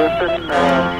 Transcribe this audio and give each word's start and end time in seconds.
Houston, 0.00 0.50
uh, 0.50 0.99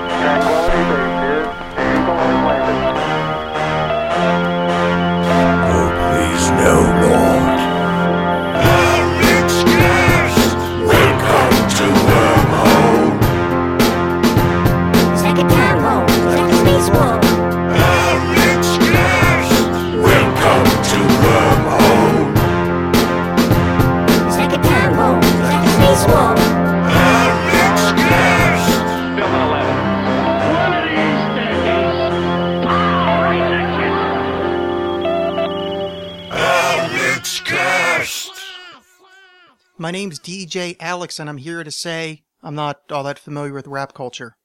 My 39.90 39.92
name's 39.92 40.20
DJ 40.20 40.76
Alex, 40.78 41.18
and 41.18 41.28
I'm 41.28 41.38
here 41.38 41.64
to 41.64 41.70
say 41.72 42.22
I'm 42.44 42.54
not 42.54 42.80
all 42.92 43.02
that 43.02 43.18
familiar 43.18 43.52
with 43.52 43.66
rap 43.66 43.92
culture. 43.92 44.36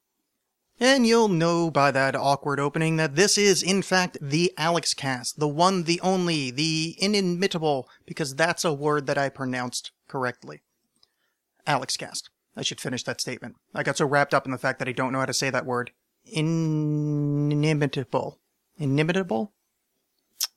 And 0.80 1.06
you'll 1.06 1.28
know 1.28 1.70
by 1.70 1.92
that 1.92 2.16
awkward 2.16 2.60
opening 2.60 2.96
that 2.96 3.16
this 3.16 3.38
is, 3.38 3.62
in 3.62 3.84
fact, 3.84 4.18
the 4.20 4.52
Alex 4.58 4.96
cast. 4.96 5.38
The 5.38 5.48
one, 5.48 5.84
the 5.84 6.02
only, 6.02 6.50
the 6.50 6.96
inimitable, 6.98 7.88
because 8.08 8.34
that's 8.34 8.66
a 8.66 8.74
word 8.74 9.06
that 9.06 9.20
I 9.20 9.30
pronounced 9.30 9.92
correctly. 10.08 10.64
Alex 11.68 11.96
cast. 11.96 12.32
I 12.58 12.64
should 12.64 12.82
finish 12.82 13.04
that 13.04 13.22
statement. 13.22 13.54
I 13.72 13.84
got 13.84 13.98
so 13.98 14.08
wrapped 14.08 14.34
up 14.34 14.46
in 14.46 14.52
the 14.52 14.58
fact 14.58 14.80
that 14.80 14.90
I 14.90 14.94
don't 14.94 15.14
know 15.14 15.20
how 15.20 15.28
to 15.28 15.34
say 15.34 15.52
that 15.52 15.68
word. 15.68 15.92
Inimitable. 16.26 17.60
Inimitable? 18.80 19.54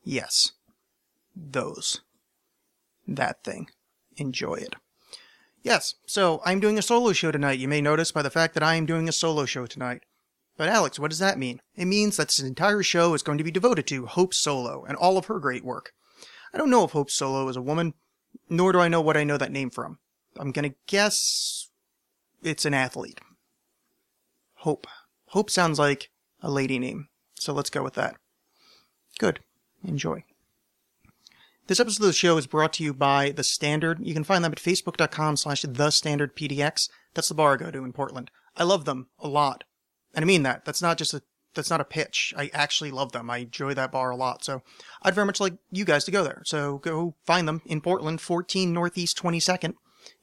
Yes. 0.02 0.52
Those. 1.36 2.00
That 3.06 3.44
thing 3.44 3.68
enjoy 4.18 4.54
it. 4.54 4.74
Yes, 5.62 5.94
so 6.06 6.40
I'm 6.44 6.60
doing 6.60 6.78
a 6.78 6.82
solo 6.82 7.12
show 7.12 7.30
tonight. 7.30 7.58
You 7.58 7.68
may 7.68 7.80
notice 7.80 8.12
by 8.12 8.22
the 8.22 8.30
fact 8.30 8.54
that 8.54 8.62
I 8.62 8.74
am 8.74 8.86
doing 8.86 9.08
a 9.08 9.12
solo 9.12 9.44
show 9.44 9.66
tonight. 9.66 10.02
But 10.56 10.68
Alex, 10.68 10.98
what 10.98 11.10
does 11.10 11.20
that 11.20 11.38
mean? 11.38 11.60
It 11.76 11.84
means 11.86 12.16
that 12.16 12.28
this 12.28 12.40
entire 12.40 12.82
show 12.82 13.14
is 13.14 13.22
going 13.22 13.38
to 13.38 13.44
be 13.44 13.50
devoted 13.50 13.86
to 13.88 14.06
Hope 14.06 14.34
Solo 14.34 14.84
and 14.84 14.96
all 14.96 15.16
of 15.16 15.26
her 15.26 15.38
great 15.38 15.64
work. 15.64 15.92
I 16.52 16.58
don't 16.58 16.70
know 16.70 16.84
if 16.84 16.90
Hope 16.90 17.10
Solo 17.10 17.48
is 17.48 17.56
a 17.56 17.62
woman, 17.62 17.94
nor 18.48 18.72
do 18.72 18.80
I 18.80 18.88
know 18.88 19.00
what 19.00 19.16
I 19.16 19.24
know 19.24 19.36
that 19.36 19.52
name 19.52 19.70
from. 19.70 19.98
I'm 20.38 20.52
gonna 20.52 20.74
guess 20.86 21.68
it's 22.42 22.64
an 22.64 22.74
athlete. 22.74 23.20
Hope. 24.56 24.86
Hope 25.28 25.50
sounds 25.50 25.78
like 25.78 26.10
a 26.40 26.50
lady 26.50 26.78
name, 26.78 27.08
so 27.34 27.52
let's 27.52 27.70
go 27.70 27.82
with 27.82 27.94
that. 27.94 28.16
Good. 29.18 29.40
Enjoy. 29.84 30.24
This 31.68 31.80
episode 31.80 32.04
of 32.04 32.06
the 32.06 32.12
show 32.14 32.38
is 32.38 32.46
brought 32.46 32.72
to 32.74 32.82
you 32.82 32.94
by 32.94 33.30
The 33.30 33.44
Standard. 33.44 33.98
You 34.00 34.14
can 34.14 34.24
find 34.24 34.42
them 34.42 34.52
at 34.52 34.58
facebook.com 34.58 35.36
slash 35.36 35.60
The 35.68 35.90
Standard 35.90 36.34
PDX. 36.34 36.88
That's 37.12 37.28
the 37.28 37.34
bar 37.34 37.52
I 37.52 37.56
go 37.58 37.70
to 37.70 37.84
in 37.84 37.92
Portland. 37.92 38.30
I 38.56 38.64
love 38.64 38.86
them 38.86 39.08
a 39.18 39.28
lot. 39.28 39.64
And 40.14 40.24
I 40.24 40.26
mean 40.26 40.44
that. 40.44 40.64
That's 40.64 40.80
not 40.80 40.96
just 40.96 41.12
a, 41.12 41.20
that's 41.52 41.68
not 41.68 41.82
a 41.82 41.84
pitch. 41.84 42.32
I 42.38 42.50
actually 42.54 42.90
love 42.90 43.12
them. 43.12 43.28
I 43.28 43.38
enjoy 43.38 43.74
that 43.74 43.92
bar 43.92 44.08
a 44.08 44.16
lot. 44.16 44.46
So 44.46 44.62
I'd 45.02 45.14
very 45.14 45.26
much 45.26 45.40
like 45.40 45.58
you 45.70 45.84
guys 45.84 46.04
to 46.04 46.10
go 46.10 46.24
there. 46.24 46.40
So 46.46 46.78
go 46.78 47.16
find 47.26 47.46
them 47.46 47.60
in 47.66 47.82
Portland, 47.82 48.22
14 48.22 48.72
Northeast 48.72 49.18
22nd 49.18 49.74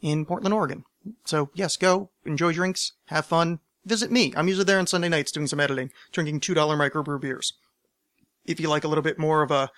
in 0.02 0.26
Portland, 0.26 0.52
Oregon. 0.52 0.84
So 1.26 1.52
yes, 1.54 1.78
go, 1.78 2.10
enjoy 2.26 2.54
drinks, 2.54 2.94
have 3.10 3.28
fun, 3.28 3.60
visit 3.86 4.10
me. 4.10 4.34
I'm 4.36 4.48
usually 4.48 4.66
there 4.66 4.80
on 4.80 4.88
Sunday 4.88 5.10
nights 5.10 5.32
doing 5.32 5.46
some 5.46 5.60
editing, 5.60 5.92
drinking 6.12 6.40
$2 6.40 6.56
microbrew 6.56 7.22
beers. 7.22 7.54
If 8.46 8.60
you 8.60 8.68
like 8.68 8.84
a 8.84 8.88
little 8.88 9.04
bit 9.04 9.20
more 9.20 9.44
of 9.44 9.52
a 9.52 9.70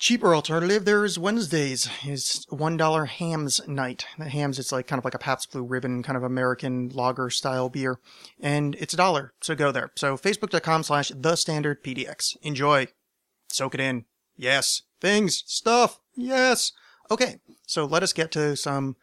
cheaper 0.00 0.34
alternative, 0.34 0.86
there's 0.86 1.18
Wednesdays 1.18 1.88
is 2.04 2.46
one 2.48 2.76
dollar 2.76 3.04
Hamm's 3.04 3.60
night. 3.68 4.06
The 4.18 4.28
Hamm's 4.28 4.58
it's 4.58 4.72
like 4.72 4.88
kind 4.88 4.98
of 4.98 5.04
like 5.04 5.14
a 5.14 5.18
Pabst 5.18 5.52
Blue 5.52 5.62
Ribbon 5.62 6.02
kind 6.02 6.16
of 6.16 6.24
American 6.24 6.88
lager 6.88 7.30
style 7.30 7.68
beer, 7.68 8.00
and 8.40 8.74
it's 8.76 8.94
a 8.94 8.96
dollar. 8.96 9.34
So 9.40 9.54
go 9.54 9.70
there. 9.70 9.92
So 9.94 10.16
facebook.com 10.16 10.82
slash 10.82 11.12
the 11.14 11.36
standard 11.36 11.84
PDX. 11.84 12.36
Enjoy, 12.42 12.88
soak 13.48 13.74
it 13.74 13.80
in. 13.80 14.06
Yes, 14.36 14.82
things, 15.00 15.44
stuff. 15.46 16.00
Yes. 16.16 16.72
Okay, 17.10 17.36
so 17.66 17.84
let 17.84 18.02
us 18.02 18.12
get 18.12 18.32
to 18.32 18.56
some 18.56 18.96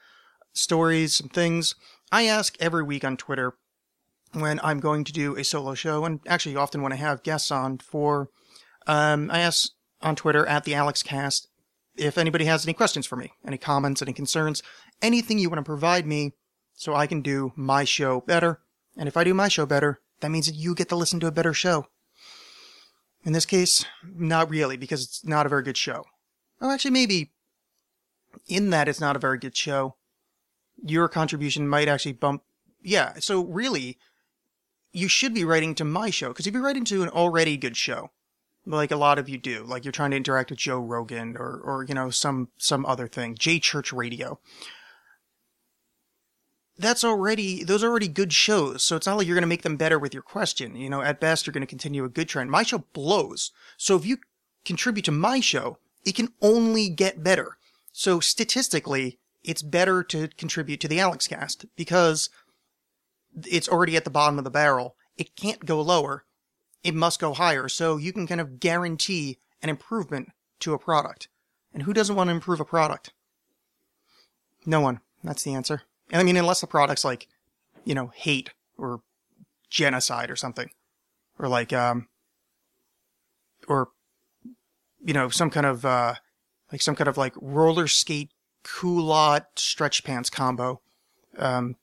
stories, 0.54 1.14
some 1.14 1.30
things. 1.30 1.76
I 2.12 2.24
ask 2.24 2.58
every 2.60 2.84
week 2.84 3.06
on 3.06 3.18
Twitter 3.18 3.54
when 4.34 4.60
I'm 4.64 4.80
going 4.80 5.04
to 5.04 5.14
do 5.14 5.36
a 5.36 5.44
solo 5.44 5.76
show, 5.76 6.06
and 6.06 6.22
actually 6.28 6.56
often 6.56 6.82
when 6.82 6.92
I 6.94 6.96
have 6.96 7.24
guests 7.24 7.52
on 7.52 7.78
for, 7.78 8.30
um, 8.88 9.30
I 9.30 9.40
ask 9.40 9.72
on 10.02 10.16
Twitter 10.16 10.46
at 10.46 10.64
the 10.64 10.74
AlexCast 10.74 11.48
if 11.98 12.18
anybody 12.18 12.46
has 12.46 12.66
any 12.66 12.74
questions 12.74 13.06
for 13.06 13.16
me, 13.16 13.34
any 13.46 13.58
comments, 13.58 14.02
any 14.02 14.14
concerns, 14.14 14.62
anything 15.02 15.40
you 15.40 15.50
want 15.50 15.60
to 15.60 15.64
provide 15.64 16.06
me 16.06 16.34
so 16.74 16.94
I 16.94 17.08
can 17.08 17.22
do 17.22 17.52
my 17.56 17.84
show 17.84 18.22
better. 18.22 18.60
And 18.96 19.08
if 19.08 19.18
I 19.18 19.24
do 19.24 19.34
my 19.34 19.48
show 19.48 19.66
better, 19.66 20.00
that 20.20 20.32
means 20.32 20.46
that 20.46 20.56
you 20.56 20.76
get 20.76 20.90
to 20.90 20.96
listen 20.96 21.20
to 21.22 21.28
a 21.28 21.32
better 21.32 21.54
show. 21.54 21.88
In 23.24 23.34
this 23.34 23.46
case, 23.46 23.86
not 24.04 24.50
really, 24.50 24.78
because 24.78 25.04
it's 25.04 25.26
not 25.26 25.46
a 25.46 25.50
very 25.50 25.64
good 25.64 25.78
show. 25.78 26.06
Well, 26.62 26.72
actually, 26.72 26.92
maybe 26.92 27.32
in 28.48 28.70
that 28.70 28.88
it's 28.88 29.02
not 29.02 29.16
a 29.16 29.20
very 29.20 29.38
good 29.38 29.56
show, 29.56 29.96
your 30.84 31.08
contribution 31.08 31.68
might 31.68 31.88
actually 31.88 32.14
bump. 32.14 32.44
Yeah, 32.82 33.14
so 33.20 33.44
really, 33.44 33.98
you 34.94 35.08
should 35.08 35.34
be 35.34 35.44
writing 35.44 35.76
to 35.76 35.84
my 35.84 36.10
show, 36.10 36.30
because 36.30 36.48
if 36.48 36.54
you're 36.54 36.64
writing 36.64 36.86
to 36.86 37.04
an 37.04 37.10
already 37.10 37.58
good 37.58 37.76
show, 37.76 38.12
like 38.68 38.92
a 38.92 38.98
lot 38.98 39.18
of 39.18 39.30
you 39.30 39.38
do, 39.38 39.64
like 39.64 39.86
you're 39.86 39.92
trying 39.92 40.12
to 40.12 40.18
interact 40.18 40.50
with 40.50 40.60
Joe 40.60 40.80
Rogan 40.80 41.38
or, 41.38 41.60
or 41.64 41.86
you 41.88 41.96
know, 41.96 42.10
some 42.10 42.50
some 42.58 42.86
other 42.86 43.08
thing, 43.08 43.36
J 43.38 43.60
Church 43.60 43.94
Radio. 43.94 44.40
That's 46.78 47.04
already 47.04 47.64
those 47.64 47.84
are 47.84 47.90
already 47.90 48.08
good 48.08 48.34
shows, 48.34 48.84
so 48.84 48.96
it's 48.96 49.08
not 49.08 49.18
like 49.18 49.26
you're 49.26 49.36
going 49.36 49.42
to 49.42 49.48
make 49.48 49.64
them 49.64 49.78
better 49.78 49.98
with 49.98 50.14
your 50.14 50.24
question. 50.24 50.76
You 50.76 50.90
know, 50.90 51.02
at 51.02 51.20
best 51.20 51.48
you're 51.48 51.54
going 51.54 51.62
to 51.62 51.68
continue 51.68 52.04
a 52.04 52.10
good 52.10 52.30
trend. 52.30 52.52
My 52.52 52.64
show 52.64 52.84
blows, 52.94 53.52
so 53.78 53.96
if 53.96 54.06
you 54.06 54.18
contribute 54.66 55.06
to 55.06 55.12
my 55.12 55.40
show, 55.40 55.80
it 56.06 56.16
can 56.16 56.34
only 56.42 56.90
get 56.90 57.24
better. 57.24 57.58
So 57.94 58.20
statistically, 58.20 59.18
it's 59.44 59.62
better 59.62 60.04
to 60.04 60.28
contribute 60.28 60.82
to 60.82 60.88
the 60.88 61.00
Alex 61.00 61.28
Cast 61.28 61.66
because 61.76 62.30
it's 63.46 63.70
already 63.70 63.96
at 63.96 64.04
the 64.04 64.10
bottom 64.10 64.38
of 64.38 64.44
the 64.44 64.52
barrel. 64.52 64.96
It 65.18 65.36
can't 65.36 65.66
go 65.66 65.82
lower 65.82 66.26
it 66.84 66.96
must 66.96 67.20
go 67.20 67.34
higher. 67.34 67.68
So 67.68 67.98
you 67.98 68.14
can 68.14 68.28
kind 68.28 68.42
of 68.42 68.60
guarantee 68.60 69.38
an 69.62 69.70
improvement 69.70 70.30
to 70.60 70.74
a 70.74 70.80
product. 70.80 71.28
And 71.74 71.84
who 71.84 71.94
doesn't 71.94 72.16
want 72.16 72.30
to 72.30 72.34
improve 72.34 72.60
a 72.60 72.66
product? 72.66 73.12
No 74.66 74.82
one. 74.82 75.02
That's 75.24 75.44
the 75.44 75.54
answer. 75.54 75.84
And 76.12 76.22
I 76.22 76.24
mean, 76.24 76.38
unless 76.38 76.62
the 76.62 76.68
product's 76.68 77.06
like, 77.06 77.28
you 77.84 77.94
know, 77.94 78.12
hate 78.16 78.52
or 78.78 79.02
genocide 79.70 80.30
or 80.30 80.36
something. 80.36 80.70
Or 81.40 81.48
like, 81.48 81.74
um, 81.74 82.08
or, 83.68 83.90
you 85.04 85.14
know, 85.14 85.30
some 85.30 85.50
kind 85.50 85.66
of, 85.66 85.86
uh, 85.86 86.16
like 86.72 86.82
some 86.82 86.96
kind 86.96 87.08
of 87.08 87.18
like 87.18 87.34
roller 87.40 87.88
skate 87.88 88.32
culotte 88.64 89.48
stretch 89.56 90.04
pants 90.04 90.30
combo. 90.30 90.82
Um, 91.38 91.76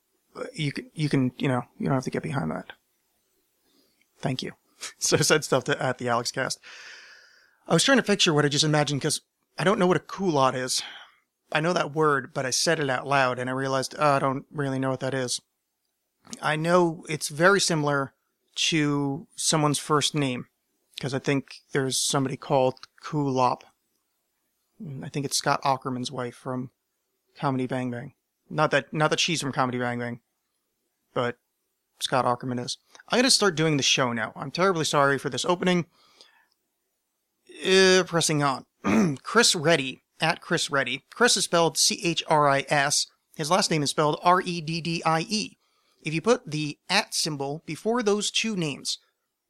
you 0.53 0.71
can, 0.71 0.89
you 0.93 1.09
can, 1.09 1.31
you 1.37 1.47
know, 1.47 1.63
you 1.79 1.85
don't 1.85 1.95
have 1.95 2.03
to 2.03 2.09
get 2.09 2.23
behind 2.23 2.51
that. 2.51 2.73
Thank 4.19 4.43
you. 4.43 4.53
so 4.99 5.17
I 5.17 5.21
said 5.21 5.43
stuff 5.43 5.63
to, 5.65 5.81
at 5.81 5.97
the 5.97 6.09
Alex 6.09 6.31
cast. 6.31 6.59
I 7.67 7.73
was 7.73 7.83
trying 7.83 7.97
to 7.97 8.03
picture 8.03 8.33
what 8.33 8.45
I 8.45 8.49
just 8.49 8.63
imagined 8.63 9.01
because 9.01 9.21
I 9.57 9.63
don't 9.63 9.79
know 9.79 9.87
what 9.87 9.97
a 9.97 10.01
culotte 10.01 10.55
is. 10.55 10.83
I 11.51 11.59
know 11.59 11.73
that 11.73 11.95
word, 11.95 12.33
but 12.33 12.45
I 12.45 12.49
said 12.49 12.79
it 12.79 12.89
out 12.89 13.07
loud 13.07 13.39
and 13.39 13.49
I 13.49 13.53
realized 13.53 13.95
oh, 13.97 14.13
I 14.13 14.19
don't 14.19 14.45
really 14.51 14.79
know 14.79 14.89
what 14.89 14.99
that 14.99 15.13
is. 15.13 15.41
I 16.41 16.55
know 16.55 17.05
it's 17.07 17.29
very 17.29 17.61
similar 17.61 18.13
to 18.55 19.27
someone's 19.35 19.79
first 19.79 20.15
name 20.15 20.47
because 20.95 21.13
I 21.13 21.19
think 21.19 21.61
there's 21.71 21.99
somebody 21.99 22.37
called 22.37 22.79
Kulap. 23.03 23.61
I 25.03 25.09
think 25.09 25.25
it's 25.25 25.37
Scott 25.37 25.61
Aukerman's 25.63 26.11
wife 26.11 26.35
from 26.35 26.71
Comedy 27.37 27.67
Bang 27.67 27.91
Bang. 27.91 28.13
Not 28.49 28.71
that 28.71 28.93
not 28.93 29.09
that 29.09 29.19
she's 29.19 29.41
from 29.41 29.51
Comedy 29.51 29.77
Bang 29.77 29.99
Bang, 29.99 30.19
but 31.13 31.37
Scott 31.99 32.25
Aukerman 32.25 32.63
is. 32.63 32.77
I'm 33.09 33.17
going 33.17 33.23
to 33.23 33.31
start 33.31 33.55
doing 33.55 33.77
the 33.77 33.83
show 33.83 34.13
now. 34.13 34.33
I'm 34.35 34.51
terribly 34.51 34.85
sorry 34.85 35.17
for 35.17 35.29
this 35.29 35.45
opening. 35.45 35.85
Uh, 37.65 38.03
pressing 38.05 38.43
on. 38.43 38.65
Chris 39.23 39.55
Reddie, 39.55 40.03
at 40.19 40.41
Chris 40.41 40.69
Reddie. 40.69 41.05
Chris 41.13 41.37
is 41.37 41.45
spelled 41.45 41.77
C 41.77 41.99
H 42.03 42.23
R 42.27 42.47
I 42.47 42.65
S. 42.69 43.07
His 43.35 43.51
last 43.51 43.69
name 43.71 43.83
is 43.83 43.89
spelled 43.89 44.19
R 44.23 44.41
E 44.41 44.61
D 44.61 44.81
D 44.81 45.03
I 45.05 45.21
E. 45.21 45.57
If 46.01 46.13
you 46.13 46.21
put 46.21 46.49
the 46.49 46.77
at 46.89 47.13
symbol 47.13 47.63
before 47.65 48.03
those 48.03 48.31
two 48.31 48.55
names, 48.55 48.99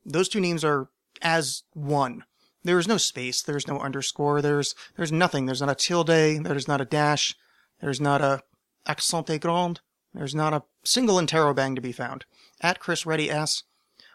those 0.06 0.30
two 0.30 0.40
names 0.40 0.64
are 0.64 0.90
as 1.22 1.64
one. 1.74 2.24
There 2.64 2.80
is 2.80 2.88
no 2.88 2.98
space, 2.98 3.44
there's 3.44 3.68
no 3.68 3.80
underscore, 3.80 4.42
there's 4.42 4.74
there's 4.96 5.12
nothing. 5.12 5.46
There's 5.46 5.62
not 5.62 5.70
a 5.70 5.76
tilde, 5.76 6.08
there's 6.08 6.68
not 6.68 6.82
a 6.82 6.86
dash, 6.86 7.36
there's 7.80 8.02
not 8.02 8.22
a 8.22 8.42
accent 8.88 9.28
aigrand, 9.28 9.80
There's 10.14 10.34
not 10.34 10.54
a 10.54 10.64
single 10.84 11.18
interrobang 11.18 11.76
to 11.76 11.82
be 11.82 11.92
found. 11.92 12.26
At 12.62 12.80
Chris 12.80 13.06
Reddie 13.06 13.30
asks, 13.30 13.64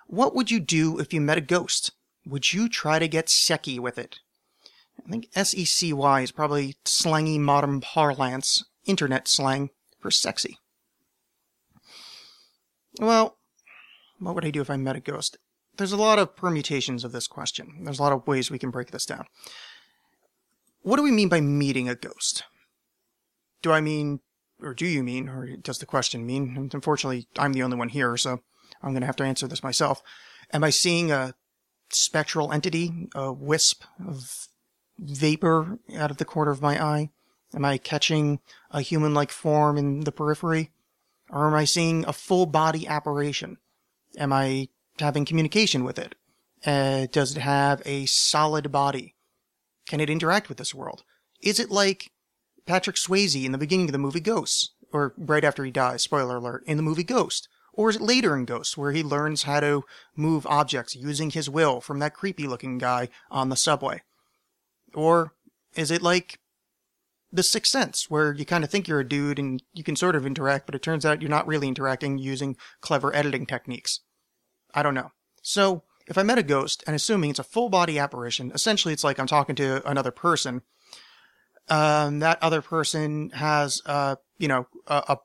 What 0.06 0.34
would 0.34 0.50
you 0.50 0.60
do 0.60 0.98
if 0.98 1.12
you 1.12 1.20
met 1.20 1.38
a 1.38 1.42
ghost? 1.42 1.92
Would 2.26 2.52
you 2.52 2.68
try 2.68 2.98
to 2.98 3.08
get 3.08 3.26
secky 3.26 3.78
with 3.78 3.98
it? 3.98 4.18
I 5.06 5.10
think 5.10 5.28
S 5.34 5.54
E 5.54 5.64
C 5.64 5.92
Y 5.92 6.20
is 6.20 6.32
probably 6.32 6.76
slangy 6.84 7.38
modern 7.38 7.80
parlance, 7.80 8.64
internet 8.84 9.28
slang 9.28 9.70
for 9.98 10.10
sexy. 10.10 10.58
Well, 12.98 13.38
what 14.18 14.34
would 14.34 14.44
I 14.44 14.50
do 14.50 14.60
if 14.60 14.70
I 14.70 14.76
met 14.76 14.96
a 14.96 15.00
ghost? 15.00 15.38
There's 15.76 15.92
a 15.92 15.96
lot 15.96 16.18
of 16.18 16.36
permutations 16.36 17.04
of 17.04 17.12
this 17.12 17.26
question. 17.26 17.84
There's 17.84 17.98
a 17.98 18.02
lot 18.02 18.12
of 18.12 18.26
ways 18.26 18.50
we 18.50 18.58
can 18.58 18.70
break 18.70 18.90
this 18.90 19.06
down. 19.06 19.24
What 20.82 20.96
do 20.96 21.02
we 21.02 21.10
mean 21.10 21.28
by 21.28 21.40
meeting 21.40 21.88
a 21.88 21.94
ghost? 21.94 22.44
Do 23.62 23.72
I 23.72 23.80
mean, 23.80 24.20
or 24.62 24.74
do 24.74 24.86
you 24.86 25.02
mean, 25.02 25.28
or 25.28 25.56
does 25.56 25.78
the 25.78 25.86
question 25.86 26.26
mean? 26.26 26.54
And 26.56 26.72
Unfortunately, 26.74 27.26
I'm 27.38 27.52
the 27.52 27.62
only 27.62 27.76
one 27.76 27.88
here, 27.88 28.16
so 28.16 28.40
I'm 28.82 28.92
going 28.92 29.00
to 29.00 29.06
have 29.06 29.16
to 29.16 29.24
answer 29.24 29.46
this 29.46 29.62
myself. 29.62 30.02
Am 30.52 30.64
I 30.64 30.70
seeing 30.70 31.10
a 31.10 31.34
spectral 31.90 32.52
entity, 32.52 33.08
a 33.14 33.32
wisp 33.32 33.84
of 34.06 34.48
vapor 34.98 35.78
out 35.96 36.10
of 36.10 36.18
the 36.18 36.24
corner 36.24 36.50
of 36.50 36.62
my 36.62 36.82
eye? 36.82 37.10
Am 37.54 37.64
I 37.64 37.78
catching 37.78 38.40
a 38.70 38.80
human 38.80 39.14
like 39.14 39.30
form 39.30 39.76
in 39.76 40.00
the 40.00 40.12
periphery? 40.12 40.70
Or 41.30 41.46
am 41.46 41.54
I 41.54 41.64
seeing 41.64 42.04
a 42.06 42.12
full 42.12 42.46
body 42.46 42.86
apparition? 42.86 43.58
Am 44.18 44.32
I 44.32 44.68
having 44.98 45.24
communication 45.24 45.84
with 45.84 45.98
it? 45.98 46.14
Uh, 46.64 47.06
does 47.10 47.36
it 47.36 47.40
have 47.40 47.82
a 47.84 48.06
solid 48.06 48.70
body? 48.70 49.14
Can 49.88 50.00
it 50.00 50.10
interact 50.10 50.48
with 50.48 50.58
this 50.58 50.74
world? 50.74 51.04
Is 51.42 51.58
it 51.58 51.70
like 51.70 52.10
Patrick 52.66 52.96
Swayze 52.96 53.44
in 53.44 53.52
the 53.52 53.58
beginning 53.58 53.86
of 53.86 53.92
the 53.92 53.98
movie 53.98 54.20
Ghosts? 54.20 54.70
Or 54.92 55.14
right 55.16 55.44
after 55.44 55.64
he 55.64 55.70
dies, 55.70 56.02
spoiler 56.02 56.36
alert, 56.36 56.64
in 56.66 56.76
the 56.76 56.82
movie 56.82 57.04
Ghost? 57.04 57.48
Or 57.72 57.90
is 57.90 57.96
it 57.96 58.02
later 58.02 58.36
in 58.36 58.44
Ghost 58.44 58.76
where 58.76 58.92
he 58.92 59.02
learns 59.02 59.44
how 59.44 59.60
to 59.60 59.84
move 60.16 60.46
objects 60.46 60.96
using 60.96 61.30
his 61.30 61.48
will 61.48 61.80
from 61.80 61.98
that 62.00 62.14
creepy 62.14 62.46
looking 62.46 62.78
guy 62.78 63.08
on 63.30 63.48
the 63.48 63.56
subway? 63.56 64.02
Or 64.94 65.34
is 65.74 65.90
it 65.90 66.02
like 66.02 66.40
the 67.32 67.42
Sixth 67.42 67.70
Sense, 67.70 68.10
where 68.10 68.32
you 68.32 68.44
kind 68.44 68.64
of 68.64 68.70
think 68.70 68.88
you're 68.88 69.00
a 69.00 69.08
dude 69.08 69.38
and 69.38 69.62
you 69.72 69.84
can 69.84 69.96
sort 69.96 70.16
of 70.16 70.26
interact, 70.26 70.66
but 70.66 70.74
it 70.74 70.82
turns 70.82 71.06
out 71.06 71.22
you're 71.22 71.30
not 71.30 71.46
really 71.46 71.68
interacting 71.68 72.18
using 72.18 72.56
clever 72.80 73.14
editing 73.14 73.46
techniques? 73.46 74.00
I 74.74 74.82
don't 74.82 74.94
know. 74.94 75.12
So, 75.42 75.84
if 76.06 76.18
I 76.18 76.24
met 76.24 76.38
a 76.38 76.42
ghost, 76.42 76.82
and 76.86 76.96
assuming 76.96 77.30
it's 77.30 77.38
a 77.38 77.44
full 77.44 77.68
body 77.68 77.98
apparition, 77.98 78.50
essentially 78.52 78.92
it's 78.92 79.04
like 79.04 79.20
I'm 79.20 79.28
talking 79.28 79.54
to 79.56 79.88
another 79.88 80.10
person. 80.10 80.62
Um, 81.70 82.18
that 82.18 82.42
other 82.42 82.62
person 82.62 83.30
has, 83.30 83.80
uh, 83.86 84.16
you 84.38 84.48
know, 84.48 84.66
a, 84.86 85.04
a 85.08 85.16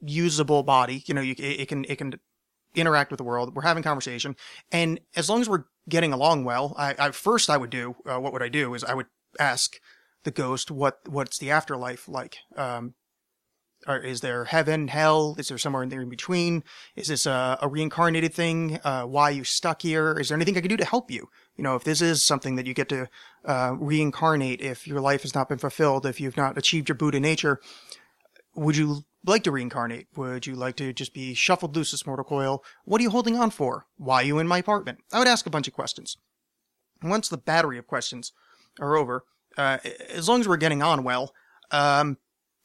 usable 0.00 0.62
body. 0.62 1.04
You 1.06 1.14
know, 1.14 1.20
you, 1.20 1.34
it, 1.38 1.60
it 1.60 1.68
can, 1.68 1.84
it 1.84 1.96
can 1.96 2.14
interact 2.74 3.10
with 3.10 3.18
the 3.18 3.24
world. 3.24 3.54
We're 3.54 3.62
having 3.62 3.82
conversation. 3.82 4.34
And 4.72 5.00
as 5.14 5.28
long 5.28 5.40
as 5.40 5.48
we're 5.48 5.64
getting 5.88 6.12
along 6.12 6.44
well, 6.44 6.74
I, 6.78 6.94
I 6.98 7.10
first 7.10 7.50
I 7.50 7.56
would 7.56 7.70
do, 7.70 7.96
uh, 8.06 8.18
what 8.18 8.32
would 8.32 8.42
I 8.42 8.48
do 8.48 8.74
is 8.74 8.82
I 8.82 8.94
would 8.94 9.06
ask 9.38 9.76
the 10.24 10.30
ghost 10.30 10.70
what, 10.70 10.98
what's 11.06 11.38
the 11.38 11.50
afterlife 11.50 12.08
like? 12.08 12.38
Um, 12.56 12.94
or 13.86 13.98
is 13.98 14.20
there 14.20 14.44
heaven, 14.44 14.88
hell? 14.88 15.34
Is 15.38 15.48
there 15.48 15.58
somewhere 15.58 15.82
in 15.82 15.88
there 15.88 16.00
in 16.00 16.08
between? 16.08 16.64
Is 16.96 17.08
this 17.08 17.26
a, 17.26 17.58
a 17.62 17.68
reincarnated 17.68 18.34
thing? 18.34 18.80
Uh, 18.84 19.04
why 19.04 19.24
are 19.24 19.32
you 19.32 19.44
stuck 19.44 19.82
here? 19.82 20.18
Is 20.18 20.28
there 20.28 20.36
anything 20.36 20.56
I 20.56 20.60
can 20.60 20.68
do 20.68 20.76
to 20.76 20.84
help 20.84 21.10
you? 21.10 21.28
You 21.56 21.64
know, 21.64 21.76
if 21.76 21.84
this 21.84 22.02
is 22.02 22.22
something 22.22 22.56
that 22.56 22.66
you 22.66 22.74
get 22.74 22.88
to 22.88 23.08
uh, 23.44 23.74
reincarnate, 23.78 24.60
if 24.60 24.86
your 24.86 25.00
life 25.00 25.22
has 25.22 25.34
not 25.34 25.48
been 25.48 25.58
fulfilled, 25.58 26.06
if 26.06 26.20
you've 26.20 26.36
not 26.36 26.58
achieved 26.58 26.88
your 26.88 26.96
Buddha 26.96 27.20
nature, 27.20 27.60
would 28.54 28.76
you 28.76 29.04
like 29.24 29.44
to 29.44 29.52
reincarnate? 29.52 30.08
Would 30.16 30.46
you 30.46 30.54
like 30.54 30.76
to 30.76 30.92
just 30.92 31.14
be 31.14 31.34
shuffled 31.34 31.76
loose 31.76 31.94
as 31.94 32.06
mortal 32.06 32.24
coil? 32.24 32.64
What 32.84 33.00
are 33.00 33.04
you 33.04 33.10
holding 33.10 33.36
on 33.36 33.50
for? 33.50 33.86
Why 33.96 34.22
are 34.22 34.26
you 34.26 34.38
in 34.38 34.48
my 34.48 34.58
apartment? 34.58 34.98
I 35.12 35.18
would 35.18 35.28
ask 35.28 35.46
a 35.46 35.50
bunch 35.50 35.68
of 35.68 35.74
questions. 35.74 36.16
Once 37.02 37.28
the 37.28 37.38
battery 37.38 37.78
of 37.78 37.86
questions 37.86 38.32
are 38.80 38.96
over, 38.96 39.24
uh, 39.56 39.78
as 40.08 40.28
long 40.28 40.40
as 40.40 40.48
we're 40.48 40.56
getting 40.56 40.82
on 40.82 41.04
well, 41.04 41.32
um, 41.70 42.16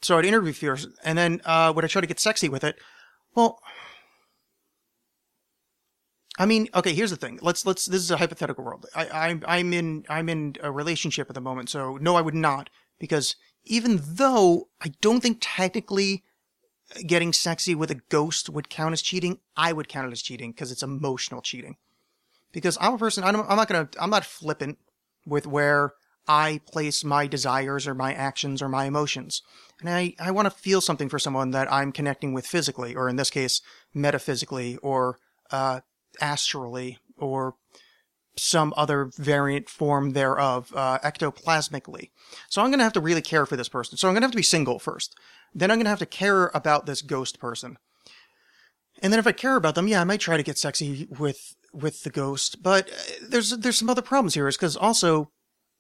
so 0.04 0.18
I'd 0.18 0.26
interview 0.26 0.54
first, 0.54 0.90
and 1.04 1.18
then 1.18 1.42
uh, 1.46 1.72
would 1.76 1.84
I 1.84 1.88
try 1.88 2.02
to 2.02 2.08
get 2.08 2.20
sexy 2.20 2.50
with 2.50 2.64
it? 2.64 2.78
Well, 3.36 3.60
I 6.38 6.46
mean, 6.46 6.68
okay. 6.74 6.94
Here's 6.94 7.12
the 7.12 7.18
thing. 7.18 7.40
Let's 7.42 7.66
let's. 7.66 7.86
This 7.86 8.02
is 8.02 8.12
a 8.12 8.18
hypothetical 8.18 8.64
world. 8.64 8.86
I, 8.96 9.08
I'm 9.10 9.44
I'm 9.48 9.74
in 9.74 10.06
I'm 10.10 10.30
in 10.30 10.56
a 10.62 10.72
relationship 10.72 11.30
at 11.30 11.36
the 11.36 11.42
moment, 11.42 11.70
so 11.70 11.98
no, 11.98 12.16
I 12.16 12.22
would 12.22 12.36
not 12.36 12.70
because 13.00 13.36
even 13.66 14.02
though 14.04 14.70
I 14.82 14.94
don't 15.02 15.22
think 15.22 15.38
technically 15.42 16.24
getting 17.06 17.34
sexy 17.34 17.76
with 17.76 17.92
a 17.92 18.02
ghost 18.10 18.50
would 18.50 18.70
count 18.70 18.94
as 18.94 19.02
cheating, 19.02 19.40
I 19.56 19.74
would 19.74 19.88
count 19.88 20.08
it 20.08 20.12
as 20.12 20.22
cheating 20.22 20.52
because 20.52 20.72
it's 20.72 20.84
emotional 20.84 21.42
cheating. 21.42 21.78
Because 22.52 22.78
I'm 22.82 22.94
a 22.94 22.98
person. 22.98 23.24
I'm, 23.24 23.36
I'm 23.36 23.58
not 23.58 23.68
gonna. 23.68 23.90
I'm 24.00 24.10
not 24.10 24.26
flippant 24.26 24.80
with 25.26 25.46
where 25.46 25.94
I 26.28 26.62
place 26.66 27.04
my 27.04 27.28
desires 27.28 27.88
or 27.88 27.94
my 27.94 28.14
actions 28.14 28.62
or 28.62 28.70
my 28.70 28.86
emotions. 28.86 29.42
And 29.82 29.90
I, 29.90 30.16
I 30.20 30.32
want 30.32 30.46
to 30.46 30.52
feel 30.52 30.82
something 30.82 31.10
for 31.10 31.20
someone 31.20 31.52
that 31.52 31.72
I'm 31.72 31.92
connecting 31.92 32.34
with 32.34 32.48
physically, 32.48 32.96
or 32.96 33.10
in 33.10 33.18
this 33.18 33.30
case, 33.30 33.62
metaphysically, 33.94 34.78
or 34.78 35.20
uh, 35.52 35.82
astrally, 36.22 37.00
or 37.18 37.56
some 38.38 38.74
other 38.78 39.12
variant 39.18 39.70
form 39.70 40.12
thereof, 40.12 40.72
uh, 40.76 41.00
ectoplasmically. 41.00 42.10
So 42.50 42.62
I'm 42.62 42.70
going 42.70 42.80
to 42.80 42.84
have 42.86 42.94
to 42.94 43.02
really 43.02 43.22
care 43.22 43.46
for 43.46 43.56
this 43.56 43.70
person. 43.70 43.98
So 43.98 44.08
I'm 44.08 44.14
going 44.14 44.22
to 44.22 44.26
have 44.26 44.32
to 44.32 44.38
be 44.38 44.44
single 44.44 44.80
first. 44.80 45.16
Then 45.54 45.70
I'm 45.70 45.78
going 45.78 45.86
to 45.86 45.92
have 45.92 46.00
to 46.00 46.06
care 46.06 46.50
about 46.54 46.86
this 46.86 47.02
ghost 47.02 47.40
person. 47.40 47.78
And 49.02 49.12
then 49.12 49.20
if 49.20 49.28
I 49.28 49.34
care 49.34 49.56
about 49.56 49.76
them, 49.76 49.88
yeah, 49.88 50.02
I 50.02 50.06
might 50.06 50.22
try 50.22 50.38
to 50.38 50.44
get 50.44 50.58
sexy 50.58 51.08
with 51.20 51.56
with 51.74 52.04
the 52.04 52.10
ghost. 52.10 52.64
But 52.64 52.90
uh, 52.90 53.26
there's 53.28 53.50
there's 53.58 53.78
some 53.78 53.90
other 53.90 54.02
problems 54.02 54.34
here. 54.34 54.48
Is 54.48 54.56
because 54.56 54.78
also 54.78 55.32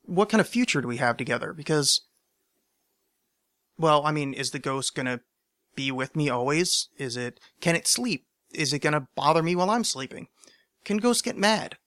what 0.05 0.29
kind 0.29 0.41
of 0.41 0.47
future 0.47 0.81
do 0.81 0.87
we 0.87 0.97
have 0.97 1.17
together? 1.17 1.53
Because, 1.53 2.01
well, 3.77 4.05
I 4.05 4.11
mean, 4.11 4.33
is 4.33 4.51
the 4.51 4.59
ghost 4.59 4.95
gonna 4.95 5.21
be 5.75 5.91
with 5.91 6.15
me 6.15 6.29
always? 6.29 6.89
Is 6.97 7.17
it, 7.17 7.39
can 7.61 7.75
it 7.75 7.87
sleep? 7.87 8.25
Is 8.53 8.73
it 8.73 8.79
gonna 8.79 9.07
bother 9.15 9.41
me 9.41 9.55
while 9.55 9.69
I'm 9.69 9.83
sleeping? 9.83 10.27
Can 10.85 10.97
ghosts 10.97 11.21
get 11.21 11.37
mad? 11.37 11.77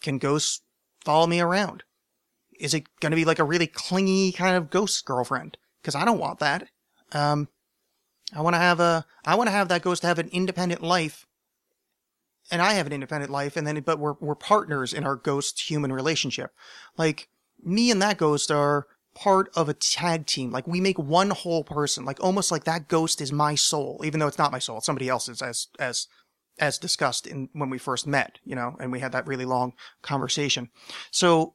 Can 0.00 0.18
ghosts 0.18 0.62
follow 1.04 1.26
me 1.26 1.40
around? 1.40 1.84
Is 2.58 2.74
it 2.74 2.84
gonna 3.00 3.16
be 3.16 3.24
like 3.24 3.38
a 3.38 3.44
really 3.44 3.66
clingy 3.66 4.32
kind 4.32 4.56
of 4.56 4.70
ghost 4.70 5.04
girlfriend? 5.04 5.56
Cause 5.82 5.94
I 5.94 6.04
don't 6.04 6.18
want 6.18 6.38
that. 6.38 6.68
Um, 7.10 7.48
I 8.34 8.40
want 8.40 8.54
to 8.54 8.60
have 8.60 8.78
a, 8.78 9.04
I 9.24 9.34
want 9.34 9.48
to 9.48 9.52
have 9.52 9.68
that 9.68 9.82
ghost 9.82 10.04
have 10.04 10.18
an 10.18 10.28
independent 10.28 10.80
life 10.80 11.26
and 12.50 12.60
I 12.60 12.74
have 12.74 12.86
an 12.86 12.92
independent 12.92 13.30
life, 13.30 13.56
and 13.56 13.66
then 13.66 13.80
but 13.80 13.98
we're 13.98 14.14
we're 14.20 14.34
partners 14.34 14.92
in 14.92 15.04
our 15.04 15.16
ghost 15.16 15.70
human 15.70 15.92
relationship. 15.92 16.50
Like 16.96 17.28
me 17.62 17.90
and 17.90 18.02
that 18.02 18.18
ghost 18.18 18.50
are 18.50 18.86
part 19.14 19.50
of 19.54 19.68
a 19.68 19.74
tag 19.74 20.26
team. 20.26 20.50
Like 20.50 20.66
we 20.66 20.80
make 20.80 20.98
one 20.98 21.30
whole 21.30 21.64
person. 21.64 22.04
Like 22.04 22.22
almost 22.22 22.50
like 22.50 22.64
that 22.64 22.88
ghost 22.88 23.20
is 23.20 23.32
my 23.32 23.54
soul, 23.54 24.00
even 24.04 24.20
though 24.20 24.26
it's 24.26 24.38
not 24.38 24.52
my 24.52 24.58
soul. 24.58 24.78
It's 24.78 24.86
somebody 24.86 25.08
else's, 25.08 25.42
as 25.42 25.68
as 25.78 26.08
as 26.58 26.78
discussed 26.78 27.26
in 27.26 27.48
when 27.52 27.70
we 27.70 27.78
first 27.78 28.06
met. 28.06 28.38
You 28.44 28.56
know, 28.56 28.76
and 28.80 28.92
we 28.92 29.00
had 29.00 29.12
that 29.12 29.26
really 29.26 29.44
long 29.44 29.74
conversation. 30.02 30.70
So, 31.10 31.54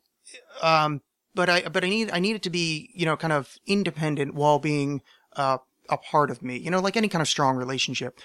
um, 0.61 1.01
but 1.33 1.49
I 1.49 1.61
but 1.61 1.83
I 1.83 1.89
need 1.89 2.11
I 2.11 2.19
need 2.19 2.35
it 2.35 2.43
to 2.43 2.49
be 2.49 2.89
you 2.93 3.05
know 3.05 3.17
kind 3.17 3.33
of 3.33 3.57
independent 3.65 4.33
while 4.33 4.59
being 4.59 5.01
uh, 5.35 5.57
a 5.89 5.97
part 5.97 6.31
of 6.31 6.41
me. 6.41 6.57
You 6.57 6.71
know, 6.71 6.79
like 6.79 6.97
any 6.97 7.09
kind 7.09 7.21
of 7.21 7.27
strong 7.27 7.57
relationship. 7.57 8.19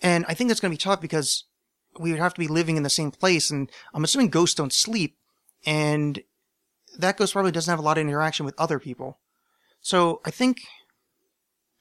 And 0.00 0.24
I 0.28 0.34
think 0.34 0.48
that's 0.48 0.60
going 0.60 0.70
to 0.70 0.74
be 0.74 0.80
tough 0.80 1.00
because 1.00 1.44
we 1.98 2.12
would 2.12 2.20
have 2.20 2.34
to 2.34 2.38
be 2.38 2.46
living 2.46 2.76
in 2.76 2.84
the 2.84 2.90
same 2.90 3.10
place. 3.10 3.50
And 3.50 3.68
I'm 3.92 4.04
assuming 4.04 4.28
ghosts 4.28 4.54
don't 4.54 4.72
sleep. 4.72 5.16
And 5.66 6.22
that 6.98 7.16
ghost 7.16 7.32
probably 7.32 7.52
doesn't 7.52 7.70
have 7.70 7.78
a 7.78 7.82
lot 7.82 7.98
of 7.98 8.02
interaction 8.02 8.44
with 8.44 8.54
other 8.58 8.78
people. 8.78 9.18
So 9.80 10.20
I 10.24 10.30
think, 10.30 10.58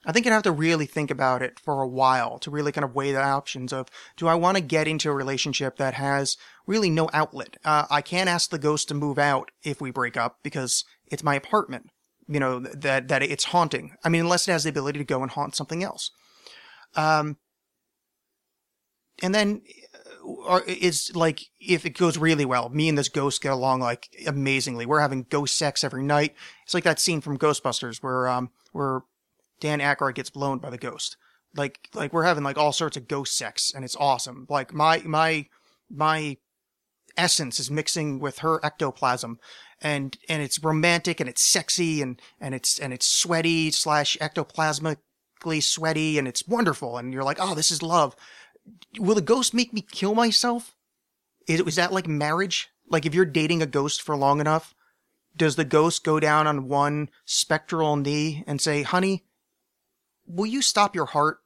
I 0.06 0.12
think 0.12 0.26
I'd 0.26 0.32
have 0.32 0.44
to 0.44 0.52
really 0.52 0.86
think 0.86 1.12
about 1.12 1.42
it 1.42 1.60
for 1.60 1.82
a 1.82 1.88
while 1.88 2.38
to 2.40 2.52
really 2.52 2.72
kind 2.72 2.86
of 2.86 2.96
weigh 2.96 3.12
the 3.12 3.22
options 3.22 3.74
of, 3.74 3.88
do 4.16 4.28
I 4.28 4.36
want 4.36 4.56
to 4.58 4.64
get 4.64 4.88
into 4.88 5.10
a 5.10 5.14
relationship 5.14 5.78
that 5.78 5.96
has 5.96 6.38
really 6.66 6.90
no 6.90 7.10
outlet? 7.12 7.58
Uh, 7.66 7.86
I 7.90 8.02
can't 8.02 8.30
ask 8.30 8.50
the 8.50 8.60
ghost 8.60 8.88
to 8.90 8.94
move 8.94 9.18
out 9.18 9.50
if 9.64 9.82
we 9.82 9.92
break 9.92 10.16
up 10.16 10.38
because 10.44 10.86
it's 11.08 11.24
my 11.24 11.36
apartment. 11.36 11.90
You 12.30 12.42
know, 12.42 12.60
that, 12.60 13.08
that 13.08 13.24
it's 13.24 13.46
haunting. 13.46 13.96
I 14.04 14.10
mean, 14.10 14.22
unless 14.22 14.48
it 14.48 14.52
has 14.52 14.66
the 14.66 14.70
ability 14.70 15.00
to 15.00 15.06
go 15.06 15.22
and 15.22 15.32
haunt 15.32 15.56
something 15.56 15.82
else. 15.82 16.12
Um, 16.96 17.38
and 19.24 19.34
then 19.34 19.62
or 20.28 20.64
is 20.64 21.16
like 21.16 21.46
if 21.60 21.86
it 21.86 21.98
goes 21.98 22.18
really 22.18 22.46
well, 22.46 22.70
me 22.70 22.90
and 22.90 22.98
this 22.98 23.10
ghost 23.10 23.42
get 23.42 23.52
along 23.52 23.80
like 23.80 24.10
amazingly. 24.26 24.86
We're 24.86 25.00
having 25.00 25.26
ghost 25.30 25.58
sex 25.58 25.84
every 25.84 26.04
night. 26.04 26.36
It's 26.64 26.74
like 26.74 26.84
that 26.84 27.00
scene 27.00 27.22
from 27.22 27.38
Ghostbusters 27.38 28.04
where 28.04 28.28
um 28.28 28.52
where 28.72 29.02
Dan 29.60 29.80
Aykroyd 29.80 30.16
gets 30.16 30.30
blown 30.30 30.60
by 30.60 30.70
the 30.70 30.78
ghost. 30.78 31.18
Like 31.56 31.90
like 31.94 32.12
we're 32.12 32.24
having 32.24 32.44
like 32.44 32.58
all 32.58 32.74
sorts 32.74 32.98
of 32.98 33.08
ghost 33.08 33.38
sex 33.38 33.72
and 33.74 33.86
it's 33.86 33.96
awesome. 33.96 34.46
Like 34.50 34.74
my 34.74 35.00
my 35.06 35.48
my 35.90 36.38
essence 37.16 37.60
is 37.60 37.72
mixing 37.72 38.20
with 38.20 38.40
her 38.40 38.64
ectoplasm 38.64 39.40
and 39.82 40.18
and 40.28 40.42
it's 40.42 40.64
romantic 40.64 41.20
and 41.20 41.30
it's 41.30 41.42
sexy 41.42 42.02
and 42.02 42.22
and 42.40 42.54
it's 42.54 42.80
and 42.80 42.94
it's 42.94 43.08
sweaty 43.08 43.72
slash 43.72 44.18
ectoplasmically 44.20 45.64
sweaty 45.64 46.18
and 46.18 46.28
it's 46.28 46.48
wonderful 46.48 46.98
and 46.98 47.14
you're 47.14 47.24
like, 47.24 47.38
oh, 47.40 47.56
this 47.56 47.72
is 47.72 47.82
love. 47.82 48.16
Will 49.00 49.16
the 49.16 49.22
ghost 49.22 49.54
make 49.54 49.74
me 49.74 49.82
kill 49.82 50.16
myself? 50.16 50.76
Is, 51.48 51.62
is 51.62 51.76
that 51.76 51.94
like 51.94 52.08
marriage? 52.08 52.70
Like 52.90 53.06
if 53.06 53.14
you're 53.14 53.26
dating 53.26 53.62
a 53.62 53.68
ghost 53.68 54.02
for 54.02 54.16
long 54.16 54.40
enough, 54.40 54.74
does 55.36 55.56
the 55.56 55.66
ghost 55.66 56.04
go 56.04 56.20
down 56.20 56.48
on 56.48 56.68
one 56.68 57.10
spectral 57.26 57.96
knee 57.96 58.44
and 58.48 58.60
say, 58.60 58.84
honey, 58.84 59.26
will 60.26 60.46
you 60.46 60.62
stop 60.62 60.96
your 60.96 61.06
heart 61.06 61.40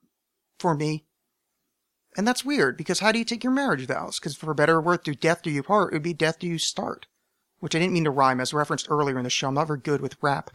for 0.59 0.75
me? 0.75 1.05
And 2.17 2.27
that's 2.27 2.43
weird 2.45 2.77
because 2.77 2.99
how 2.99 3.11
do 3.11 3.19
you 3.19 3.25
take 3.25 3.43
your 3.43 3.53
marriage 3.53 3.85
vows? 3.85 4.19
Because 4.19 4.35
for 4.35 4.53
better 4.53 4.77
or 4.77 4.81
worse, 4.81 4.99
do 5.03 5.13
death 5.13 5.41
do 5.41 5.49
you 5.49 5.63
part? 5.63 5.93
It 5.93 5.97
would 5.97 6.03
be 6.03 6.13
death 6.13 6.39
do 6.39 6.47
you 6.47 6.57
start. 6.57 7.07
Which 7.59 7.75
I 7.75 7.79
didn't 7.79 7.93
mean 7.93 8.05
to 8.05 8.11
rhyme, 8.11 8.41
as 8.41 8.53
referenced 8.53 8.87
earlier 8.89 9.17
in 9.17 9.23
the 9.23 9.29
show. 9.29 9.47
I'm 9.47 9.53
not 9.53 9.67
very 9.67 9.79
good 9.79 10.01
with 10.01 10.17
rap. 10.21 10.49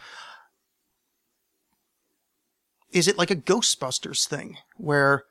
Is 2.92 3.06
it 3.06 3.16
like 3.16 3.30
a 3.30 3.36
Ghostbusters 3.36 4.26
thing 4.26 4.58
where 4.76 5.24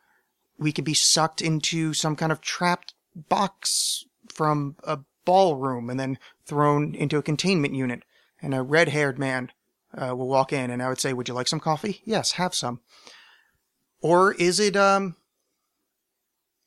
we 0.57 0.71
could 0.71 0.85
be 0.85 0.93
sucked 0.93 1.41
into 1.41 1.93
some 1.93 2.15
kind 2.15 2.31
of 2.31 2.41
trapped 2.41 2.93
box 3.15 4.05
from 4.33 4.75
a 4.83 4.99
ballroom 5.25 5.89
and 5.89 5.99
then 5.99 6.17
thrown 6.45 6.93
into 6.95 7.17
a 7.17 7.23
containment 7.23 7.73
unit 7.73 8.03
and 8.41 8.53
a 8.53 8.61
red-haired 8.61 9.17
man 9.17 9.51
uh, 9.97 10.15
will 10.15 10.27
walk 10.27 10.53
in 10.53 10.69
and 10.69 10.81
I 10.81 10.89
would 10.89 10.99
say, 10.99 11.13
would 11.13 11.27
you 11.27 11.33
like 11.33 11.47
some 11.47 11.59
coffee? 11.59 12.01
Yes, 12.05 12.33
have 12.33 12.53
some. 12.53 12.81
Or 14.01 14.33
is 14.33 14.59
it, 14.59 14.75
um, 14.75 15.15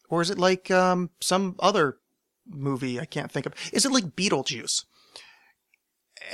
or 0.09 0.23
is 0.23 0.31
it 0.31 0.39
like, 0.39 0.71
um, 0.71 1.11
some 1.21 1.55
other 1.59 1.99
movie 2.47 2.99
I 2.99 3.05
can't 3.05 3.31
think 3.31 3.47
of? 3.47 3.55
Is 3.73 3.85
it 3.85 3.93
like 3.93 4.17
Beetlejuice? 4.17 4.85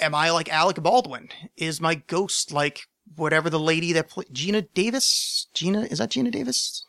Am 0.01 0.15
I 0.15 0.31
like 0.31 0.49
Alec 0.49 0.77
Baldwin? 0.83 1.29
Is 1.57 1.81
my 1.81 1.97
ghost 1.97 2.53
like 2.53 2.87
whatever 3.17 3.51
the 3.51 3.61
lady 3.61 3.93
that 3.93 4.09
played 4.09 4.29
Geena 4.33 4.67
Davis? 4.75 5.49
Geena, 5.55 5.91
is 5.91 5.99
that 5.99 6.11
Geena 6.11 6.31
Davis? 6.31 6.87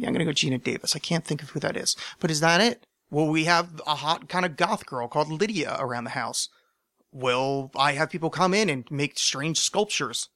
Yeah, 0.00 0.08
I'm 0.08 0.14
gonna 0.14 0.24
go 0.24 0.30
Geena 0.30 0.62
Davis. 0.62 0.96
I 0.96 0.98
can't 0.98 1.24
think 1.24 1.42
of 1.42 1.50
who 1.50 1.60
that 1.60 1.76
is. 1.76 1.94
But 2.20 2.30
is 2.30 2.40
that 2.40 2.60
it? 2.60 2.86
Will 3.10 3.28
we 3.28 3.44
have 3.44 3.82
a 3.86 3.96
hot 3.96 4.28
kind 4.28 4.46
of 4.46 4.56
goth 4.56 4.86
girl 4.86 5.08
called 5.08 5.28
Lydia 5.28 5.76
around 5.78 6.04
the 6.04 6.10
house? 6.10 6.48
Will 7.12 7.70
I 7.76 7.92
have 7.92 8.08
people 8.08 8.30
come 8.30 8.54
in 8.54 8.70
and 8.70 8.90
make 8.90 9.18
strange 9.18 9.58
sculptures? 9.58 10.28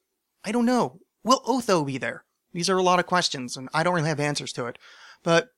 I 0.45 0.53
don't 0.53 0.67
know. 0.67 0.99
Will 1.23 1.41
Otho 1.47 1.85
be 1.85 1.97
there? 1.97 2.25
These 2.53 2.69
are 2.69 2.77
a 2.77 2.83
lot 2.83 2.99
of 2.99 3.07
questions, 3.07 3.57
and 3.57 3.69
I 3.73 3.83
don't 3.83 3.95
really 3.95 4.09
have 4.09 4.21
answers 4.21 4.53
to 4.55 4.67
it. 4.67 4.79
But 5.23 5.49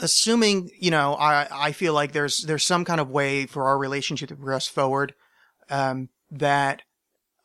assuming, 0.00 0.70
you 0.80 0.90
know, 0.90 1.14
I, 1.14 1.46
I 1.52 1.72
feel 1.72 1.92
like 1.92 2.12
there's 2.12 2.42
there's 2.44 2.64
some 2.64 2.86
kind 2.86 3.00
of 3.00 3.10
way 3.10 3.44
for 3.44 3.64
our 3.66 3.76
relationship 3.76 4.30
to 4.30 4.36
progress 4.36 4.66
forward, 4.66 5.14
um, 5.68 6.08
that 6.30 6.82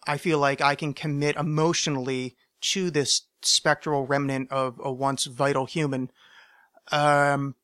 I 0.07 0.17
feel 0.17 0.39
like 0.39 0.61
I 0.61 0.75
can 0.75 0.93
commit 0.93 1.35
emotionally 1.35 2.37
to 2.61 2.89
this 2.89 3.23
spectral 3.41 4.05
remnant 4.05 4.51
of 4.51 4.79
a 4.83 4.91
once 4.91 5.25
vital 5.25 5.65
human. 5.65 6.11
Um, 6.91 7.55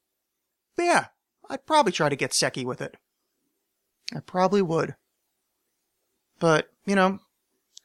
yeah, 0.77 1.07
I'd 1.49 1.65
probably 1.65 1.91
try 1.91 2.09
to 2.09 2.15
get 2.15 2.33
Seki 2.33 2.65
with 2.65 2.81
it. 2.81 2.95
I 4.15 4.19
probably 4.19 4.61
would. 4.61 4.95
But, 6.39 6.69
you 6.85 6.95
know, 6.95 7.19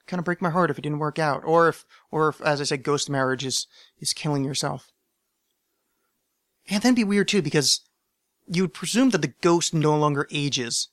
kind 0.06 0.18
of 0.18 0.24
break 0.24 0.42
my 0.42 0.50
heart 0.50 0.70
if 0.70 0.78
it 0.78 0.82
didn't 0.82 0.98
work 0.98 1.18
out. 1.18 1.42
Or 1.44 1.68
if, 1.68 1.84
or 2.10 2.28
if, 2.28 2.40
as 2.42 2.60
I 2.60 2.64
said, 2.64 2.82
ghost 2.82 3.08
marriage 3.08 3.44
is, 3.44 3.66
is 4.00 4.12
killing 4.12 4.44
yourself. 4.44 4.90
And 6.68 6.82
that'd 6.82 6.96
be 6.96 7.04
weird 7.04 7.28
too, 7.28 7.42
because 7.42 7.80
you 8.46 8.62
would 8.62 8.74
presume 8.74 9.10
that 9.10 9.22
the 9.22 9.34
ghost 9.40 9.72
no 9.72 9.96
longer 9.96 10.26
ages. 10.30 10.88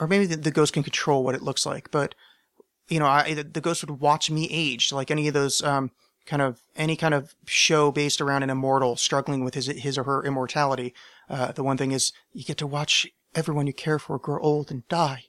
Or 0.00 0.06
maybe 0.06 0.26
the, 0.26 0.36
the 0.36 0.50
ghost 0.50 0.72
can 0.72 0.82
control 0.82 1.22
what 1.22 1.34
it 1.34 1.42
looks 1.42 1.66
like, 1.66 1.90
but, 1.90 2.14
you 2.92 2.98
know, 2.98 3.06
I, 3.06 3.34
the, 3.34 3.60
ghost 3.60 3.82
would 3.82 4.00
watch 4.00 4.30
me 4.30 4.46
age, 4.50 4.92
like 4.92 5.10
any 5.10 5.26
of 5.26 5.34
those, 5.34 5.62
um, 5.62 5.90
kind 6.26 6.42
of, 6.42 6.62
any 6.76 6.94
kind 6.94 7.14
of 7.14 7.34
show 7.46 7.90
based 7.90 8.20
around 8.20 8.42
an 8.42 8.50
immortal 8.50 8.96
struggling 8.96 9.44
with 9.44 9.54
his, 9.54 9.66
his 9.66 9.96
or 9.96 10.04
her 10.04 10.22
immortality. 10.24 10.92
Uh, 11.28 11.52
the 11.52 11.62
one 11.62 11.78
thing 11.78 11.92
is, 11.92 12.12
you 12.34 12.44
get 12.44 12.58
to 12.58 12.66
watch 12.66 13.08
everyone 13.34 13.66
you 13.66 13.72
care 13.72 13.98
for 13.98 14.18
grow 14.18 14.38
old 14.40 14.70
and 14.70 14.86
die. 14.88 15.24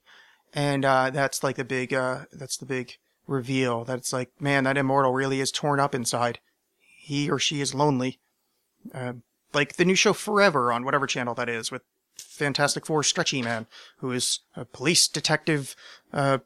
And, 0.53 0.83
uh, 0.83 1.09
that's 1.09 1.41
like 1.41 1.55
the 1.55 1.63
big, 1.63 1.93
uh, 1.93 2.25
that's 2.33 2.57
the 2.57 2.65
big 2.65 2.97
reveal 3.27 3.85
that 3.85 3.97
it's 3.97 4.11
like, 4.11 4.29
man, 4.41 4.65
that 4.65 4.77
immortal 4.77 5.13
really 5.13 5.39
is 5.39 5.51
torn 5.51 5.79
up 5.79 5.95
inside. 5.95 6.39
He 6.97 7.29
or 7.29 7.39
she 7.39 7.61
is 7.61 7.73
lonely. 7.73 8.19
Uh, 8.93 9.13
like 9.53 9.77
the 9.77 9.85
new 9.85 9.95
show 9.95 10.11
Forever 10.11 10.73
on 10.73 10.83
whatever 10.83 11.07
channel 11.07 11.33
that 11.35 11.47
is 11.47 11.71
with 11.71 11.83
Fantastic 12.17 12.85
Four 12.85 13.03
Stretchy 13.03 13.41
Man, 13.41 13.67
who 13.99 14.11
is 14.11 14.41
a 14.55 14.65
police 14.65 15.07
detective, 15.07 15.75
uh, 16.11 16.39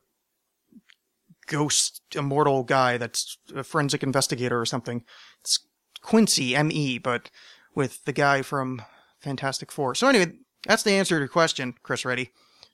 ghost 1.47 2.01
immortal 2.15 2.63
guy 2.63 2.97
that's 2.97 3.37
a 3.55 3.63
forensic 3.63 4.03
investigator 4.03 4.59
or 4.59 4.65
something. 4.65 5.03
It's 5.41 5.59
Quincy 6.01 6.55
M.E., 6.55 6.99
but 6.99 7.29
with 7.73 8.03
the 8.05 8.13
guy 8.13 8.41
from 8.41 8.81
Fantastic 9.19 9.71
Four. 9.71 9.95
So 9.95 10.07
anyway, 10.07 10.33
that's 10.65 10.83
the 10.83 10.91
answer 10.91 11.15
to 11.15 11.19
your 11.19 11.27
question, 11.27 11.75
Chris 11.83 12.05
Reddie. 12.05 12.31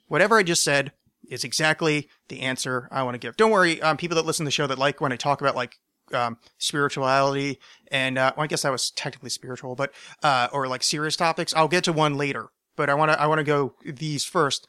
Whatever 0.08 0.38
I 0.38 0.44
just 0.44 0.64
said 0.64 0.92
is 1.30 1.44
exactly 1.44 2.10
the 2.28 2.42
answer 2.42 2.88
I 2.92 3.04
want 3.04 3.16
to 3.16 3.20
give. 3.20 3.38
Don't 3.38 3.52
worry, 3.52 3.82
um, 3.82 3.98
people 3.98 4.16
that 4.16 4.26
listen 4.26 4.46
to 4.46 4.48
the 4.48 4.52
show 4.52 4.68
that 4.68 4.78
like 4.78 5.00
when 5.02 5.14
I 5.14 5.16
talk 5.16 5.42
about 5.42 5.56
like 5.56 5.78
um, 6.14 6.38
spirituality 6.58 7.60
and 7.90 8.18
uh, 8.18 8.34
well, 8.36 8.44
I 8.44 8.48
guess 8.48 8.64
that 8.64 8.72
was 8.72 8.92
technically 8.92 9.30
spiritual, 9.30 9.76
but 9.76 9.94
uh, 10.22 10.48
or 10.52 10.68
like 10.68 10.84
serious 10.84 11.16
topics. 11.16 11.54
I'll 11.54 11.68
get 11.68 11.84
to 11.86 11.94
one 11.94 12.18
later, 12.18 12.50
but 12.76 12.90
I 12.90 12.94
want 12.94 13.12
to 13.12 13.20
I 13.20 13.28
want 13.28 13.40
to 13.40 13.44
go 13.44 13.76
these 13.86 14.26
first 14.26 14.68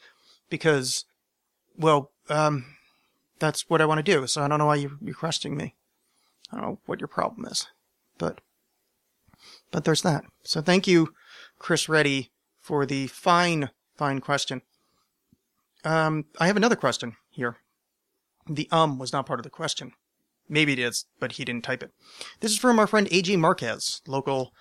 because, 0.48 1.04
well, 1.76 2.12
um, 2.28 2.73
that's 3.38 3.68
what 3.68 3.80
I 3.80 3.86
want 3.86 4.04
to 4.04 4.12
do. 4.12 4.26
So 4.26 4.42
I 4.42 4.48
don't 4.48 4.58
know 4.58 4.66
why 4.66 4.76
you, 4.76 4.98
you're 5.00 5.14
questioning 5.14 5.56
me. 5.56 5.74
I 6.52 6.56
don't 6.56 6.64
know 6.64 6.78
what 6.86 7.00
your 7.00 7.08
problem 7.08 7.46
is, 7.46 7.66
but 8.18 8.40
but 9.70 9.84
there's 9.84 10.02
that. 10.02 10.24
So 10.44 10.60
thank 10.60 10.86
you, 10.86 11.14
Chris 11.58 11.88
Reddie, 11.88 12.30
for 12.60 12.86
the 12.86 13.08
fine 13.08 13.70
fine 13.96 14.20
question. 14.20 14.62
Um, 15.84 16.26
I 16.38 16.46
have 16.46 16.56
another 16.56 16.76
question 16.76 17.16
here. 17.30 17.56
The 18.48 18.68
um 18.70 18.98
was 18.98 19.12
not 19.12 19.26
part 19.26 19.40
of 19.40 19.44
the 19.44 19.50
question. 19.50 19.92
Maybe 20.48 20.74
it 20.74 20.78
is, 20.78 21.06
but 21.18 21.32
he 21.32 21.44
didn't 21.44 21.64
type 21.64 21.82
it. 21.82 21.92
This 22.40 22.52
is 22.52 22.58
from 22.58 22.78
our 22.78 22.86
friend 22.86 23.08
AJ 23.08 23.38
Marquez, 23.38 24.02
local 24.06 24.52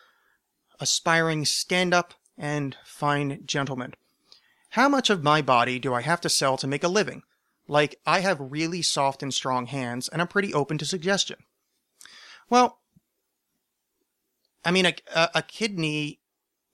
aspiring 0.79 1.45
stand 1.45 1.93
up 1.93 2.13
and 2.37 2.75
fine 2.85 3.41
gentleman. 3.45 3.93
How 4.69 4.89
much 4.89 5.09
of 5.09 5.23
my 5.23 5.41
body 5.41 5.77
do 5.77 5.93
I 5.93 6.01
have 6.01 6.21
to 6.21 6.29
sell 6.29 6.57
to 6.57 6.67
make 6.67 6.83
a 6.83 6.87
living? 6.87 7.23
Like, 7.67 7.99
I 8.05 8.19
have 8.19 8.39
really 8.39 8.81
soft 8.81 9.23
and 9.23 9.33
strong 9.33 9.67
hands, 9.67 10.09
and 10.09 10.21
I'm 10.21 10.27
pretty 10.27 10.53
open 10.53 10.77
to 10.79 10.85
suggestion. 10.85 11.37
Well, 12.49 12.79
I 14.65 14.71
mean, 14.71 14.85
a, 14.85 14.93
a, 15.35 15.41
kidney 15.41 16.19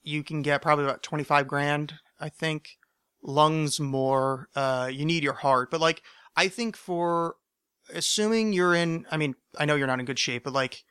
you 0.02 0.22
can 0.22 0.42
get 0.42 0.62
probably 0.62 0.84
about 0.84 1.02
25 1.02 1.46
grand, 1.46 1.94
I 2.18 2.28
think. 2.28 2.78
Lungs 3.22 3.78
more, 3.78 4.48
uh, 4.56 4.88
you 4.92 5.04
need 5.04 5.22
your 5.22 5.34
heart. 5.34 5.70
But 5.70 5.80
like, 5.80 6.02
I 6.36 6.48
think 6.48 6.76
for 6.76 7.36
assuming 7.92 8.52
you're 8.52 8.74
in, 8.74 9.06
I 9.10 9.16
mean, 9.16 9.34
I 9.58 9.64
know 9.64 9.74
you're 9.74 9.86
not 9.86 10.00
in 10.00 10.06
good 10.06 10.18
shape, 10.18 10.44
but 10.44 10.52
like, 10.52 10.84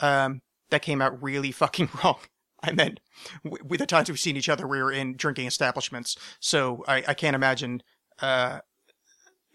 um, 0.00 0.40
that 0.70 0.82
came 0.82 1.00
out 1.00 1.22
really 1.22 1.52
fucking 1.52 1.88
wrong. 2.02 2.18
I 2.62 2.72
meant 2.72 3.00
with 3.44 3.78
the 3.78 3.86
times 3.86 4.08
we've 4.08 4.18
seen 4.18 4.36
each 4.36 4.48
other, 4.48 4.66
we 4.66 4.82
were 4.82 4.90
in 4.90 5.16
drinking 5.16 5.46
establishments. 5.46 6.16
So 6.40 6.82
I, 6.88 7.04
I 7.08 7.14
can't 7.14 7.36
imagine, 7.36 7.82
uh, 8.20 8.60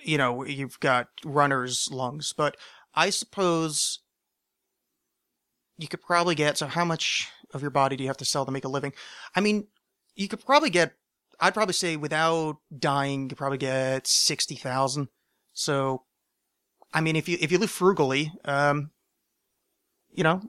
you 0.04 0.18
know, 0.18 0.46
you've 0.46 0.80
got 0.80 1.08
runner's 1.26 1.90
lungs, 1.92 2.34
but 2.34 2.58
I 2.94 3.10
suppose 3.10 4.00
you 5.78 5.88
could 5.88 6.02
probably 6.02 6.36
get, 6.36 6.58
so 6.58 6.68
how 6.68 6.86
much 6.86 7.30
of 7.54 7.62
your 7.62 7.72
body 7.72 7.96
do 7.96 8.04
you 8.04 8.10
have 8.10 8.18
to 8.18 8.26
sell 8.26 8.46
to 8.46 8.52
make 8.52 8.66
a 8.66 8.70
living? 8.70 8.94
I 9.36 9.42
mean, 9.42 9.68
you 10.16 10.28
could 10.28 10.46
probably 10.46 10.70
get, 10.70 10.94
I'd 11.40 11.54
probably 11.54 11.74
say 11.74 11.98
without 11.98 12.58
dying, 12.78 13.24
you 13.24 13.30
could 13.30 13.38
probably 13.38 13.58
get 13.58 14.08
60,000. 14.08 15.08
So 15.54 16.04
I 16.94 17.02
mean, 17.02 17.16
if 17.16 17.30
you 17.30 17.38
if 17.40 17.52
you 17.52 17.58
live 17.58 17.72
frugally, 17.72 18.32
um, 18.46 18.92
you 20.14 20.24
know, 20.24 20.42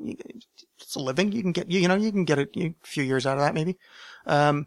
it's 0.81 0.97
a 0.97 1.01
living. 1.01 1.33
You 1.33 1.43
can 1.43 1.53
get 1.53 1.71
you, 1.71 1.87
know 1.87 1.95
you 1.95 2.11
can 2.11 2.25
get 2.25 2.39
a 2.39 2.75
few 2.83 3.05
years 3.05 3.27
out 3.27 3.39
of 3.39 3.45
that 3.45 3.55
maybe. 3.55 3.79
Um, 4.27 4.67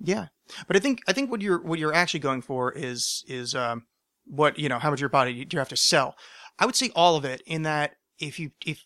yeah, 0.00 0.26
but 0.66 0.76
I 0.76 0.80
think 0.80 1.02
I 1.06 1.12
think 1.12 1.30
what 1.30 1.42
you're 1.42 1.60
what 1.60 1.78
you're 1.78 1.94
actually 1.94 2.20
going 2.20 2.42
for 2.42 2.72
is 2.72 3.24
is 3.28 3.54
um, 3.54 3.86
what 4.26 4.58
you 4.58 4.68
know 4.68 4.78
how 4.78 4.90
much 4.90 5.00
your 5.00 5.08
body 5.08 5.44
do 5.44 5.54
you 5.54 5.58
have 5.58 5.68
to 5.68 5.76
sell. 5.76 6.16
I 6.58 6.66
would 6.66 6.76
say 6.76 6.90
all 6.94 7.16
of 7.16 7.24
it 7.24 7.42
in 7.46 7.62
that 7.62 7.96
if 8.18 8.38
you 8.38 8.50
if 8.64 8.84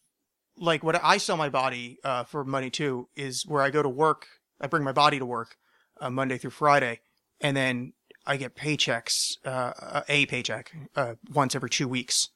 like 0.57 0.83
what 0.83 1.03
I 1.03 1.17
sell 1.17 1.37
my 1.37 1.49
body 1.49 1.99
uh, 2.05 2.25
for 2.25 2.45
money 2.45 2.71
too 2.71 3.09
is 3.17 3.47
where 3.47 3.63
I 3.63 3.71
go 3.71 3.83
to 3.83 3.89
work. 3.89 4.27
I 4.61 4.67
bring 4.67 4.85
my 4.85 4.93
body 4.93 5.19
to 5.19 5.27
work 5.27 5.57
uh, 6.01 6.11
Monday 6.11 6.37
through 6.37 6.51
Friday, 6.51 7.01
and 7.41 7.57
then 7.57 7.95
I 8.27 8.37
get 8.37 8.57
paychecks, 8.57 9.39
uh, 9.47 10.03
a 10.09 10.27
paycheck, 10.27 10.73
uh, 10.95 11.15
once 11.33 11.55
every 11.55 11.71
two 11.71 11.89
weeks. 11.89 12.29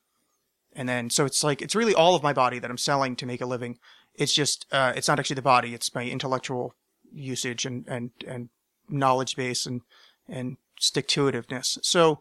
And 0.75 0.89
then, 0.89 1.11
so 1.11 1.25
it's 1.25 1.45
like, 1.45 1.63
it's 1.63 1.75
really 1.75 1.95
all 1.95 2.15
of 2.15 2.23
my 2.23 2.33
body 2.33 2.59
that 2.59 2.71
I'm 2.71 2.79
selling 2.79 3.15
to 3.17 3.27
make 3.27 3.41
a 3.41 3.47
living. 3.47 3.79
It's 4.15 4.33
just, 4.33 4.67
uh, 4.73 4.93
it's 4.97 5.09
not 5.09 5.19
actually 5.19 5.35
the 5.35 5.43
body, 5.43 5.75
it's 5.75 5.95
my 5.95 6.05
intellectual 6.05 6.75
usage 7.13 7.65
and, 7.65 7.87
and, 7.87 8.11
and 8.27 8.49
knowledge 8.89 9.37
base 9.37 9.67
and, 9.67 9.83
and 10.29 10.57
stick 10.81 11.07
to 11.09 11.31
itiveness. 11.31 11.79
So 11.83 12.21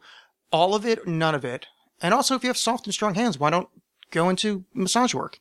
all 0.54 0.76
of 0.76 0.86
it, 0.86 1.06
none 1.08 1.36
of 1.36 1.44
it. 1.44 1.66
And 2.02 2.14
also, 2.14 2.36
if 2.36 2.44
you 2.44 2.50
have 2.50 2.58
soft 2.58 2.86
and 2.86 2.94
strong 2.94 3.16
hands, 3.16 3.40
why 3.40 3.50
don't 3.50 3.68
go 4.12 4.30
into 4.30 4.64
massage 4.74 5.14
work? 5.14 5.40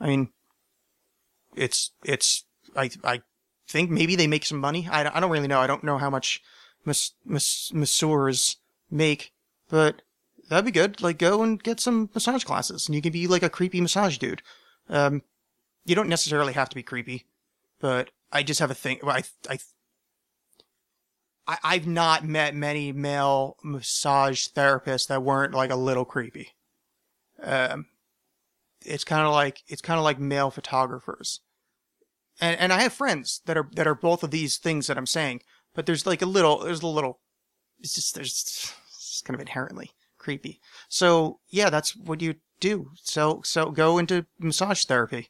I 0.00 0.08
mean, 0.08 0.30
it's 1.54 1.92
it's 2.04 2.44
I 2.74 2.90
I 3.04 3.20
think 3.68 3.90
maybe 3.90 4.16
they 4.16 4.26
make 4.26 4.46
some 4.46 4.58
money. 4.58 4.88
I, 4.90 5.16
I 5.16 5.20
don't 5.20 5.30
really 5.30 5.48
know. 5.48 5.60
I 5.60 5.66
don't 5.66 5.84
know 5.84 5.98
how 5.98 6.10
much 6.10 6.42
mas, 6.84 7.12
mas, 7.24 7.70
masseurs 7.72 8.56
make, 8.90 9.32
but 9.68 10.02
that'd 10.48 10.64
be 10.64 10.70
good. 10.70 11.02
Like 11.02 11.18
go 11.18 11.42
and 11.42 11.62
get 11.62 11.80
some 11.80 12.10
massage 12.14 12.44
classes, 12.44 12.88
and 12.88 12.94
you 12.94 13.02
can 13.02 13.12
be 13.12 13.26
like 13.26 13.42
a 13.42 13.50
creepy 13.50 13.80
massage 13.80 14.18
dude. 14.18 14.42
Um, 14.88 15.22
you 15.84 15.94
don't 15.94 16.08
necessarily 16.08 16.54
have 16.54 16.68
to 16.70 16.76
be 16.76 16.82
creepy, 16.82 17.26
but 17.80 18.10
I 18.32 18.42
just 18.42 18.60
have 18.60 18.70
a 18.70 18.74
thing. 18.74 19.00
I 19.04 19.22
I 19.48 19.58
I, 21.46 21.58
I've 21.62 21.86
not 21.86 22.24
met 22.24 22.54
many 22.54 22.92
male 22.92 23.56
massage 23.62 24.48
therapists 24.48 25.06
that 25.08 25.22
weren't 25.22 25.54
like 25.54 25.70
a 25.70 25.76
little 25.76 26.04
creepy. 26.04 26.50
Um, 27.42 27.86
it's 28.84 29.04
kind 29.04 29.26
of 29.26 29.32
like 29.32 29.62
it's 29.66 29.82
kind 29.82 29.98
of 29.98 30.04
like 30.04 30.18
male 30.18 30.50
photographers, 30.50 31.40
and 32.40 32.58
and 32.58 32.72
I 32.72 32.82
have 32.82 32.92
friends 32.92 33.40
that 33.46 33.56
are 33.56 33.68
that 33.74 33.86
are 33.86 33.94
both 33.94 34.22
of 34.22 34.30
these 34.30 34.58
things 34.58 34.86
that 34.86 34.98
I'm 34.98 35.06
saying, 35.06 35.42
but 35.74 35.86
there's 35.86 36.06
like 36.06 36.22
a 36.22 36.26
little 36.26 36.58
there's 36.58 36.82
a 36.82 36.86
little 36.86 37.20
it's 37.80 37.94
just 37.94 38.14
there's 38.14 38.74
it's 38.88 39.22
kind 39.22 39.34
of 39.34 39.40
inherently 39.40 39.92
creepy. 40.18 40.60
So 40.88 41.40
yeah, 41.50 41.70
that's 41.70 41.96
what 41.96 42.20
you 42.20 42.36
do. 42.60 42.90
So 43.02 43.42
so 43.44 43.70
go 43.70 43.98
into 43.98 44.26
massage 44.38 44.84
therapy, 44.84 45.28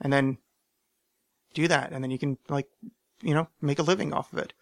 and 0.00 0.12
then 0.12 0.38
do 1.54 1.68
that, 1.68 1.92
and 1.92 2.02
then 2.02 2.10
you 2.10 2.18
can 2.18 2.38
like 2.48 2.68
you 3.22 3.34
know 3.34 3.48
make 3.60 3.78
a 3.78 3.82
living 3.82 4.12
off 4.12 4.32
of 4.32 4.38
it. 4.38 4.52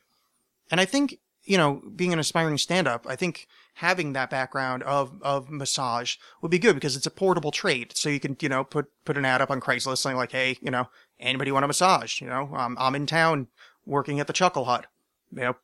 And 0.70 0.80
I 0.80 0.84
think, 0.84 1.18
you 1.44 1.56
know, 1.56 1.82
being 1.94 2.12
an 2.12 2.18
aspiring 2.18 2.58
stand 2.58 2.86
up, 2.86 3.06
I 3.08 3.16
think 3.16 3.46
having 3.74 4.12
that 4.12 4.30
background 4.30 4.82
of, 4.84 5.20
of 5.22 5.50
massage 5.50 6.16
would 6.40 6.50
be 6.50 6.58
good 6.58 6.74
because 6.74 6.96
it's 6.96 7.06
a 7.06 7.10
portable 7.10 7.50
trait. 7.50 7.96
So 7.96 8.08
you 8.08 8.20
can, 8.20 8.36
you 8.40 8.48
know, 8.48 8.62
put, 8.62 8.86
put 9.04 9.16
an 9.16 9.24
ad 9.24 9.40
up 9.40 9.50
on 9.50 9.60
Craigslist 9.60 9.98
saying 9.98 10.16
like, 10.16 10.32
Hey, 10.32 10.58
you 10.60 10.70
know, 10.70 10.88
anybody 11.18 11.50
want 11.50 11.64
a 11.64 11.68
massage? 11.68 12.20
You 12.20 12.28
know, 12.28 12.54
um, 12.54 12.76
I'm 12.78 12.94
in 12.94 13.06
town 13.06 13.48
working 13.86 14.20
at 14.20 14.26
the 14.26 14.32
Chuckle 14.32 14.66
Hut. 14.66 14.86
You 15.32 15.40
know, 15.40 15.56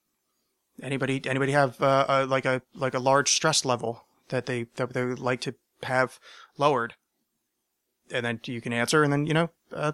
anybody, 0.82 1.20
anybody 1.26 1.52
have, 1.52 1.80
uh, 1.80 2.06
uh 2.08 2.26
like 2.28 2.44
a, 2.44 2.62
like 2.74 2.94
a 2.94 2.98
large 2.98 3.32
stress 3.32 3.64
level 3.64 4.04
that 4.28 4.46
they, 4.46 4.66
that 4.76 4.92
they 4.92 5.04
would 5.04 5.18
like 5.18 5.40
to 5.42 5.54
have 5.82 6.18
lowered? 6.58 6.94
And 8.10 8.24
then 8.24 8.40
you 8.44 8.60
can 8.60 8.72
answer 8.72 9.02
and 9.02 9.12
then, 9.12 9.26
you 9.26 9.34
know, 9.34 9.50
uh, 9.72 9.92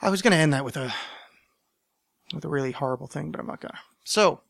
I 0.00 0.10
was 0.10 0.22
going 0.22 0.32
to 0.32 0.36
end 0.36 0.52
that 0.52 0.64
with 0.64 0.76
a, 0.76 0.94
with 2.34 2.44
a 2.44 2.48
really 2.48 2.72
horrible 2.72 3.06
thing, 3.06 3.30
but 3.30 3.40
I'm 3.40 3.46
not 3.46 3.60
gonna. 3.60 3.78
So, 4.04 4.40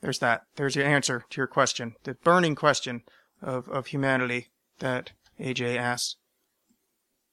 there's 0.00 0.18
that. 0.20 0.42
There's 0.56 0.76
your 0.76 0.86
answer 0.86 1.24
to 1.28 1.40
your 1.40 1.46
question, 1.46 1.94
the 2.04 2.14
burning 2.14 2.54
question 2.54 3.02
of, 3.42 3.68
of 3.68 3.88
humanity 3.88 4.48
that 4.78 5.12
AJ 5.38 5.76
asked. 5.76 6.16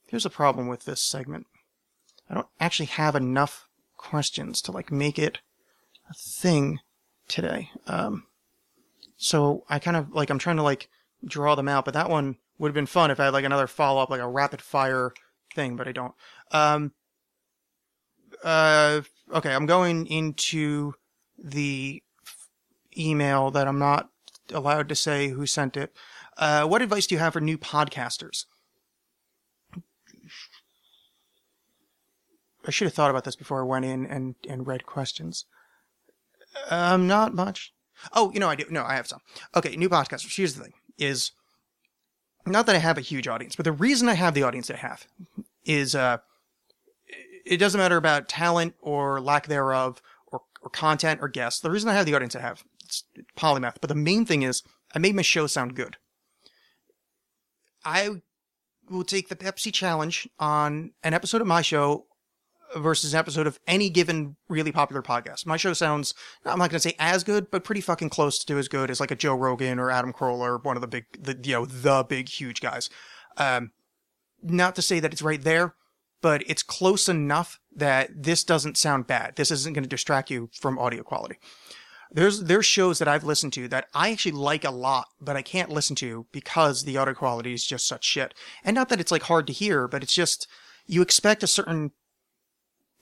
Here's 0.08 0.26
a 0.26 0.30
problem 0.30 0.68
with 0.68 0.84
this 0.84 1.02
segment. 1.02 1.46
I 2.30 2.34
don't 2.34 2.46
actually 2.60 2.86
have 2.86 3.14
enough 3.14 3.68
questions 3.96 4.60
to 4.62 4.72
like 4.72 4.92
make 4.92 5.18
it 5.18 5.38
a 6.10 6.14
thing 6.14 6.80
today. 7.26 7.70
Um, 7.86 8.24
so 9.16 9.64
I 9.68 9.78
kind 9.78 9.96
of 9.96 10.12
like 10.12 10.30
I'm 10.30 10.38
trying 10.38 10.56
to 10.56 10.62
like 10.62 10.88
draw 11.24 11.54
them 11.54 11.68
out, 11.68 11.84
but 11.84 11.94
that 11.94 12.10
one 12.10 12.36
would 12.58 12.68
have 12.68 12.74
been 12.74 12.86
fun 12.86 13.10
if 13.10 13.20
I 13.20 13.24
had 13.24 13.32
like 13.32 13.44
another 13.44 13.66
follow 13.66 14.02
up, 14.02 14.10
like 14.10 14.20
a 14.20 14.28
rapid 14.28 14.62
fire 14.62 15.12
thing, 15.54 15.76
but 15.76 15.88
I 15.88 15.92
don't. 15.92 16.14
Um, 16.52 16.92
uh, 18.42 19.02
okay, 19.32 19.54
I'm 19.54 19.66
going 19.66 20.06
into 20.06 20.94
the 21.38 22.02
email 22.96 23.50
that 23.50 23.68
I'm 23.68 23.78
not 23.78 24.10
allowed 24.52 24.88
to 24.88 24.94
say 24.94 25.28
who 25.28 25.46
sent 25.46 25.76
it. 25.76 25.94
Uh, 26.36 26.64
what 26.66 26.82
advice 26.82 27.06
do 27.06 27.14
you 27.14 27.18
have 27.18 27.32
for 27.32 27.40
new 27.40 27.58
podcasters? 27.58 28.46
I 32.66 32.70
should 32.70 32.86
have 32.86 32.94
thought 32.94 33.10
about 33.10 33.24
this 33.24 33.36
before 33.36 33.60
I 33.60 33.66
went 33.66 33.84
in 33.84 34.06
and, 34.06 34.34
and 34.48 34.66
read 34.66 34.84
questions. 34.84 35.46
Um, 36.70 37.06
not 37.06 37.34
much. 37.34 37.72
Oh, 38.12 38.30
you 38.32 38.40
know, 38.40 38.48
I 38.48 38.54
do. 38.54 38.64
No, 38.70 38.84
I 38.84 38.94
have 38.94 39.06
some. 39.06 39.20
Okay, 39.56 39.76
new 39.76 39.88
podcasters. 39.88 40.36
Here's 40.36 40.54
the 40.54 40.64
thing: 40.64 40.74
is 40.98 41.32
not 42.46 42.66
that 42.66 42.76
I 42.76 42.78
have 42.78 42.98
a 42.98 43.02
huge 43.02 43.26
audience, 43.26 43.56
but 43.56 43.64
the 43.64 43.72
reason 43.72 44.08
I 44.08 44.14
have 44.14 44.34
the 44.34 44.42
audience 44.42 44.70
I 44.70 44.76
have 44.76 45.06
is 45.64 45.94
uh, 45.94 46.18
it 47.48 47.56
doesn't 47.56 47.80
matter 47.80 47.96
about 47.96 48.28
talent 48.28 48.74
or 48.80 49.20
lack 49.20 49.46
thereof 49.46 50.02
or, 50.26 50.42
or 50.62 50.70
content 50.70 51.20
or 51.22 51.28
guests. 51.28 51.60
The 51.60 51.70
reason 51.70 51.88
I 51.88 51.94
have 51.94 52.06
the 52.06 52.14
audience 52.14 52.36
I 52.36 52.40
have, 52.40 52.62
it's 52.84 53.04
polymath. 53.36 53.76
But 53.80 53.88
the 53.88 53.94
main 53.94 54.24
thing 54.24 54.42
is 54.42 54.62
I 54.94 54.98
made 54.98 55.14
my 55.14 55.22
show 55.22 55.46
sound 55.46 55.74
good. 55.74 55.96
I 57.84 58.22
will 58.90 59.04
take 59.04 59.28
the 59.28 59.36
Pepsi 59.36 59.72
challenge 59.72 60.28
on 60.38 60.92
an 61.02 61.14
episode 61.14 61.40
of 61.40 61.46
my 61.46 61.62
show 61.62 62.06
versus 62.76 63.14
an 63.14 63.18
episode 63.18 63.46
of 63.46 63.58
any 63.66 63.88
given 63.88 64.36
really 64.48 64.72
popular 64.72 65.02
podcast. 65.02 65.46
My 65.46 65.56
show 65.56 65.72
sounds, 65.72 66.12
I'm 66.44 66.58
not 66.58 66.70
going 66.70 66.80
to 66.80 66.88
say 66.88 66.96
as 66.98 67.24
good, 67.24 67.50
but 67.50 67.64
pretty 67.64 67.80
fucking 67.80 68.10
close 68.10 68.44
to 68.44 68.58
as 68.58 68.68
good 68.68 68.90
as 68.90 69.00
like 69.00 69.10
a 69.10 69.16
Joe 69.16 69.34
Rogan 69.34 69.78
or 69.78 69.90
Adam 69.90 70.12
Carolla 70.12 70.40
or 70.40 70.58
one 70.58 70.76
of 70.76 70.82
the 70.82 70.86
big, 70.86 71.04
the, 71.18 71.38
you 71.42 71.54
know, 71.54 71.64
the 71.64 72.04
big, 72.06 72.28
huge 72.28 72.60
guys. 72.60 72.90
Um, 73.38 73.70
not 74.42 74.74
to 74.74 74.82
say 74.82 75.00
that 75.00 75.12
it's 75.12 75.22
right 75.22 75.42
there, 75.42 75.74
but 76.20 76.42
it's 76.46 76.62
close 76.62 77.08
enough 77.08 77.60
that 77.74 78.10
this 78.14 78.44
doesn't 78.44 78.76
sound 78.76 79.06
bad. 79.06 79.36
This 79.36 79.50
isn't 79.50 79.74
going 79.74 79.84
to 79.84 79.88
distract 79.88 80.30
you 80.30 80.50
from 80.52 80.78
audio 80.78 81.02
quality. 81.02 81.36
There's 82.10 82.44
there's 82.44 82.66
shows 82.66 82.98
that 82.98 83.08
I've 83.08 83.24
listened 83.24 83.52
to 83.54 83.68
that 83.68 83.88
I 83.94 84.10
actually 84.10 84.32
like 84.32 84.64
a 84.64 84.70
lot, 84.70 85.08
but 85.20 85.36
I 85.36 85.42
can't 85.42 85.70
listen 85.70 85.94
to 85.96 86.26
because 86.32 86.84
the 86.84 86.96
audio 86.96 87.14
quality 87.14 87.52
is 87.52 87.66
just 87.66 87.86
such 87.86 88.04
shit. 88.04 88.34
And 88.64 88.74
not 88.74 88.88
that 88.88 89.00
it's 89.00 89.12
like 89.12 89.24
hard 89.24 89.46
to 89.48 89.52
hear, 89.52 89.86
but 89.86 90.02
it's 90.02 90.14
just 90.14 90.48
you 90.86 91.02
expect 91.02 91.42
a 91.42 91.46
certain 91.46 91.92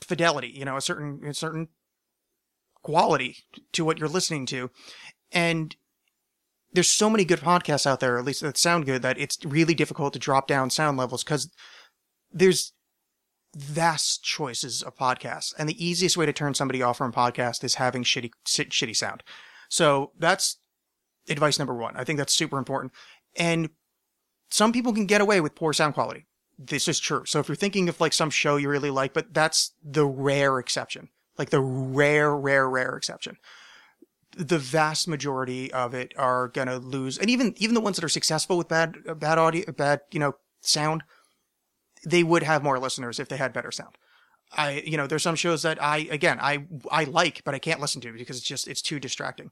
fidelity, 0.01 0.49
you 0.49 0.65
know, 0.65 0.77
a 0.77 0.81
certain 0.81 1.25
a 1.25 1.35
certain 1.35 1.69
quality 2.83 3.37
to 3.73 3.85
what 3.85 3.99
you're 3.99 4.09
listening 4.09 4.45
to. 4.47 4.71
And 5.31 5.77
there's 6.73 6.91
so 6.91 7.09
many 7.09 7.25
good 7.25 7.41
podcasts 7.41 7.87
out 7.87 8.01
there, 8.01 8.19
at 8.19 8.25
least 8.25 8.43
that 8.43 8.59
sound 8.59 8.87
good, 8.87 9.03
that 9.03 9.19
it's 9.19 9.39
really 9.45 9.75
difficult 9.75 10.13
to 10.13 10.19
drop 10.19 10.47
down 10.47 10.69
sound 10.71 10.99
levels 10.99 11.25
because 11.25 11.51
there's 12.33 12.73
vast 13.57 14.23
choices 14.23 14.83
of 14.83 14.95
podcasts, 14.97 15.55
and 15.59 15.69
the 15.69 15.85
easiest 15.85 16.17
way 16.17 16.27
to 16.27 16.33
turn 16.33 16.55
somebody 16.55 16.83
off 16.83 16.99
from 16.99 17.11
a 17.11 17.15
podcast 17.15 17.65
is 17.65 17.77
having 17.77 18.05
shitty 18.05 18.31
shitty 18.47 18.95
sound. 18.95 19.23
So 19.71 20.13
that's 20.19 20.59
advice 21.29 21.59
number 21.59 21.75
one. 21.75 21.97
I 21.97 22.05
think 22.05 22.19
that's 22.19 22.35
super 22.35 22.59
important. 22.59 22.93
And 23.35 23.71
some 24.51 24.73
people 24.73 24.93
can 24.93 25.07
get 25.07 25.21
away 25.21 25.41
with 25.41 25.55
poor 25.55 25.73
sound 25.73 25.95
quality. 25.95 26.27
This 26.59 26.87
is 26.87 27.01
true. 27.01 27.25
So 27.27 27.41
if 27.41 27.49
you're 27.49 27.57
thinking 27.57 27.89
of 27.89 28.01
like 28.01 28.13
some 28.13 28.31
show 28.31 28.57
you 28.57 28.69
really 28.69 28.91
like, 28.91 29.15
but 29.15 29.33
that's 29.33 29.73
the 29.83 30.07
rare 30.07 30.59
exception, 30.59 31.09
like 31.39 31.51
the 31.51 31.61
rare, 31.61 32.37
rare, 32.37 32.69
rare 32.69 32.97
exception. 32.97 33.39
The 34.37 34.59
vast 34.59 35.09
majority 35.09 35.73
of 35.73 35.95
it 35.95 36.13
are 36.19 36.49
gonna 36.49 36.77
lose, 36.77 37.17
and 37.17 37.31
even 37.31 37.55
even 37.57 37.75
the 37.75 37.81
ones 37.81 37.97
that 37.97 38.05
are 38.05 38.09
successful 38.11 38.59
with 38.59 38.69
bad 38.69 38.97
bad 39.19 39.39
audio, 39.39 39.73
bad 39.73 40.01
you 40.11 40.21
know 40.21 40.35
sound, 40.61 41.05
they 42.07 42.23
would 42.23 42.45
have 42.45 42.63
more 42.63 42.79
listeners 42.79 43.19
if 43.19 43.29
they 43.29 43.37
had 43.37 43.53
better 43.53 43.73
sound. 43.73 43.99
I, 44.57 44.85
you 44.87 44.97
know, 44.97 45.09
there's 45.09 45.25
some 45.25 45.35
shows 45.35 45.63
that 45.63 45.83
I, 45.83 46.07
again, 46.11 46.39
I, 46.41 46.67
I 46.89 47.03
like, 47.05 47.43
but 47.45 47.55
I 47.55 47.59
can't 47.59 47.81
listen 47.81 48.01
to 48.03 48.13
because 48.13 48.37
it's 48.37 48.47
just, 48.47 48.69
it's 48.69 48.81
too 48.81 49.01
distracting. 49.01 49.51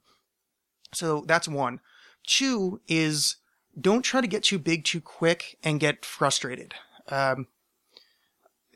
So 0.93 1.25
that's 1.27 1.49
one. 1.49 1.81
Two 2.25 2.81
is 2.87 3.37
don't 3.79 4.03
try 4.03 4.21
to 4.21 4.29
get 4.29 4.45
too 4.45 4.61
big 4.61 4.85
too 4.85 5.01
quick 5.01 5.59
and 5.65 5.81
get 5.81 6.05
frustrated. 6.05 6.75
Um, 7.09 7.49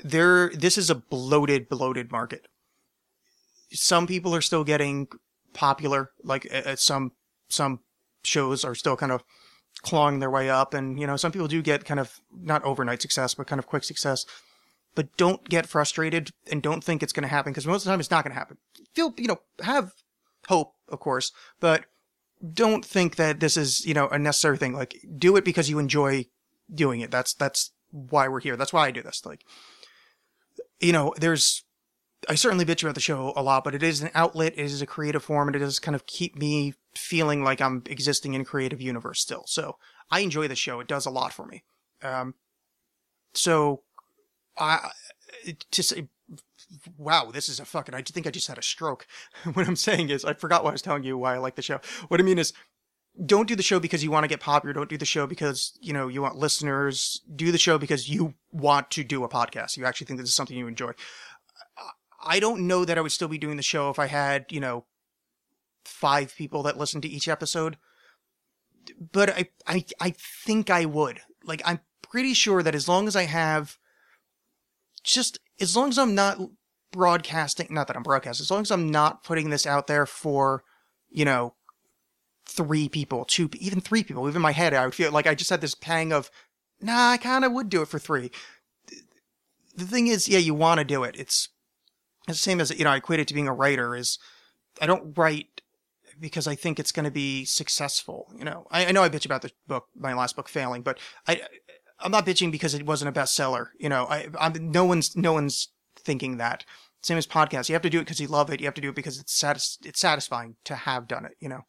there, 0.02 0.50
this 0.50 0.76
is 0.76 0.90
a 0.90 0.96
bloated, 0.96 1.68
bloated 1.68 2.10
market. 2.10 2.48
Some 3.70 4.08
people 4.08 4.34
are 4.34 4.40
still 4.40 4.64
getting 4.64 5.06
popular, 5.54 6.10
like 6.24 6.52
uh, 6.52 6.74
some, 6.74 7.12
some 7.48 7.78
shows 8.24 8.64
are 8.64 8.74
still 8.74 8.96
kind 8.96 9.12
of 9.12 9.22
clawing 9.78 10.18
their 10.18 10.30
way 10.30 10.50
up. 10.50 10.74
And, 10.74 10.98
you 10.98 11.06
know, 11.06 11.16
some 11.16 11.32
people 11.32 11.48
do 11.48 11.62
get 11.62 11.84
kind 11.84 12.00
of 12.00 12.20
not 12.32 12.64
overnight 12.64 13.02
success, 13.02 13.34
but 13.34 13.46
kind 13.46 13.58
of 13.58 13.66
quick 13.66 13.84
success. 13.84 14.26
But 14.94 15.16
don't 15.16 15.48
get 15.48 15.66
frustrated 15.66 16.32
and 16.50 16.62
don't 16.62 16.82
think 16.82 17.02
it's 17.02 17.12
going 17.12 17.22
to 17.22 17.28
happen 17.28 17.52
because 17.52 17.66
most 17.66 17.82
of 17.82 17.84
the 17.84 17.90
time 17.90 18.00
it's 18.00 18.10
not 18.10 18.24
going 18.24 18.32
to 18.32 18.38
happen. 18.38 18.58
Feel, 18.94 19.14
you 19.16 19.28
know, 19.28 19.40
have 19.62 19.92
hope, 20.48 20.74
of 20.88 20.98
course, 20.98 21.32
but 21.60 21.84
don't 22.52 22.84
think 22.84 23.16
that 23.16 23.40
this 23.40 23.56
is, 23.56 23.84
you 23.86 23.94
know, 23.94 24.08
a 24.08 24.18
necessary 24.18 24.56
thing. 24.56 24.72
Like, 24.72 25.00
do 25.16 25.36
it 25.36 25.44
because 25.44 25.68
you 25.68 25.78
enjoy 25.78 26.26
doing 26.72 27.00
it. 27.00 27.10
That's, 27.10 27.34
that's 27.34 27.72
why 27.90 28.28
we're 28.28 28.40
here. 28.40 28.56
That's 28.56 28.72
why 28.72 28.86
I 28.86 28.90
do 28.90 29.02
this. 29.02 29.24
Like, 29.24 29.44
you 30.80 30.92
know, 30.92 31.14
there's, 31.18 31.62
I 32.28 32.34
certainly 32.34 32.64
bitch 32.64 32.82
about 32.82 32.94
the 32.94 33.00
show 33.00 33.32
a 33.36 33.42
lot, 33.42 33.64
but 33.64 33.74
it 33.74 33.82
is 33.82 34.02
an 34.02 34.10
outlet. 34.14 34.54
It 34.56 34.64
is 34.64 34.82
a 34.82 34.86
creative 34.86 35.22
form 35.22 35.48
and 35.48 35.56
it 35.56 35.60
does 35.60 35.78
kind 35.78 35.94
of 35.94 36.06
keep 36.06 36.36
me 36.36 36.74
feeling 36.98 37.42
like 37.42 37.60
I'm 37.60 37.82
existing 37.86 38.34
in 38.34 38.44
creative 38.44 38.80
universe 38.80 39.20
still. 39.20 39.44
So 39.46 39.76
I 40.10 40.20
enjoy 40.20 40.48
the 40.48 40.56
show. 40.56 40.80
It 40.80 40.88
does 40.88 41.06
a 41.06 41.10
lot 41.10 41.32
for 41.32 41.46
me. 41.46 41.64
Um, 42.02 42.34
so 43.34 43.82
I, 44.56 44.90
to 45.70 45.82
say, 45.82 46.08
wow, 46.96 47.30
this 47.32 47.48
is 47.48 47.60
a 47.60 47.64
fucking, 47.64 47.94
I 47.94 48.02
think 48.02 48.26
I 48.26 48.30
just 48.30 48.48
had 48.48 48.58
a 48.58 48.62
stroke. 48.62 49.06
what 49.54 49.66
I'm 49.66 49.76
saying 49.76 50.10
is, 50.10 50.24
I 50.24 50.34
forgot 50.34 50.64
what 50.64 50.70
I 50.70 50.72
was 50.72 50.82
telling 50.82 51.04
you 51.04 51.16
why 51.16 51.34
I 51.34 51.38
like 51.38 51.56
the 51.56 51.62
show. 51.62 51.80
What 52.08 52.20
I 52.20 52.22
mean 52.22 52.38
is, 52.38 52.52
don't 53.26 53.48
do 53.48 53.56
the 53.56 53.64
show 53.64 53.80
because 53.80 54.04
you 54.04 54.12
want 54.12 54.24
to 54.24 54.28
get 54.28 54.38
popular. 54.38 54.72
Don't 54.72 54.88
do 54.88 54.96
the 54.96 55.04
show 55.04 55.26
because, 55.26 55.76
you 55.80 55.92
know, 55.92 56.06
you 56.06 56.22
want 56.22 56.36
listeners. 56.36 57.20
Do 57.34 57.50
the 57.50 57.58
show 57.58 57.76
because 57.76 58.08
you 58.08 58.34
want 58.52 58.92
to 58.92 59.02
do 59.02 59.24
a 59.24 59.28
podcast. 59.28 59.76
You 59.76 59.86
actually 59.86 60.06
think 60.06 60.20
this 60.20 60.28
is 60.28 60.36
something 60.36 60.56
you 60.56 60.68
enjoy. 60.68 60.92
I 62.22 62.38
don't 62.38 62.66
know 62.66 62.84
that 62.84 62.96
I 62.96 63.00
would 63.00 63.10
still 63.10 63.26
be 63.26 63.38
doing 63.38 63.56
the 63.56 63.62
show 63.62 63.90
if 63.90 63.98
I 63.98 64.06
had, 64.06 64.46
you 64.50 64.60
know, 64.60 64.84
five 65.84 66.34
people 66.36 66.62
that 66.64 66.78
listen 66.78 67.00
to 67.00 67.08
each 67.08 67.28
episode. 67.28 67.76
But 69.12 69.30
I, 69.30 69.48
I, 69.66 69.84
I 70.00 70.10
think 70.10 70.70
I 70.70 70.84
would. 70.84 71.20
Like, 71.44 71.62
I'm 71.64 71.80
pretty 72.02 72.34
sure 72.34 72.62
that 72.62 72.74
as 72.74 72.88
long 72.88 73.06
as 73.06 73.16
I 73.16 73.24
have 73.24 73.78
just, 75.02 75.38
as 75.60 75.76
long 75.76 75.90
as 75.90 75.98
I'm 75.98 76.14
not 76.14 76.38
broadcasting, 76.90 77.68
not 77.70 77.86
that 77.86 77.96
I'm 77.96 78.02
broadcasting, 78.02 78.44
as 78.44 78.50
long 78.50 78.62
as 78.62 78.70
I'm 78.70 78.90
not 78.90 79.24
putting 79.24 79.50
this 79.50 79.66
out 79.66 79.86
there 79.86 80.06
for, 80.06 80.64
you 81.10 81.24
know, 81.24 81.54
three 82.46 82.88
people, 82.88 83.24
two, 83.26 83.50
even 83.58 83.80
three 83.80 84.02
people, 84.02 84.26
even 84.28 84.40
my 84.40 84.52
head, 84.52 84.72
I 84.72 84.84
would 84.84 84.94
feel 84.94 85.12
like 85.12 85.26
I 85.26 85.34
just 85.34 85.50
had 85.50 85.60
this 85.60 85.74
pang 85.74 86.12
of, 86.12 86.30
nah, 86.80 87.10
I 87.10 87.16
kind 87.18 87.44
of 87.44 87.52
would 87.52 87.68
do 87.68 87.82
it 87.82 87.88
for 87.88 87.98
three. 87.98 88.30
The 89.76 89.84
thing 89.84 90.06
is, 90.06 90.28
yeah, 90.28 90.38
you 90.38 90.54
want 90.54 90.78
to 90.78 90.84
do 90.84 91.04
it. 91.04 91.14
It's, 91.18 91.50
it's 92.26 92.38
the 92.38 92.42
same 92.42 92.60
as, 92.60 92.76
you 92.76 92.84
know, 92.84 92.90
I 92.90 92.96
equate 92.96 93.20
it 93.20 93.28
to 93.28 93.34
being 93.34 93.48
a 93.48 93.52
writer 93.52 93.94
is 93.94 94.18
I 94.80 94.86
don't 94.86 95.16
write 95.16 95.57
because 96.20 96.46
I 96.46 96.54
think 96.54 96.78
it's 96.78 96.92
going 96.92 97.04
to 97.04 97.10
be 97.10 97.44
successful. 97.44 98.32
You 98.36 98.44
know, 98.44 98.66
I, 98.70 98.86
I 98.86 98.92
know 98.92 99.02
I 99.02 99.08
bitch 99.08 99.26
about 99.26 99.42
the 99.42 99.52
book, 99.66 99.86
my 99.96 100.14
last 100.14 100.36
book 100.36 100.48
failing, 100.48 100.82
but 100.82 100.98
I, 101.26 101.42
I'm 102.00 102.10
not 102.10 102.26
bitching 102.26 102.52
because 102.52 102.74
it 102.74 102.86
wasn't 102.86 103.16
a 103.16 103.20
bestseller. 103.20 103.68
You 103.78 103.88
know, 103.88 104.06
I, 104.06 104.28
I'm, 104.38 104.70
no 104.70 104.84
one's, 104.84 105.16
no 105.16 105.32
one's 105.32 105.68
thinking 105.96 106.36
that. 106.36 106.64
Same 107.02 107.18
as 107.18 107.26
podcasts. 107.26 107.68
You 107.68 107.74
have 107.74 107.82
to 107.82 107.90
do 107.90 107.98
it 107.98 108.02
because 108.02 108.20
you 108.20 108.28
love 108.28 108.50
it. 108.50 108.60
You 108.60 108.66
have 108.66 108.74
to 108.74 108.80
do 108.80 108.90
it 108.90 108.96
because 108.96 109.18
it's 109.20 109.32
satis- 109.32 109.78
it's 109.84 110.00
satisfying 110.00 110.56
to 110.64 110.74
have 110.74 111.06
done 111.06 111.24
it, 111.24 111.36
you 111.40 111.48
know. 111.48 111.62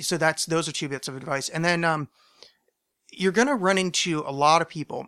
So 0.00 0.16
that's, 0.16 0.46
those 0.46 0.68
are 0.68 0.72
two 0.72 0.88
bits 0.88 1.08
of 1.08 1.16
advice. 1.16 1.48
And 1.48 1.64
then, 1.64 1.84
um, 1.84 2.08
you're 3.12 3.32
going 3.32 3.48
to 3.48 3.54
run 3.54 3.78
into 3.78 4.24
a 4.26 4.32
lot 4.32 4.62
of 4.62 4.68
people. 4.68 5.06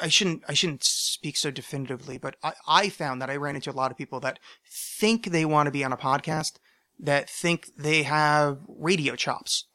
I 0.00 0.08
shouldn't, 0.08 0.42
I 0.48 0.54
shouldn't 0.54 0.84
speak 0.84 1.36
so 1.36 1.50
definitively, 1.50 2.18
but 2.18 2.36
I, 2.42 2.52
I 2.66 2.88
found 2.88 3.22
that 3.22 3.30
I 3.30 3.36
ran 3.36 3.54
into 3.54 3.70
a 3.70 3.72
lot 3.72 3.90
of 3.90 3.96
people 3.96 4.20
that 4.20 4.38
think 4.66 5.26
they 5.26 5.44
want 5.44 5.66
to 5.66 5.70
be 5.70 5.84
on 5.84 5.92
a 5.92 5.96
podcast, 5.96 6.58
that 6.98 7.30
think 7.30 7.70
they 7.76 8.02
have 8.02 8.58
radio 8.68 9.16
chops, 9.16 9.66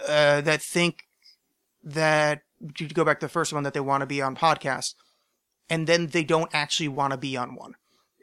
uh, 0.00 0.40
that 0.42 0.62
think 0.62 1.04
that 1.82 2.42
to 2.74 2.86
go 2.86 3.04
back 3.04 3.20
to 3.20 3.26
the 3.26 3.30
first 3.30 3.52
one 3.52 3.62
that 3.62 3.74
they 3.74 3.80
want 3.80 4.00
to 4.00 4.06
be 4.06 4.20
on 4.22 4.34
podcasts 4.34 4.94
and 5.68 5.86
then 5.86 6.08
they 6.08 6.24
don't 6.24 6.50
actually 6.52 6.88
want 6.88 7.12
to 7.12 7.16
be 7.16 7.36
on 7.36 7.54
one 7.54 7.74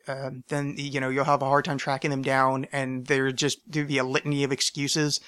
um, 0.07 0.43
then 0.49 0.75
you 0.77 0.99
know 0.99 1.09
you'll 1.09 1.23
have 1.23 1.41
a 1.41 1.45
hard 1.45 1.65
time 1.65 1.77
tracking 1.77 2.11
them 2.11 2.21
down 2.21 2.67
and 2.71 3.05
there 3.07 3.31
just 3.31 3.59
there'll 3.71 3.87
be 3.87 3.97
a 3.97 4.03
litany 4.03 4.43
of 4.43 4.51
excuses. 4.51 5.19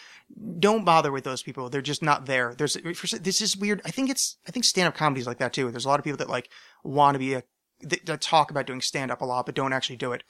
Don't 0.60 0.84
bother 0.84 1.12
with 1.12 1.24
those 1.24 1.44
people. 1.44 1.70
They're 1.70 1.82
just 1.82 2.04
not 2.04 2.26
there. 2.26 2.54
There's 2.58 2.74
this 2.74 3.42
is 3.42 3.56
weird. 3.56 3.82
I 3.86 3.92
think 3.92 4.10
it's 4.10 4.38
i 4.48 4.52
think 4.52 4.66
stand-up 4.66 4.96
comedy 4.96 5.22
is 5.22 5.28
like 5.28 5.38
that 5.38 5.54
too. 5.54 5.72
There's 5.72 5.86
a 5.86 5.90
lot 5.90 6.00
of 6.00 6.04
people 6.04 6.18
that 6.18 6.30
like 6.30 6.50
want 6.84 7.16
to 7.16 7.20
be 7.20 7.34
a 7.34 7.44
that, 7.82 8.06
that 8.06 8.22
talk 8.22 8.52
about 8.52 8.68
doing 8.68 8.82
stand-up 8.82 9.22
a 9.22 9.26
lot 9.26 9.46
but 9.46 9.56
don't 9.56 9.74
actually 9.74 9.98
do 9.98 10.12
it. 10.12 10.24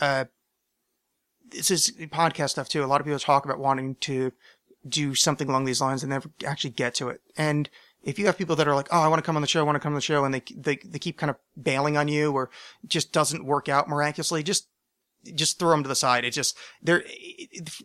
Uh 0.00 0.26
this 1.50 1.70
is 1.70 1.90
podcast 1.90 2.50
stuff 2.50 2.68
too. 2.68 2.84
A 2.84 2.86
lot 2.86 3.00
of 3.00 3.06
people 3.06 3.18
talk 3.18 3.44
about 3.44 3.58
wanting 3.58 3.96
to 3.96 4.32
do 4.88 5.14
something 5.14 5.48
along 5.48 5.64
these 5.64 5.80
lines 5.80 6.02
and 6.02 6.10
never 6.10 6.30
actually 6.46 6.70
get 6.70 6.94
to 6.94 7.08
it. 7.08 7.20
And 7.36 7.68
if 8.02 8.18
you 8.18 8.26
have 8.26 8.36
people 8.36 8.56
that 8.56 8.68
are 8.68 8.74
like, 8.74 8.88
oh, 8.90 9.00
I 9.00 9.08
want 9.08 9.22
to 9.22 9.26
come 9.26 9.36
on 9.36 9.42
the 9.42 9.48
show, 9.48 9.60
I 9.60 9.64
want 9.64 9.76
to 9.76 9.80
come 9.80 9.92
on 9.92 9.96
the 9.96 10.00
show, 10.00 10.24
and 10.24 10.34
they, 10.34 10.42
they, 10.54 10.76
they 10.76 10.98
keep 10.98 11.18
kind 11.18 11.30
of 11.30 11.36
bailing 11.60 11.96
on 11.96 12.08
you 12.08 12.32
or 12.32 12.50
just 12.86 13.12
doesn't 13.12 13.44
work 13.44 13.68
out 13.68 13.88
miraculously, 13.88 14.42
just, 14.42 14.66
just 15.34 15.58
throw 15.58 15.70
them 15.70 15.82
to 15.84 15.88
the 15.88 15.94
side. 15.94 16.24
It 16.24 16.32
just, 16.32 16.56
there, 16.82 17.04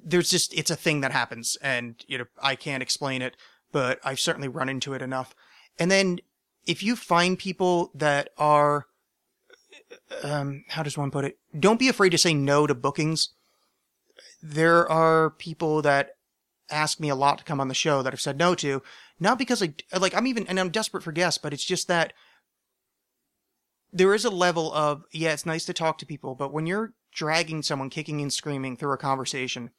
there's 0.03 0.29
just, 0.29 0.53
it's 0.53 0.71
a 0.71 0.75
thing 0.75 1.01
that 1.01 1.11
happens 1.11 1.55
and, 1.61 1.95
you 2.07 2.17
know, 2.17 2.25
I 2.41 2.55
can't 2.55 2.81
explain 2.81 3.21
it, 3.21 3.37
but 3.71 3.99
I've 4.03 4.19
certainly 4.19 4.47
run 4.47 4.69
into 4.69 4.93
it 4.93 5.01
enough. 5.01 5.35
And 5.77 5.91
then 5.91 6.19
if 6.65 6.81
you 6.81 6.95
find 6.95 7.37
people 7.37 7.91
that 7.93 8.29
are, 8.37 8.87
um, 10.23 10.65
how 10.69 10.81
does 10.81 10.97
one 10.97 11.11
put 11.11 11.25
it? 11.25 11.37
Don't 11.57 11.79
be 11.79 11.89
afraid 11.89 12.09
to 12.09 12.17
say 12.17 12.33
no 12.33 12.65
to 12.65 12.73
bookings. 12.73 13.29
There 14.41 14.89
are 14.89 15.29
people 15.29 15.81
that 15.83 16.16
asked 16.69 16.99
me 16.99 17.09
a 17.09 17.15
lot 17.15 17.39
to 17.39 17.43
come 17.43 17.59
on 17.59 17.67
the 17.67 17.73
show 17.73 18.01
that 18.01 18.13
I've 18.13 18.21
said 18.21 18.37
no 18.37 18.55
to. 18.55 18.81
Not 19.19 19.37
because 19.37 19.63
I 19.63 19.73
like 19.97 20.15
I'm 20.15 20.27
even 20.27 20.47
and 20.47 20.59
I'm 20.59 20.69
desperate 20.69 21.03
for 21.03 21.11
guests, 21.11 21.37
but 21.37 21.53
it's 21.53 21.65
just 21.65 21.87
that 21.87 22.13
there 23.91 24.13
is 24.13 24.25
a 24.25 24.29
level 24.29 24.71
of 24.73 25.03
yeah, 25.11 25.33
it's 25.33 25.45
nice 25.45 25.65
to 25.65 25.73
talk 25.73 25.97
to 25.99 26.05
people, 26.05 26.35
but 26.35 26.53
when 26.53 26.65
you're 26.67 26.93
dragging 27.13 27.63
someone 27.63 27.89
kicking 27.89 28.21
and 28.21 28.31
screaming 28.31 28.77
through 28.77 28.93
a 28.93 28.97
conversation, 28.97 29.71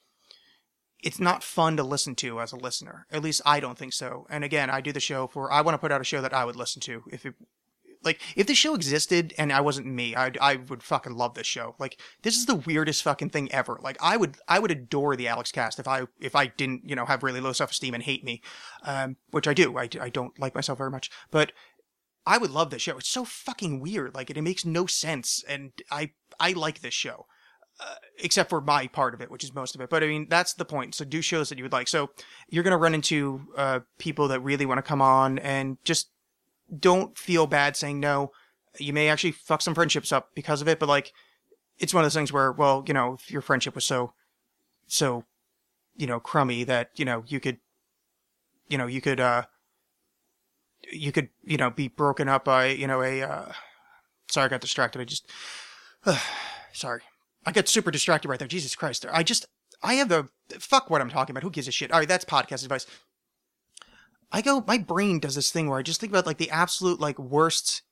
it's 1.03 1.21
not 1.21 1.45
fun 1.45 1.77
to 1.77 1.83
listen 1.83 2.15
to 2.17 2.41
as 2.41 2.53
a 2.53 2.57
listener. 2.57 3.07
At 3.11 3.23
least 3.23 3.43
I 3.47 3.61
don't 3.61 3.79
think 3.79 3.93
so. 3.93 4.27
And 4.29 4.43
again, 4.43 4.71
I 4.71 4.81
do 4.81 4.93
the 4.93 5.01
show 5.01 5.27
for 5.27 5.53
I 5.53 5.61
want 5.61 5.75
to 5.75 5.79
put 5.79 5.93
out 5.93 6.01
a 6.01 6.05
show 6.05 6.21
that 6.21 6.35
I 6.35 6.45
would 6.45 6.57
listen 6.57 6.81
to 6.83 7.05
if 7.11 7.25
it 7.25 7.35
like 8.03 8.21
if 8.37 8.47
the 8.47 8.55
show 8.55 8.75
existed 8.75 9.35
and 9.39 9.53
I 9.53 9.61
wasn't 9.61 9.87
me, 9.87 10.15
I 10.15 10.33
I 10.41 10.57
would 10.57 10.83
fucking 10.83 11.15
love 11.15 11.35
this 11.35 11.47
show. 11.47 11.75
Like 11.79 12.01
this 12.23 12.37
is 12.37 12.47
the 12.47 12.55
weirdest 12.55 13.03
fucking 13.03 13.31
thing 13.31 13.51
ever. 13.53 13.79
Like 13.83 13.97
I 14.01 14.17
would 14.17 14.37
I 14.49 14.59
would 14.59 14.71
adore 14.71 15.17
the 15.17 15.29
Alex 15.29 15.53
Cast 15.53 15.79
if 15.79 15.89
I 15.89 16.03
if 16.21 16.35
I 16.35 16.47
didn't 16.47 16.89
you 16.89 16.97
know 16.97 17.07
have 17.07 17.23
really 17.23 17.41
low 17.41 17.53
self 17.53 17.71
esteem 17.71 17.95
and 17.95 18.03
hate 18.03 18.25
me, 18.25 18.43
um, 18.85 19.17
which 19.31 19.49
I 19.49 19.55
do. 19.55 19.77
I 19.79 19.89
I 20.01 20.09
don't 20.09 20.39
like 20.39 20.55
myself 20.55 20.79
very 20.79 20.91
much, 20.91 21.11
but 21.31 21.53
I 22.27 22.39
would 22.39 22.51
love 22.51 22.71
this 22.71 22.83
show. 22.83 22.99
It's 22.99 23.09
so 23.09 23.25
fucking 23.25 23.81
weird. 23.81 24.15
Like 24.15 24.31
it, 24.31 24.37
it 24.37 24.43
makes 24.43 24.65
no 24.65 24.87
sense, 24.87 25.45
and 25.49 25.73
I 25.91 26.13
I 26.39 26.53
like 26.53 26.81
this 26.81 26.95
show. 26.95 27.27
Uh, 27.81 27.95
except 28.19 28.51
for 28.51 28.61
my 28.61 28.89
part 28.89 29.15
of 29.15 29.21
it, 29.21 29.31
which 29.31 29.45
is 29.45 29.55
most 29.55 29.77
of 29.77 29.81
it. 29.81 29.89
But 29.89 30.03
I 30.03 30.09
mean, 30.09 30.27
that's 30.29 30.53
the 30.53 30.65
point. 30.65 30.97
So 30.97 31.05
do 31.05 31.23
shows 31.23 31.49
that 31.49 31.59
you 31.59 31.65
would 31.65 31.73
like. 31.73 31.87
So 31.87 32.11
you're 32.49 32.65
going 32.65 32.73
to 32.73 32.77
run 32.77 32.93
into, 32.93 33.43
uh, 33.57 33.81
people 33.99 34.27
that 34.29 34.41
really 34.41 34.67
want 34.67 34.79
to 34.79 34.83
come 34.83 35.01
on 35.01 35.39
and 35.39 35.79
just 35.85 36.11
don't 36.77 37.17
feel 37.17 37.47
bad 37.47 37.77
saying 37.77 38.01
no. 38.01 38.33
You 38.79 38.93
may 38.93 39.09
actually 39.09 39.33
fuck 39.33 39.63
some 39.63 39.75
friendships 39.75 40.13
up 40.13 40.31
because 40.35 40.61
of 40.61 40.69
it, 40.69 40.79
but 40.79 40.89
like, 40.89 41.13
it's 41.79 41.95
one 41.95 42.03
of 42.03 42.07
those 42.07 42.15
things 42.15 42.33
where, 42.33 42.53
well, 42.53 42.85
you 42.87 42.95
know, 42.95 43.15
if 43.15 43.31
your 43.31 43.41
friendship 43.41 43.75
was 43.75 43.85
so, 43.85 44.13
so, 44.87 45.25
you 45.97 46.07
know, 46.07 46.21
crummy 46.21 46.65
that, 46.65 46.91
you 46.97 47.05
know, 47.05 47.25
you 47.27 47.41
could, 47.41 47.59
you 48.69 48.77
know, 48.77 48.87
you 48.87 49.01
could, 49.01 49.21
uh, 49.21 49.45
you 50.93 51.13
could, 51.13 51.29
you 51.45 51.57
know, 51.57 51.71
be 51.71 51.89
broken 51.89 52.29
up 52.29 52.45
by, 52.45 52.67
you 52.67 52.87
know, 52.87 53.03
a, 53.03 53.23
uh, 53.23 53.53
sorry, 54.31 54.47
I 54.47 54.49
got 54.49 54.61
distracted. 54.61 55.01
I 55.01 55.05
just, 55.05 55.31
uh, 56.05 56.19
sorry. 56.73 57.03
I 57.47 57.53
got 57.53 57.69
super 57.69 57.91
distracted 57.91 58.29
right 58.29 58.39
there. 58.39 58.49
Jesus 58.49 58.75
Christ. 58.75 59.07
I 59.11 59.23
just, 59.23 59.47
I 59.83 59.95
have 59.95 60.09
the, 60.09 60.29
fuck 60.59 60.91
what 60.91 61.01
I'm 61.01 61.11
talking 61.11 61.33
about. 61.33 61.45
Who 61.45 61.51
gives 61.51 61.69
a 61.69 61.73
shit? 61.73 61.93
All 61.93 61.99
right, 61.99 62.09
that's 62.09 62.25
podcast 62.25 62.63
advice. 62.63 62.87
I 64.31 64.43
go, 64.43 64.63
my 64.67 64.79
brain 64.79 65.21
does 65.21 65.35
this 65.35 65.51
thing 65.51 65.69
where 65.69 65.79
I 65.79 65.83
just 65.83 66.01
think 66.01 66.13
about 66.13 66.27
like 66.27 66.39
the 66.39 66.51
absolute 66.51 67.01
like 67.01 67.19
worst, 67.19 67.83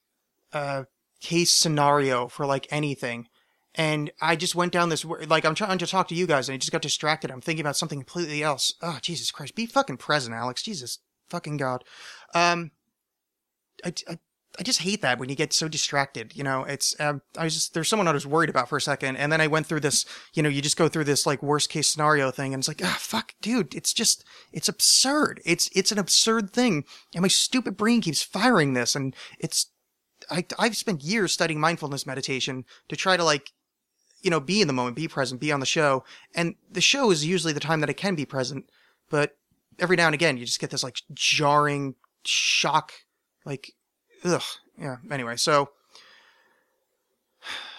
uh, 0.52 0.84
case 1.20 1.50
scenario 1.50 2.28
for 2.28 2.46
like 2.46 2.66
anything. 2.70 3.28
And 3.74 4.10
I 4.22 4.36
just 4.36 4.54
went 4.54 4.72
down 4.72 4.88
this, 4.88 5.04
like, 5.04 5.44
I'm 5.44 5.54
trying 5.54 5.76
to 5.76 5.86
talk 5.86 6.08
to 6.08 6.14
you 6.14 6.26
guys 6.26 6.48
and 6.48 6.54
I 6.54 6.58
just 6.58 6.72
got 6.72 6.80
distracted. 6.80 7.30
I'm 7.30 7.42
thinking 7.42 7.62
about 7.62 7.76
something 7.76 7.98
completely 8.00 8.42
else. 8.42 8.74
Oh, 8.80 8.98
Jesus 9.02 9.30
Christ. 9.30 9.54
Be 9.54 9.66
fucking 9.66 9.98
present, 9.98 10.34
Alex. 10.34 10.62
Jesus 10.62 10.98
fucking 11.28 11.58
God. 11.58 11.84
Um, 12.34 12.70
I, 13.84 13.92
I, 14.08 14.18
I 14.58 14.62
just 14.62 14.82
hate 14.82 15.02
that 15.02 15.18
when 15.18 15.28
you 15.28 15.34
get 15.34 15.52
so 15.52 15.68
distracted. 15.68 16.34
You 16.34 16.42
know, 16.42 16.64
it's, 16.64 16.98
um, 17.00 17.22
I 17.36 17.44
was 17.44 17.54
just, 17.54 17.74
there's 17.74 17.88
someone 17.88 18.08
I 18.08 18.12
was 18.12 18.26
worried 18.26 18.50
about 18.50 18.68
for 18.68 18.76
a 18.76 18.80
second. 18.80 19.16
And 19.16 19.30
then 19.30 19.40
I 19.40 19.46
went 19.46 19.66
through 19.66 19.80
this, 19.80 20.04
you 20.34 20.42
know, 20.42 20.48
you 20.48 20.62
just 20.62 20.76
go 20.76 20.88
through 20.88 21.04
this 21.04 21.26
like 21.26 21.42
worst 21.42 21.68
case 21.68 21.88
scenario 21.88 22.30
thing. 22.30 22.54
And 22.54 22.60
it's 22.60 22.68
like, 22.68 22.80
ah, 22.82 22.96
fuck, 22.98 23.34
dude, 23.40 23.74
it's 23.74 23.92
just, 23.92 24.24
it's 24.52 24.68
absurd. 24.68 25.40
It's, 25.44 25.68
it's 25.74 25.92
an 25.92 25.98
absurd 25.98 26.52
thing. 26.52 26.84
And 27.14 27.22
my 27.22 27.28
stupid 27.28 27.76
brain 27.76 28.00
keeps 28.00 28.22
firing 28.22 28.72
this. 28.72 28.94
And 28.96 29.14
it's, 29.38 29.70
I, 30.30 30.44
I've 30.58 30.76
spent 30.76 31.04
years 31.04 31.32
studying 31.32 31.60
mindfulness 31.60 32.06
meditation 32.06 32.64
to 32.88 32.96
try 32.96 33.16
to 33.16 33.24
like, 33.24 33.52
you 34.22 34.30
know, 34.30 34.40
be 34.40 34.60
in 34.60 34.66
the 34.66 34.72
moment, 34.72 34.96
be 34.96 35.08
present, 35.08 35.40
be 35.40 35.52
on 35.52 35.60
the 35.60 35.66
show. 35.66 36.02
And 36.34 36.54
the 36.70 36.80
show 36.80 37.10
is 37.10 37.26
usually 37.26 37.52
the 37.52 37.60
time 37.60 37.80
that 37.80 37.90
I 37.90 37.94
can 37.94 38.14
be 38.14 38.24
present. 38.24 38.70
But 39.10 39.36
every 39.78 39.96
now 39.96 40.06
and 40.06 40.14
again, 40.14 40.36
you 40.36 40.46
just 40.46 40.60
get 40.60 40.70
this 40.70 40.82
like 40.82 40.96
jarring 41.12 41.94
shock, 42.24 42.92
like, 43.44 43.72
ugh. 44.24 44.42
Yeah. 44.78 44.96
Anyway, 45.10 45.36
so 45.36 45.70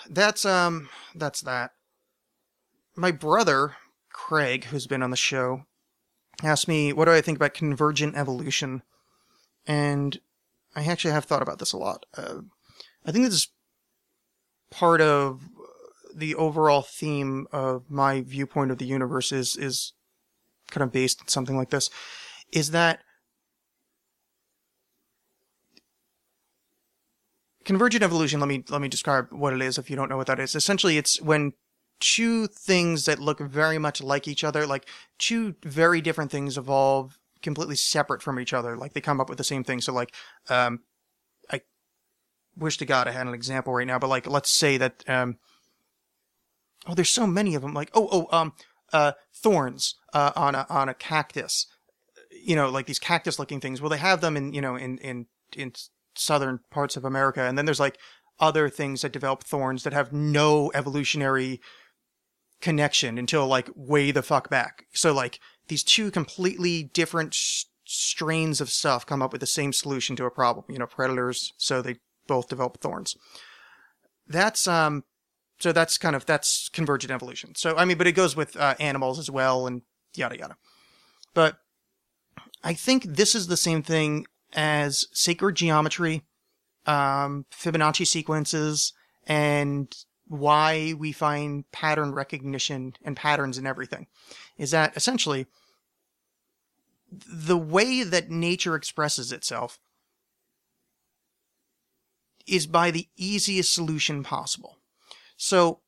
that's, 0.09 0.45
um, 0.45 0.89
that's 1.15 1.41
that. 1.41 1.71
My 2.95 3.11
brother, 3.11 3.75
Craig, 4.11 4.65
who's 4.65 4.87
been 4.87 5.03
on 5.03 5.11
the 5.11 5.17
show, 5.17 5.63
asked 6.43 6.67
me, 6.67 6.93
what 6.93 7.05
do 7.05 7.11
I 7.11 7.21
think 7.21 7.37
about 7.37 7.53
convergent 7.53 8.15
evolution? 8.15 8.81
And 9.65 10.19
I 10.75 10.85
actually 10.85 11.13
have 11.13 11.25
thought 11.25 11.41
about 11.41 11.59
this 11.59 11.73
a 11.73 11.77
lot. 11.77 12.05
Uh, 12.15 12.39
I 13.05 13.11
think 13.11 13.25
this 13.25 13.33
is 13.33 13.47
part 14.69 15.01
of 15.01 15.41
the 16.15 16.35
overall 16.35 16.81
theme 16.81 17.47
of 17.51 17.89
my 17.89 18.21
viewpoint 18.21 18.71
of 18.71 18.79
the 18.79 18.85
universe 18.85 19.31
is 19.31 19.55
is 19.55 19.93
kind 20.69 20.83
of 20.83 20.91
based 20.91 21.21
on 21.21 21.27
something 21.27 21.55
like 21.55 21.69
this 21.69 21.89
is 22.51 22.71
that 22.71 23.01
convergent 27.67 28.03
evolution 28.03 28.39
let 28.39 28.49
me 28.49 28.63
let 28.69 28.81
me 28.81 28.87
describe 28.87 29.27
what 29.31 29.53
it 29.53 29.61
is 29.61 29.77
if 29.77 29.89
you 29.89 29.95
don't 29.95 30.09
know 30.09 30.17
what 30.17 30.25
that 30.27 30.39
is 30.39 30.55
essentially 30.55 30.97
it's 30.97 31.21
when 31.21 31.53
two 31.99 32.47
things 32.47 33.05
that 33.05 33.19
look 33.19 33.39
very 33.39 33.77
much 33.77 34.01
like 34.01 34.27
each 34.27 34.43
other, 34.43 34.65
like 34.67 34.87
two 35.17 35.55
very 35.63 36.01
different 36.01 36.31
things 36.31 36.57
evolve 36.57 37.17
completely 37.41 37.75
separate 37.75 38.21
from 38.21 38.39
each 38.39 38.53
other. 38.53 38.77
Like 38.77 38.93
they 38.93 39.01
come 39.01 39.19
up 39.19 39.29
with 39.29 39.37
the 39.37 39.43
same 39.43 39.63
thing. 39.63 39.81
So 39.81 39.93
like, 39.93 40.13
um, 40.49 40.81
I 41.51 41.61
wish 42.55 42.77
to 42.77 42.85
God 42.85 43.07
I 43.07 43.11
had 43.11 43.27
an 43.27 43.33
example 43.33 43.73
right 43.73 43.87
now, 43.87 43.99
but 43.99 44.09
like, 44.09 44.27
let's 44.27 44.49
say 44.49 44.77
that, 44.77 45.03
um, 45.07 45.37
oh, 46.87 46.93
there's 46.93 47.09
so 47.09 47.27
many 47.27 47.55
of 47.55 47.61
them. 47.61 47.73
Like, 47.73 47.89
oh, 47.93 48.07
oh, 48.11 48.37
um, 48.37 48.53
uh, 48.93 49.13
thorns, 49.33 49.95
uh, 50.13 50.31
on 50.35 50.55
a, 50.55 50.65
on 50.69 50.89
a 50.89 50.93
cactus, 50.93 51.67
you 52.31 52.55
know, 52.55 52.69
like 52.69 52.85
these 52.85 52.99
cactus 52.99 53.39
looking 53.39 53.59
things. 53.59 53.81
Well, 53.81 53.89
they 53.89 53.97
have 53.97 54.21
them 54.21 54.37
in, 54.37 54.53
you 54.53 54.61
know, 54.61 54.75
in, 54.75 54.97
in, 54.99 55.25
in 55.55 55.73
southern 56.17 56.59
parts 56.71 56.97
of 56.97 57.05
America. 57.05 57.41
And 57.41 57.57
then 57.57 57.65
there's 57.65 57.79
like 57.79 57.97
other 58.39 58.69
things 58.69 59.01
that 59.01 59.11
develop 59.11 59.43
thorns 59.43 59.83
that 59.83 59.93
have 59.93 60.13
no 60.13 60.71
evolutionary 60.73 61.59
connection 62.61 63.17
until 63.17 63.47
like 63.47 63.69
way 63.75 64.11
the 64.11 64.21
fuck 64.21 64.49
back. 64.49 64.85
So 64.93 65.13
like 65.13 65.39
these 65.67 65.83
two 65.83 66.11
completely 66.11 66.83
different 66.83 67.33
s- 67.33 67.65
strains 67.85 68.61
of 68.61 68.69
stuff 68.69 69.05
come 69.05 69.21
up 69.21 69.31
with 69.31 69.41
the 69.41 69.47
same 69.47 69.73
solution 69.73 70.15
to 70.17 70.25
a 70.25 70.31
problem. 70.31 70.65
You 70.69 70.79
know, 70.79 70.87
predators, 70.87 71.53
so 71.57 71.81
they 71.81 71.97
both 72.27 72.49
develop 72.49 72.79
thorns. 72.79 73.15
That's 74.27 74.67
um, 74.67 75.03
so 75.59 75.71
that's 75.71 75.97
kind 75.97 76.15
of 76.15 76.25
that's 76.25 76.69
convergent 76.69 77.11
evolution. 77.11 77.55
So 77.55 77.75
I 77.77 77.85
mean, 77.85 77.97
but 77.97 78.07
it 78.07 78.13
goes 78.13 78.35
with 78.35 78.55
uh, 78.57 78.75
animals 78.79 79.19
as 79.19 79.29
well, 79.29 79.67
and 79.67 79.81
yada 80.15 80.37
yada. 80.37 80.57
But 81.33 81.59
I 82.63 82.73
think 82.73 83.03
this 83.03 83.35
is 83.35 83.47
the 83.47 83.57
same 83.57 83.83
thing 83.83 84.25
as 84.53 85.07
sacred 85.11 85.55
geometry, 85.55 86.23
um, 86.85 87.45
Fibonacci 87.51 88.07
sequences, 88.07 88.93
and 89.25 89.93
why 90.27 90.93
we 90.97 91.11
find 91.11 91.69
pattern 91.71 92.13
recognition 92.13 92.93
and 93.03 93.15
patterns 93.15 93.57
in 93.57 93.65
everything 93.65 94.07
is 94.57 94.71
that 94.71 94.95
essentially 94.97 95.47
the 97.09 97.57
way 97.57 98.03
that 98.03 98.29
nature 98.29 98.75
expresses 98.75 99.31
itself 99.31 99.79
is 102.45 102.67
by 102.67 102.91
the 102.91 103.07
easiest 103.15 103.73
solution 103.73 104.23
possible. 104.23 104.77
So, 105.37 105.81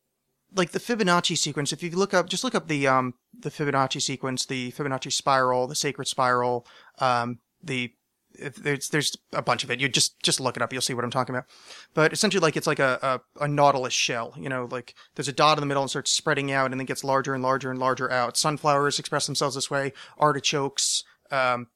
like 0.53 0.71
the 0.71 0.79
Fibonacci 0.79 1.37
sequence, 1.37 1.71
if 1.71 1.83
you 1.83 1.91
look 1.91 2.13
up, 2.13 2.27
just 2.27 2.43
look 2.43 2.55
up 2.55 2.67
the 2.67 2.87
um 2.87 3.13
the 3.37 3.51
Fibonacci 3.51 4.01
sequence, 4.01 4.45
the 4.45 4.71
Fibonacci 4.71 5.11
spiral, 5.11 5.67
the 5.67 5.75
sacred 5.75 6.07
spiral, 6.07 6.65
um 6.99 7.39
the 7.61 7.93
there's 8.39 8.89
there's 8.89 9.17
a 9.33 9.41
bunch 9.41 9.63
of 9.63 9.71
it. 9.71 9.79
You 9.79 9.89
just 9.89 10.21
just 10.21 10.39
look 10.39 10.55
it 10.55 10.61
up. 10.61 10.71
You'll 10.71 10.81
see 10.81 10.93
what 10.93 11.03
I'm 11.03 11.11
talking 11.11 11.35
about. 11.35 11.47
But 11.93 12.13
essentially, 12.13 12.41
like 12.41 12.57
it's 12.57 12.67
like 12.67 12.79
a, 12.79 13.21
a 13.39 13.45
a 13.45 13.47
nautilus 13.47 13.93
shell. 13.93 14.33
You 14.37 14.49
know, 14.49 14.67
like 14.69 14.95
there's 15.15 15.27
a 15.27 15.33
dot 15.33 15.57
in 15.57 15.61
the 15.61 15.67
middle 15.67 15.83
and 15.83 15.89
starts 15.89 16.11
spreading 16.11 16.51
out, 16.51 16.71
and 16.71 16.79
then 16.79 16.85
gets 16.85 17.03
larger 17.03 17.33
and 17.33 17.43
larger 17.43 17.71
and 17.71 17.79
larger 17.79 18.11
out. 18.11 18.37
Sunflowers 18.37 18.99
express 18.99 19.25
themselves 19.25 19.55
this 19.55 19.69
way. 19.69 19.93
Artichokes, 20.17 21.03
um, 21.31 21.67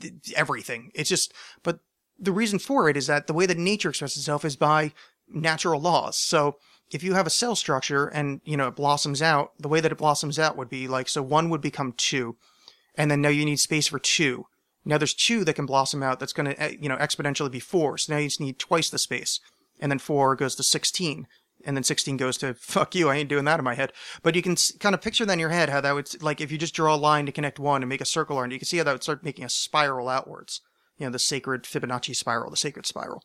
th- 0.00 0.14
everything. 0.36 0.90
It's 0.94 1.08
just, 1.08 1.32
but 1.62 1.80
the 2.18 2.32
reason 2.32 2.58
for 2.58 2.88
it 2.88 2.96
is 2.96 3.06
that 3.06 3.26
the 3.26 3.32
way 3.32 3.46
that 3.46 3.58
nature 3.58 3.90
expresses 3.90 4.18
itself 4.18 4.44
is 4.44 4.56
by 4.56 4.92
natural 5.28 5.80
laws. 5.80 6.16
So 6.16 6.56
if 6.90 7.02
you 7.02 7.14
have 7.14 7.26
a 7.26 7.30
cell 7.30 7.54
structure 7.54 8.06
and 8.06 8.40
you 8.44 8.56
know 8.56 8.68
it 8.68 8.76
blossoms 8.76 9.22
out, 9.22 9.52
the 9.58 9.68
way 9.68 9.80
that 9.80 9.92
it 9.92 9.98
blossoms 9.98 10.38
out 10.38 10.56
would 10.56 10.68
be 10.68 10.88
like 10.88 11.08
so 11.08 11.22
one 11.22 11.50
would 11.50 11.60
become 11.60 11.92
two, 11.92 12.36
and 12.94 13.10
then 13.10 13.20
now 13.20 13.28
you 13.28 13.44
need 13.44 13.60
space 13.60 13.86
for 13.86 13.98
two. 13.98 14.46
Now 14.88 14.96
there's 14.96 15.12
two 15.12 15.44
that 15.44 15.52
can 15.52 15.66
blossom 15.66 16.02
out. 16.02 16.18
That's 16.18 16.32
going 16.32 16.46
to 16.46 16.60
eh, 16.60 16.76
you 16.80 16.88
know 16.88 16.96
exponentially 16.96 17.50
be 17.50 17.60
four. 17.60 17.98
So 17.98 18.12
now 18.12 18.18
you 18.18 18.28
just 18.28 18.40
need 18.40 18.58
twice 18.58 18.88
the 18.88 18.98
space, 18.98 19.38
and 19.78 19.92
then 19.92 19.98
four 19.98 20.34
goes 20.34 20.54
to 20.56 20.62
sixteen, 20.62 21.26
and 21.64 21.76
then 21.76 21.84
sixteen 21.84 22.16
goes 22.16 22.38
to 22.38 22.54
fuck 22.58 22.94
you. 22.94 23.10
I 23.10 23.16
ain't 23.16 23.28
doing 23.28 23.44
that 23.44 23.60
in 23.60 23.64
my 23.64 23.74
head. 23.74 23.92
But 24.22 24.34
you 24.34 24.40
can 24.40 24.56
kind 24.80 24.94
of 24.94 25.02
picture 25.02 25.26
that 25.26 25.32
in 25.34 25.38
your 25.38 25.50
head 25.50 25.68
how 25.68 25.82
that 25.82 25.94
would 25.94 26.22
like 26.22 26.40
if 26.40 26.50
you 26.50 26.56
just 26.56 26.74
draw 26.74 26.94
a 26.94 26.96
line 26.96 27.26
to 27.26 27.32
connect 27.32 27.58
one 27.58 27.82
and 27.82 27.88
make 27.88 28.00
a 28.00 28.06
circle 28.06 28.38
around. 28.38 28.50
it, 28.50 28.54
You 28.54 28.60
can 28.60 28.66
see 28.66 28.78
how 28.78 28.84
that 28.84 28.92
would 28.92 29.02
start 29.02 29.22
making 29.22 29.44
a 29.44 29.50
spiral 29.50 30.08
outwards. 30.08 30.62
You 30.96 31.04
know 31.04 31.12
the 31.12 31.18
sacred 31.18 31.64
Fibonacci 31.64 32.16
spiral, 32.16 32.50
the 32.50 32.56
sacred 32.56 32.86
spiral. 32.86 33.22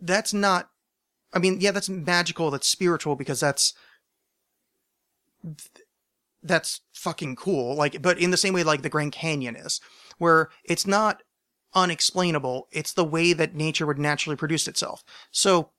That's 0.00 0.32
not. 0.32 0.68
I 1.32 1.40
mean, 1.40 1.60
yeah, 1.60 1.72
that's 1.72 1.88
magical. 1.88 2.52
That's 2.52 2.68
spiritual 2.68 3.16
because 3.16 3.40
that's 3.40 3.74
that's 6.42 6.80
fucking 6.92 7.36
cool. 7.36 7.74
Like, 7.74 8.02
but 8.02 8.18
in 8.18 8.30
the 8.30 8.36
same 8.36 8.54
way, 8.54 8.62
like 8.62 8.82
the 8.82 8.88
Grand 8.88 9.12
Canyon 9.12 9.56
is, 9.56 9.80
where 10.18 10.50
it's 10.64 10.86
not 10.86 11.22
unexplainable. 11.74 12.68
It's 12.70 12.92
the 12.92 13.04
way 13.04 13.32
that 13.32 13.54
nature 13.54 13.86
would 13.86 13.98
naturally 13.98 14.36
produce 14.36 14.68
itself. 14.68 15.04
So, 15.30 15.70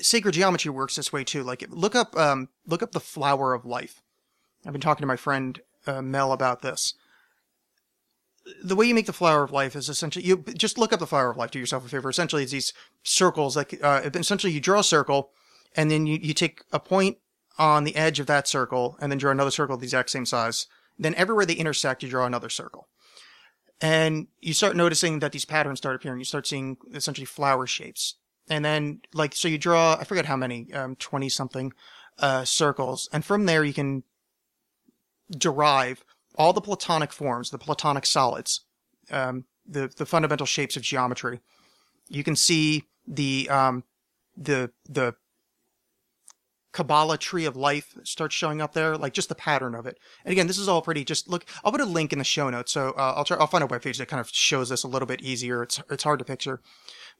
sacred 0.00 0.32
geometry 0.32 0.70
works 0.70 0.96
this 0.96 1.12
way 1.12 1.24
too. 1.24 1.42
Like, 1.42 1.64
look 1.68 1.94
up, 1.94 2.16
um, 2.16 2.48
look 2.66 2.82
up 2.82 2.92
the 2.92 3.00
flower 3.00 3.54
of 3.54 3.64
life. 3.64 4.02
I've 4.66 4.72
been 4.72 4.80
talking 4.80 5.02
to 5.02 5.06
my 5.06 5.16
friend 5.16 5.60
uh, 5.86 6.02
Mel 6.02 6.32
about 6.32 6.62
this. 6.62 6.94
The 8.62 8.76
way 8.76 8.86
you 8.86 8.94
make 8.94 9.06
the 9.06 9.12
flower 9.12 9.42
of 9.42 9.52
life 9.52 9.74
is 9.74 9.88
essentially 9.88 10.24
you 10.24 10.44
just 10.56 10.76
look 10.76 10.92
up 10.92 11.00
the 11.00 11.06
flower 11.06 11.30
of 11.30 11.36
life. 11.36 11.50
Do 11.50 11.58
yourself 11.58 11.86
a 11.86 11.88
favor. 11.88 12.10
Essentially, 12.10 12.42
it's 12.42 12.52
these 12.52 12.74
circles. 13.02 13.56
Like, 13.56 13.78
uh, 13.82 14.02
essentially, 14.04 14.52
you 14.52 14.60
draw 14.60 14.80
a 14.80 14.84
circle, 14.84 15.30
and 15.74 15.90
then 15.90 16.06
you, 16.06 16.18
you 16.20 16.34
take 16.34 16.62
a 16.72 16.78
point 16.78 17.18
on 17.58 17.84
the 17.84 17.96
edge 17.96 18.20
of 18.20 18.26
that 18.26 18.48
circle 18.48 18.96
and 19.00 19.10
then 19.10 19.18
draw 19.18 19.30
another 19.30 19.50
circle 19.50 19.76
the 19.76 19.84
exact 19.84 20.10
same 20.10 20.26
size. 20.26 20.66
Then 20.98 21.14
everywhere 21.14 21.46
they 21.46 21.54
intersect, 21.54 22.02
you 22.02 22.08
draw 22.08 22.26
another 22.26 22.48
circle. 22.48 22.88
And 23.80 24.28
you 24.40 24.54
start 24.54 24.76
noticing 24.76 25.18
that 25.18 25.32
these 25.32 25.44
patterns 25.44 25.78
start 25.78 25.96
appearing. 25.96 26.18
You 26.18 26.24
start 26.24 26.46
seeing 26.46 26.76
essentially 26.92 27.26
flower 27.26 27.66
shapes. 27.66 28.16
And 28.48 28.64
then, 28.64 29.00
like, 29.12 29.34
so 29.34 29.48
you 29.48 29.58
draw, 29.58 29.96
I 29.98 30.04
forget 30.04 30.26
how 30.26 30.36
many, 30.36 30.72
um, 30.72 30.96
20 30.96 31.28
something, 31.28 31.72
uh, 32.18 32.44
circles. 32.44 33.08
And 33.12 33.24
from 33.24 33.46
there, 33.46 33.64
you 33.64 33.72
can 33.72 34.04
derive 35.30 36.04
all 36.36 36.52
the 36.52 36.60
platonic 36.60 37.12
forms, 37.12 37.50
the 37.50 37.58
platonic 37.58 38.06
solids, 38.06 38.60
um, 39.10 39.44
the, 39.66 39.90
the 39.96 40.06
fundamental 40.06 40.46
shapes 40.46 40.76
of 40.76 40.82
geometry. 40.82 41.40
You 42.08 42.22
can 42.22 42.36
see 42.36 42.84
the, 43.06 43.48
um, 43.48 43.84
the, 44.36 44.70
the 44.88 45.14
Kabbalah 46.74 47.16
tree 47.16 47.44
of 47.44 47.56
life 47.56 47.94
starts 48.02 48.34
showing 48.34 48.60
up 48.60 48.74
there, 48.74 48.96
like 48.96 49.14
just 49.14 49.28
the 49.28 49.34
pattern 49.36 49.76
of 49.76 49.86
it. 49.86 49.96
And 50.24 50.32
again, 50.32 50.48
this 50.48 50.58
is 50.58 50.68
all 50.68 50.82
pretty. 50.82 51.04
Just 51.04 51.28
look, 51.28 51.46
I'll 51.64 51.70
put 51.70 51.80
a 51.80 51.86
link 51.86 52.12
in 52.12 52.18
the 52.18 52.24
show 52.24 52.50
notes, 52.50 52.72
so 52.72 52.90
uh, 52.98 53.14
I'll 53.16 53.24
try. 53.24 53.36
I'll 53.38 53.46
find 53.46 53.62
a 53.62 53.68
webpage 53.68 53.96
that 53.98 54.08
kind 54.08 54.20
of 54.20 54.28
shows 54.30 54.68
this 54.68 54.82
a 54.82 54.88
little 54.88 55.06
bit 55.06 55.22
easier. 55.22 55.62
It's 55.62 55.80
it's 55.88 56.02
hard 56.02 56.18
to 56.18 56.24
picture. 56.24 56.60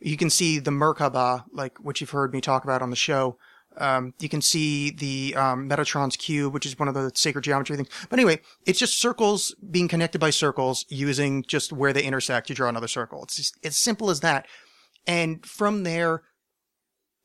You 0.00 0.16
can 0.16 0.28
see 0.28 0.58
the 0.58 0.72
Merkaba, 0.72 1.44
like 1.52 1.78
which 1.78 2.00
you've 2.00 2.10
heard 2.10 2.32
me 2.32 2.40
talk 2.40 2.64
about 2.64 2.82
on 2.82 2.90
the 2.90 2.96
show. 2.96 3.38
Um, 3.76 4.14
you 4.18 4.28
can 4.28 4.42
see 4.42 4.90
the 4.90 5.34
um, 5.36 5.68
Metatron's 5.68 6.16
cube, 6.16 6.52
which 6.52 6.66
is 6.66 6.78
one 6.78 6.88
of 6.88 6.94
the 6.94 7.12
sacred 7.14 7.42
geometry 7.42 7.76
things. 7.76 7.88
But 8.08 8.18
anyway, 8.18 8.40
it's 8.66 8.78
just 8.78 8.98
circles 8.98 9.54
being 9.70 9.88
connected 9.88 10.20
by 10.20 10.30
circles 10.30 10.84
using 10.88 11.44
just 11.44 11.72
where 11.72 11.92
they 11.92 12.02
intersect. 12.02 12.48
You 12.48 12.56
draw 12.56 12.68
another 12.68 12.88
circle. 12.88 13.22
It's 13.22 13.36
just, 13.36 13.56
as 13.64 13.76
simple 13.76 14.10
as 14.10 14.20
that. 14.20 14.46
And 15.06 15.44
from 15.44 15.82
there, 15.82 16.22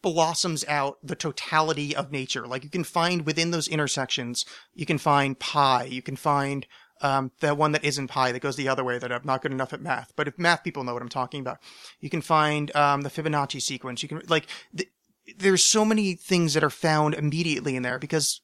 blossoms 0.02 0.66
out 0.68 0.98
the 1.04 1.16
totality 1.16 1.96
of 1.96 2.12
nature. 2.12 2.48
Like 2.48 2.64
you 2.64 2.70
can 2.70 2.84
find 2.84 3.26
within 3.26 3.52
those 3.52 3.68
intersections, 3.68 4.46
you 4.74 4.86
can 4.86 4.98
find 4.98 5.38
pi, 5.40 5.86
you 5.86 6.02
can 6.02 6.16
find 6.16 6.66
um, 7.02 7.32
the 7.40 7.56
one 7.56 7.72
that 7.72 7.84
isn't 7.84 8.08
pi 8.08 8.32
that 8.32 8.42
goes 8.42 8.56
the 8.56 8.68
other 8.68 8.84
way 8.84 8.98
that 8.98 9.12
I'm 9.12 9.22
not 9.24 9.42
good 9.42 9.52
enough 9.52 9.74
at 9.74 9.82
math. 9.82 10.14
But 10.16 10.28
if 10.28 10.38
math 10.38 10.64
people 10.64 10.84
know 10.84 10.94
what 10.94 11.02
I'm 11.02 11.10
talking 11.10 11.42
about, 11.42 11.60
you 12.00 12.10
can 12.10 12.22
find 12.22 12.76
um, 12.76 13.02
the 13.02 13.10
Fibonacci 13.10 13.62
sequence. 13.62 14.04
You 14.04 14.10
can 14.10 14.22
like 14.28 14.48
th- 14.76 14.90
there's 15.38 15.64
so 15.64 15.86
many 15.86 16.16
things 16.16 16.54
that 16.54 16.64
are 16.64 16.70
found 16.70 17.14
immediately 17.14 17.76
in 17.76 17.84
there 17.84 18.00
because 18.00 18.42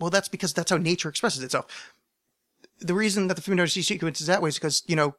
well 0.00 0.10
that's 0.10 0.28
because 0.28 0.52
that's 0.52 0.70
how 0.70 0.76
nature 0.76 1.08
expresses 1.08 1.42
itself. 1.42 1.92
The 2.80 2.94
reason 2.94 3.28
that 3.28 3.34
the 3.34 3.42
Fibonacci 3.42 3.82
sequence 3.82 4.20
is 4.20 4.26
that 4.26 4.42
way 4.42 4.48
is 4.48 4.56
because 4.56 4.82
you 4.86 4.96
know 4.96 5.14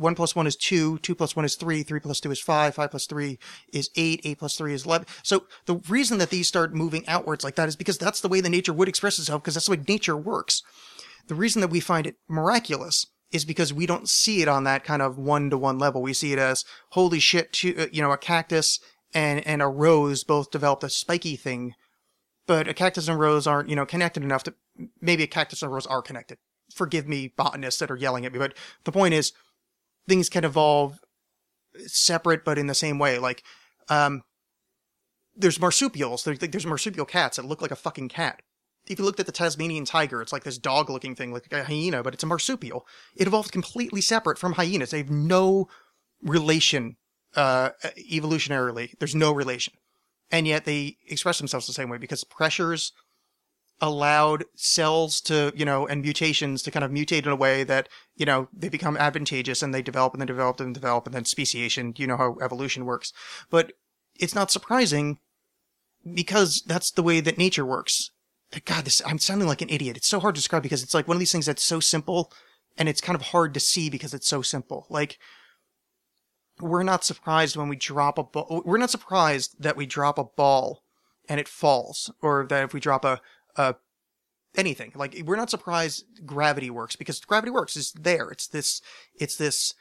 one 0.00 0.14
plus 0.14 0.34
one 0.34 0.46
is 0.46 0.56
two, 0.56 0.98
two 0.98 1.14
plus 1.14 1.36
one 1.36 1.44
is 1.44 1.54
three, 1.54 1.82
three 1.82 2.00
plus 2.00 2.20
two 2.20 2.30
is 2.30 2.40
five, 2.40 2.74
five 2.74 2.90
plus 2.90 3.06
three 3.06 3.38
is 3.72 3.90
eight, 3.96 4.20
eight 4.24 4.38
plus 4.38 4.56
three 4.56 4.72
is 4.72 4.86
11. 4.86 5.06
So 5.22 5.44
the 5.66 5.76
reason 5.88 6.18
that 6.18 6.30
these 6.30 6.48
start 6.48 6.74
moving 6.74 7.06
outwards 7.06 7.44
like 7.44 7.56
that 7.56 7.68
is 7.68 7.76
because 7.76 7.98
that's 7.98 8.20
the 8.20 8.28
way 8.28 8.40
the 8.40 8.48
nature 8.48 8.72
would 8.72 8.88
express 8.88 9.18
itself, 9.18 9.42
because 9.42 9.54
that's 9.54 9.66
the 9.66 9.72
way 9.72 9.82
nature 9.86 10.16
works. 10.16 10.62
The 11.28 11.34
reason 11.34 11.60
that 11.60 11.70
we 11.70 11.80
find 11.80 12.06
it 12.06 12.16
miraculous 12.28 13.06
is 13.30 13.44
because 13.44 13.72
we 13.72 13.86
don't 13.86 14.08
see 14.08 14.42
it 14.42 14.48
on 14.48 14.64
that 14.64 14.84
kind 14.84 15.02
of 15.02 15.18
one 15.18 15.50
to 15.50 15.58
one 15.58 15.78
level. 15.78 16.02
We 16.02 16.12
see 16.12 16.32
it 16.32 16.38
as, 16.38 16.64
holy 16.90 17.20
shit, 17.20 17.52
two, 17.52 17.74
uh, 17.78 17.86
you 17.92 18.02
know, 18.02 18.10
a 18.10 18.18
cactus 18.18 18.80
and, 19.14 19.46
and 19.46 19.62
a 19.62 19.68
rose 19.68 20.24
both 20.24 20.50
developed 20.50 20.84
a 20.84 20.90
spiky 20.90 21.36
thing, 21.36 21.74
but 22.46 22.66
a 22.66 22.74
cactus 22.74 23.08
and 23.08 23.18
rose 23.18 23.46
aren't, 23.46 23.68
you 23.68 23.76
know, 23.76 23.86
connected 23.86 24.22
enough 24.22 24.42
to, 24.44 24.54
maybe 25.00 25.22
a 25.22 25.28
cactus 25.28 25.62
and 25.62 25.70
a 25.70 25.74
rose 25.74 25.86
are 25.86 26.02
connected. 26.02 26.38
Forgive 26.74 27.06
me, 27.06 27.32
botanists 27.36 27.80
that 27.80 27.90
are 27.90 27.96
yelling 27.96 28.26
at 28.26 28.32
me, 28.32 28.38
but 28.38 28.54
the 28.84 28.92
point 28.92 29.14
is, 29.14 29.32
things 30.08 30.28
can 30.28 30.44
evolve 30.44 30.98
separate 31.86 32.44
but 32.44 32.58
in 32.58 32.66
the 32.66 32.74
same 32.74 32.98
way. 32.98 33.18
Like, 33.18 33.42
um, 33.88 34.22
there's 35.36 35.60
marsupials. 35.60 36.24
There's, 36.24 36.38
there's 36.38 36.66
marsupial 36.66 37.06
cats 37.06 37.36
that 37.36 37.44
look 37.46 37.62
like 37.62 37.70
a 37.70 37.76
fucking 37.76 38.08
cat. 38.08 38.42
If 38.86 38.98
you 38.98 39.04
looked 39.04 39.20
at 39.20 39.26
the 39.26 39.32
Tasmanian 39.32 39.84
tiger, 39.84 40.20
it's 40.20 40.32
like 40.32 40.44
this 40.44 40.58
dog 40.58 40.90
looking 40.90 41.14
thing, 41.14 41.32
like 41.32 41.52
a 41.52 41.64
hyena, 41.64 42.02
but 42.02 42.14
it's 42.14 42.22
a 42.24 42.26
marsupial. 42.26 42.86
It 43.14 43.26
evolved 43.26 43.52
completely 43.52 44.00
separate 44.00 44.38
from 44.38 44.54
hyenas. 44.54 44.90
They 44.90 44.98
have 44.98 45.10
no 45.10 45.68
relation, 46.22 46.96
uh, 47.36 47.70
evolutionarily. 48.10 48.98
There's 48.98 49.14
no 49.14 49.32
relation. 49.32 49.74
and 50.30 50.46
yet 50.46 50.64
they 50.64 50.96
express 51.08 51.38
themselves 51.38 51.66
the 51.66 51.72
same 51.72 51.88
way 51.88 51.98
because 51.98 52.24
pressures 52.24 52.92
allowed 53.80 54.44
cells 54.54 55.20
to, 55.22 55.52
you 55.56 55.64
know, 55.64 55.86
and 55.86 56.02
mutations 56.02 56.62
to 56.62 56.70
kind 56.70 56.84
of 56.84 56.90
mutate 56.90 57.24
in 57.24 57.32
a 57.32 57.36
way 57.36 57.64
that, 57.64 57.88
you 58.16 58.26
know, 58.26 58.48
they 58.52 58.68
become 58.68 58.96
advantageous 58.96 59.62
and 59.62 59.74
they 59.74 59.82
develop 59.82 60.12
and 60.12 60.20
then 60.20 60.26
develop 60.26 60.60
and 60.60 60.74
develop 60.74 61.06
and 61.06 61.14
then 61.14 61.24
speciation. 61.24 61.94
You 61.96 62.06
know 62.06 62.16
how 62.16 62.36
evolution 62.42 62.84
works. 62.84 63.12
But 63.48 63.72
it's 64.18 64.34
not 64.34 64.50
surprising 64.50 65.18
because 66.14 66.62
that's 66.66 66.90
the 66.90 67.02
way 67.02 67.20
that 67.20 67.38
nature 67.38 67.64
works. 67.64 68.10
God, 68.64 68.84
this, 68.84 69.00
I'm 69.06 69.18
sounding 69.18 69.48
like 69.48 69.62
an 69.62 69.70
idiot. 69.70 69.96
It's 69.96 70.08
so 70.08 70.20
hard 70.20 70.34
to 70.34 70.40
describe 70.40 70.62
because 70.62 70.82
it's 70.82 70.94
like 70.94 71.08
one 71.08 71.16
of 71.16 71.20
these 71.20 71.32
things 71.32 71.46
that's 71.46 71.62
so 71.62 71.80
simple 71.80 72.32
and 72.76 72.88
it's 72.88 73.00
kind 73.00 73.16
of 73.16 73.22
hard 73.22 73.54
to 73.54 73.60
see 73.60 73.88
because 73.88 74.12
it's 74.12 74.26
so 74.26 74.42
simple. 74.42 74.86
Like, 74.90 75.18
we're 76.60 76.82
not 76.82 77.04
surprised 77.04 77.56
when 77.56 77.68
we 77.68 77.76
drop 77.76 78.18
a 78.18 78.22
ball. 78.22 78.62
We're 78.64 78.78
not 78.78 78.90
surprised 78.90 79.62
that 79.62 79.76
we 79.76 79.86
drop 79.86 80.18
a 80.18 80.24
ball 80.24 80.82
and 81.28 81.38
it 81.38 81.48
falls, 81.48 82.10
or 82.20 82.46
that 82.48 82.64
if 82.64 82.74
we 82.74 82.80
drop 82.80 83.04
a, 83.04 83.20
a 83.56 83.74
anything 84.56 84.90
like 84.96 85.22
we're 85.24 85.36
not 85.36 85.50
surprised 85.50 86.04
gravity 86.26 86.70
works 86.70 86.96
because 86.96 87.20
gravity 87.20 87.50
works 87.50 87.76
is 87.76 87.92
there. 87.92 88.30
It's 88.30 88.46
this. 88.48 88.82
It's 89.14 89.36
this 89.36 89.74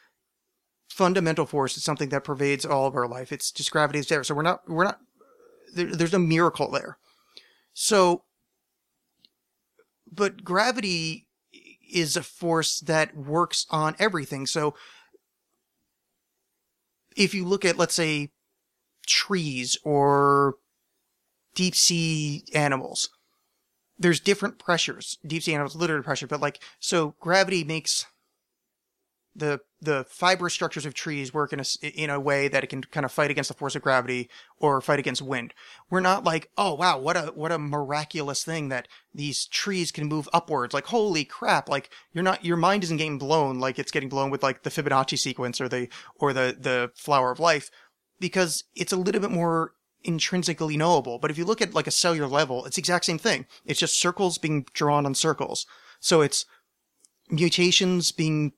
fundamental 0.90 1.46
force. 1.46 1.76
It's 1.76 1.86
something 1.86 2.10
that 2.10 2.24
pervades 2.24 2.66
all 2.66 2.88
of 2.88 2.96
our 2.96 3.08
life. 3.08 3.32
It's 3.32 3.52
just 3.52 3.72
gravity 3.72 4.00
is 4.00 4.08
there. 4.08 4.24
So 4.24 4.36
we're 4.36 4.44
not. 4.44 4.70
We're 4.70 4.86
not. 4.86 5.00
There, 5.74 5.88
there's 5.88 6.14
no 6.14 6.20
miracle 6.20 6.72
there. 6.72 6.98
So, 7.74 8.24
but 10.12 10.44
gravity 10.44 11.28
is 11.92 12.16
a 12.16 12.24
force 12.24 12.80
that 12.82 13.16
works 13.16 13.66
on 13.70 13.96
everything. 14.00 14.46
So 14.46 14.76
if 17.16 17.34
you 17.34 17.46
look 17.46 17.66
at, 17.66 17.78
let's 17.78 17.96
say, 17.96 18.30
trees 19.08 19.78
or 19.84 20.56
deep 21.56 21.76
sea 21.76 22.46
animals, 22.54 23.10
there's 24.00 24.20
different 24.20 24.58
pressures. 24.58 25.18
Deep 25.28 25.44
sea 25.44 25.54
animals, 25.54 25.76
literally 25.76 26.04
pressure, 26.04 26.28
but 26.28 26.40
like, 26.40 26.60
so 26.80 27.16
gravity 27.20 27.64
makes 27.64 28.06
the 29.36 29.60
the 29.82 30.06
fibrous 30.10 30.54
structures 30.54 30.86
of 30.86 30.94
trees 30.94 31.34
work 31.34 31.54
in 31.54 31.60
a 31.60 31.66
in 31.84 32.10
a 32.10 32.20
way 32.20 32.48
that 32.48 32.64
it 32.64 32.68
can 32.68 32.82
kind 32.82 33.06
of 33.06 33.12
fight 33.12 33.32
against 33.32 33.48
the 33.48 33.54
force 33.54 33.76
of 33.76 33.82
gravity 33.82 34.30
or 34.58 34.82
fight 34.82 35.00
against 35.00 35.22
wind. 35.22 35.54
We're 35.90 36.00
not 36.00 36.24
like, 36.24 36.50
oh 36.58 36.74
wow, 36.74 36.98
what 36.98 37.16
a 37.16 37.32
what 37.36 37.52
a 37.52 37.60
miraculous 37.60 38.44
thing 38.44 38.70
that 38.70 38.88
these 39.14 39.46
trees 39.46 39.92
can 39.92 40.08
move 40.08 40.28
upwards. 40.34 40.74
Like 40.74 40.88
holy 40.88 41.26
crap! 41.26 41.70
Like 41.70 41.90
you're 42.12 42.24
not 42.24 42.44
your 42.44 42.58
mind 42.58 42.84
isn't 42.84 42.98
getting 42.98 43.20
blown 43.20 43.60
like 43.60 43.80
it's 43.80 43.92
getting 43.92 44.10
blown 44.10 44.30
with 44.30 44.44
like 44.44 44.64
the 44.64 44.70
Fibonacci 44.70 45.18
sequence 45.18 45.62
or 45.62 45.70
the 45.70 45.88
or 46.16 46.34
the 46.34 46.56
the 46.60 46.92
flower 46.96 47.32
of 47.32 47.40
life 47.40 47.70
because 48.20 48.66
it's 48.76 48.92
a 48.92 48.98
little 48.98 49.22
bit 49.22 49.32
more 49.32 49.74
intrinsically 50.04 50.78
knowable. 50.78 51.20
But 51.20 51.32
if 51.32 51.38
you 51.38 51.46
look 51.46 51.62
at 51.62 51.74
like 51.74 51.88
a 51.88 51.92
cellular 51.92 52.28
level, 52.28 52.66
it's 52.66 52.76
the 52.76 52.82
exact 52.82 53.06
same 53.06 53.18
thing. 53.18 53.46
It's 53.66 53.80
just 53.80 54.00
circles 54.00 54.38
being 54.38 54.66
drawn 54.74 55.06
on 55.06 55.16
circles. 55.16 55.66
So 56.00 56.22
it's 56.22 56.46
mutations 57.30 58.12
being 58.12 58.54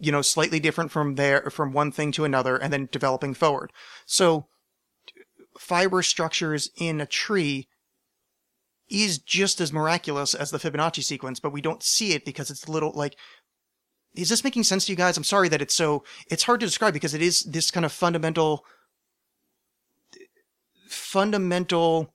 you 0.00 0.10
know 0.10 0.22
slightly 0.22 0.60
different 0.60 0.90
from 0.90 1.14
there 1.14 1.50
from 1.50 1.72
one 1.72 1.92
thing 1.92 2.12
to 2.12 2.24
another 2.24 2.56
and 2.56 2.72
then 2.72 2.88
developing 2.90 3.34
forward 3.34 3.72
so 4.06 4.46
fiber 5.58 6.02
structures 6.02 6.70
in 6.76 7.00
a 7.00 7.06
tree 7.06 7.68
is 8.88 9.18
just 9.18 9.60
as 9.60 9.72
miraculous 9.72 10.34
as 10.34 10.50
the 10.50 10.58
fibonacci 10.58 11.02
sequence 11.02 11.38
but 11.38 11.52
we 11.52 11.60
don't 11.60 11.82
see 11.82 12.12
it 12.12 12.24
because 12.24 12.50
it's 12.50 12.68
little 12.68 12.92
like 12.94 13.16
is 14.14 14.28
this 14.28 14.44
making 14.44 14.62
sense 14.62 14.86
to 14.86 14.92
you 14.92 14.96
guys 14.96 15.16
i'm 15.16 15.24
sorry 15.24 15.48
that 15.48 15.62
it's 15.62 15.74
so 15.74 16.02
it's 16.30 16.42
hard 16.42 16.60
to 16.60 16.66
describe 16.66 16.92
because 16.92 17.14
it 17.14 17.22
is 17.22 17.42
this 17.44 17.70
kind 17.70 17.86
of 17.86 17.92
fundamental 17.92 18.64
fundamental 20.86 22.12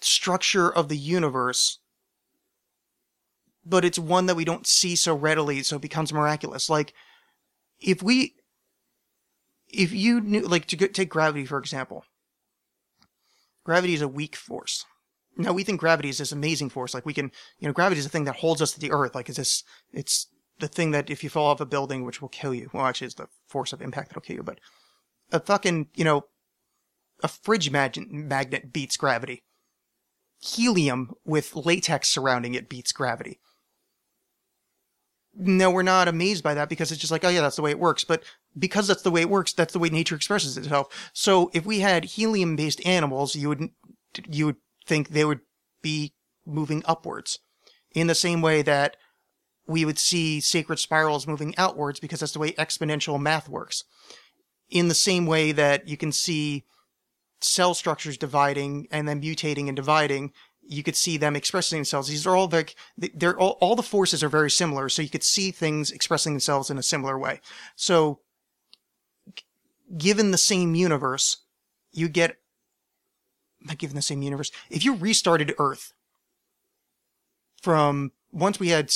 structure 0.00 0.72
of 0.72 0.88
the 0.88 0.96
universe 0.96 1.78
but 3.64 3.84
it's 3.84 3.98
one 3.98 4.26
that 4.26 4.34
we 4.34 4.44
don't 4.44 4.66
see 4.66 4.96
so 4.96 5.14
readily, 5.14 5.62
so 5.62 5.76
it 5.76 5.82
becomes 5.82 6.12
miraculous. 6.12 6.68
Like, 6.68 6.92
if 7.80 8.02
we, 8.02 8.34
if 9.68 9.92
you 9.92 10.20
knew, 10.20 10.40
like, 10.40 10.66
to 10.66 10.88
take 10.88 11.08
gravity 11.08 11.46
for 11.46 11.58
example, 11.58 12.04
gravity 13.64 13.94
is 13.94 14.02
a 14.02 14.08
weak 14.08 14.36
force. 14.36 14.84
Now 15.36 15.52
we 15.52 15.64
think 15.64 15.80
gravity 15.80 16.10
is 16.10 16.18
this 16.18 16.32
amazing 16.32 16.68
force, 16.68 16.92
like 16.92 17.06
we 17.06 17.14
can, 17.14 17.30
you 17.58 17.66
know, 17.66 17.72
gravity 17.72 17.98
is 17.98 18.04
the 18.04 18.10
thing 18.10 18.24
that 18.24 18.36
holds 18.36 18.60
us 18.60 18.72
to 18.72 18.80
the 18.80 18.92
earth, 18.92 19.14
like 19.14 19.28
it's 19.28 19.38
this, 19.38 19.64
it's 19.92 20.26
the 20.58 20.68
thing 20.68 20.90
that 20.90 21.08
if 21.08 21.24
you 21.24 21.30
fall 21.30 21.46
off 21.46 21.60
a 21.60 21.66
building, 21.66 22.04
which 22.04 22.20
will 22.20 22.28
kill 22.28 22.52
you, 22.52 22.68
well, 22.72 22.84
actually, 22.84 23.06
it's 23.06 23.14
the 23.14 23.28
force 23.48 23.72
of 23.72 23.80
impact 23.80 24.10
that'll 24.10 24.20
kill 24.20 24.36
you, 24.36 24.42
but 24.42 24.58
a 25.32 25.40
fucking, 25.40 25.88
you 25.94 26.04
know, 26.04 26.26
a 27.22 27.28
fridge 27.28 27.70
mag- 27.70 28.10
magnet 28.10 28.72
beats 28.72 28.96
gravity. 28.96 29.42
Helium 30.40 31.12
with 31.24 31.54
latex 31.54 32.08
surrounding 32.08 32.54
it 32.54 32.68
beats 32.68 32.92
gravity 32.92 33.38
no, 35.34 35.70
we're 35.70 35.82
not 35.82 36.08
amazed 36.08 36.44
by 36.44 36.54
that 36.54 36.68
because 36.68 36.92
it's 36.92 37.00
just 37.00 37.10
like, 37.10 37.24
oh 37.24 37.28
yeah, 37.28 37.40
that's 37.40 37.56
the 37.56 37.62
way 37.62 37.70
it 37.70 37.78
works. 37.78 38.04
But 38.04 38.22
because 38.58 38.86
that's 38.86 39.02
the 39.02 39.10
way 39.10 39.22
it 39.22 39.30
works, 39.30 39.52
that's 39.52 39.72
the 39.72 39.78
way 39.78 39.88
nature 39.88 40.14
expresses 40.14 40.56
itself. 40.56 41.10
So 41.12 41.50
if 41.54 41.64
we 41.64 41.80
had 41.80 42.04
helium-based 42.04 42.84
animals, 42.86 43.34
you 43.34 43.48
would 43.48 43.70
you 44.28 44.46
would 44.46 44.56
think 44.86 45.08
they 45.08 45.24
would 45.24 45.40
be 45.80 46.12
moving 46.44 46.82
upwards, 46.86 47.38
in 47.94 48.08
the 48.08 48.14
same 48.14 48.42
way 48.42 48.62
that 48.62 48.96
we 49.66 49.84
would 49.84 49.98
see 49.98 50.40
sacred 50.40 50.78
spirals 50.78 51.26
moving 51.26 51.54
outwards 51.56 52.00
because 52.00 52.20
that's 52.20 52.32
the 52.32 52.38
way 52.38 52.52
exponential 52.52 53.20
math 53.20 53.48
works. 53.48 53.84
In 54.72 54.88
the 54.88 54.94
same 54.94 55.26
way 55.26 55.52
that 55.52 55.86
you 55.86 55.96
can 55.96 56.10
see 56.10 56.64
cell 57.40 57.74
structures 57.74 58.16
dividing 58.16 58.88
and 58.90 59.06
then 59.06 59.20
mutating 59.20 59.68
and 59.68 59.76
dividing 59.76 60.32
you 60.64 60.82
could 60.82 60.96
see 60.96 61.16
them 61.16 61.36
expressing 61.36 61.78
themselves. 61.78 62.08
These 62.08 62.26
are 62.26 62.36
all 62.36 62.48
like 62.48 62.76
they're 62.96 63.38
all, 63.38 63.58
all 63.60 63.76
the 63.76 63.82
forces 63.82 64.22
are 64.22 64.28
very 64.28 64.50
similar, 64.50 64.88
so 64.88 65.02
you 65.02 65.08
could 65.08 65.24
see 65.24 65.50
things 65.50 65.90
expressing 65.90 66.32
themselves 66.32 66.70
in 66.70 66.78
a 66.78 66.82
similar 66.82 67.18
way. 67.18 67.40
So, 67.76 68.20
given 69.96 70.30
the 70.30 70.38
same 70.38 70.74
universe, 70.74 71.38
you 71.92 72.08
get 72.08 72.36
not 73.60 73.78
given 73.78 73.96
the 73.96 74.02
same 74.02 74.22
universe. 74.22 74.50
If 74.70 74.84
you 74.84 74.94
restarted 74.94 75.54
Earth 75.58 75.92
from 77.60 78.12
once 78.30 78.58
we 78.58 78.68
had 78.68 78.88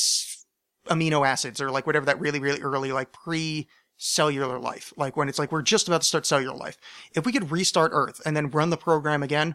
amino 0.89 1.27
acids 1.27 1.61
or 1.61 1.71
like 1.71 1.87
whatever 1.87 2.07
that 2.07 2.21
really 2.21 2.39
really 2.39 2.61
early 2.61 2.93
like 2.93 3.13
pre 3.13 3.69
cellular 3.97 4.59
life, 4.59 4.93
like 4.97 5.17
when 5.17 5.29
it's 5.29 5.39
like 5.39 5.53
we're 5.53 5.63
just 5.63 5.89
about 5.89 6.03
to 6.03 6.07
start 6.07 6.27
cellular 6.27 6.57
life. 6.57 6.77
If 7.15 7.25
we 7.25 7.33
could 7.33 7.51
restart 7.51 7.93
Earth 7.95 8.21
and 8.25 8.37
then 8.37 8.51
run 8.51 8.71
the 8.71 8.77
program 8.77 9.23
again, 9.23 9.55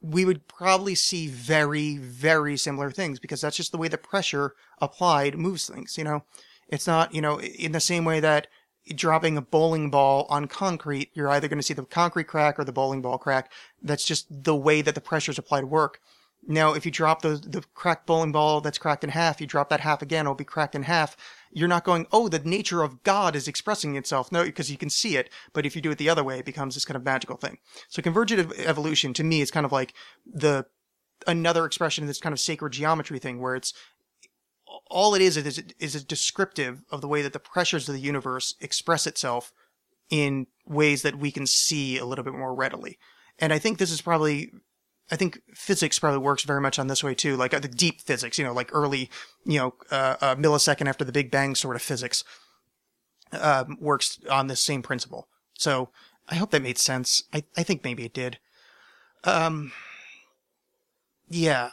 we 0.00 0.24
would 0.24 0.46
probably 0.48 0.94
see 0.94 1.28
very, 1.28 1.96
very 1.96 2.56
similar 2.56 2.90
things 2.90 3.18
because 3.18 3.40
that's 3.40 3.56
just 3.56 3.72
the 3.72 3.78
way 3.78 3.88
the 3.88 3.96
pressure 3.96 4.54
applied 4.80 5.38
moves 5.38 5.68
things. 5.68 5.96
You 5.96 6.04
know, 6.04 6.24
it's 6.68 6.86
not, 6.86 7.14
you 7.14 7.22
know, 7.22 7.40
in 7.40 7.72
the 7.72 7.80
same 7.80 8.04
way 8.04 8.20
that 8.20 8.48
dropping 8.94 9.38
a 9.38 9.42
bowling 9.42 9.90
ball 9.90 10.26
on 10.28 10.46
concrete, 10.46 11.10
you're 11.14 11.30
either 11.30 11.48
going 11.48 11.58
to 11.58 11.62
see 11.62 11.72
the 11.72 11.84
concrete 11.84 12.26
crack 12.26 12.58
or 12.58 12.64
the 12.64 12.72
bowling 12.72 13.00
ball 13.00 13.16
crack. 13.16 13.50
That's 13.82 14.04
just 14.04 14.26
the 14.44 14.54
way 14.54 14.82
that 14.82 14.94
the 14.94 15.00
pressures 15.00 15.38
applied 15.38 15.64
work. 15.64 16.00
Now, 16.46 16.74
if 16.74 16.84
you 16.84 16.92
drop 16.92 17.22
the, 17.22 17.36
the 17.36 17.64
cracked 17.72 18.06
bowling 18.06 18.32
ball 18.32 18.60
that's 18.60 18.76
cracked 18.76 19.04
in 19.04 19.10
half, 19.10 19.40
you 19.40 19.46
drop 19.46 19.70
that 19.70 19.80
half 19.80 20.02
again, 20.02 20.26
it'll 20.26 20.34
be 20.34 20.44
cracked 20.44 20.74
in 20.74 20.82
half. 20.82 21.16
You're 21.54 21.68
not 21.68 21.84
going, 21.84 22.06
oh, 22.12 22.28
the 22.28 22.40
nature 22.40 22.82
of 22.82 23.02
God 23.04 23.34
is 23.36 23.48
expressing 23.48 23.96
itself. 23.96 24.30
No, 24.30 24.44
because 24.44 24.70
you 24.70 24.76
can 24.76 24.90
see 24.90 25.16
it. 25.16 25.30
But 25.52 25.64
if 25.64 25.74
you 25.74 25.80
do 25.80 25.90
it 25.92 25.98
the 25.98 26.10
other 26.10 26.24
way, 26.24 26.38
it 26.38 26.44
becomes 26.44 26.74
this 26.74 26.84
kind 26.84 26.96
of 26.96 27.04
magical 27.04 27.36
thing. 27.36 27.58
So 27.88 28.02
convergent 28.02 28.52
evolution 28.58 29.14
to 29.14 29.24
me 29.24 29.40
is 29.40 29.50
kind 29.50 29.64
of 29.64 29.72
like 29.72 29.94
the, 30.26 30.66
another 31.26 31.64
expression 31.64 32.04
of 32.04 32.08
this 32.08 32.20
kind 32.20 32.32
of 32.32 32.40
sacred 32.40 32.72
geometry 32.72 33.18
thing 33.18 33.40
where 33.40 33.54
it's, 33.54 33.72
all 34.90 35.14
it 35.14 35.22
is 35.22 35.36
is, 35.36 35.62
is 35.78 35.94
a 35.94 36.04
descriptive 36.04 36.82
of 36.90 37.00
the 37.00 37.08
way 37.08 37.22
that 37.22 37.32
the 37.32 37.38
pressures 37.38 37.88
of 37.88 37.94
the 37.94 38.00
universe 38.00 38.54
express 38.60 39.06
itself 39.06 39.52
in 40.10 40.48
ways 40.66 41.02
that 41.02 41.16
we 41.16 41.30
can 41.30 41.46
see 41.46 41.96
a 41.96 42.04
little 42.04 42.24
bit 42.24 42.34
more 42.34 42.54
readily. 42.54 42.98
And 43.38 43.52
I 43.52 43.58
think 43.58 43.78
this 43.78 43.90
is 43.90 44.02
probably 44.02 44.52
I 45.10 45.16
think 45.16 45.40
physics 45.54 45.98
probably 45.98 46.20
works 46.20 46.44
very 46.44 46.60
much 46.60 46.78
on 46.78 46.86
this 46.86 47.04
way 47.04 47.14
too, 47.14 47.36
like 47.36 47.52
uh, 47.52 47.58
the 47.58 47.68
deep 47.68 48.00
physics, 48.00 48.38
you 48.38 48.44
know, 48.44 48.54
like 48.54 48.70
early, 48.72 49.10
you 49.44 49.58
know, 49.58 49.74
uh, 49.90 50.16
a 50.20 50.36
millisecond 50.36 50.88
after 50.88 51.04
the 51.04 51.12
Big 51.12 51.30
Bang 51.30 51.54
sort 51.54 51.76
of 51.76 51.82
physics, 51.82 52.24
um, 53.32 53.76
works 53.80 54.18
on 54.30 54.46
this 54.46 54.60
same 54.60 54.82
principle. 54.82 55.28
So 55.58 55.90
I 56.28 56.36
hope 56.36 56.50
that 56.50 56.62
made 56.62 56.78
sense. 56.78 57.24
I, 57.32 57.44
I 57.56 57.62
think 57.62 57.84
maybe 57.84 58.04
it 58.04 58.14
did. 58.14 58.38
Um, 59.24 59.72
yeah. 61.28 61.70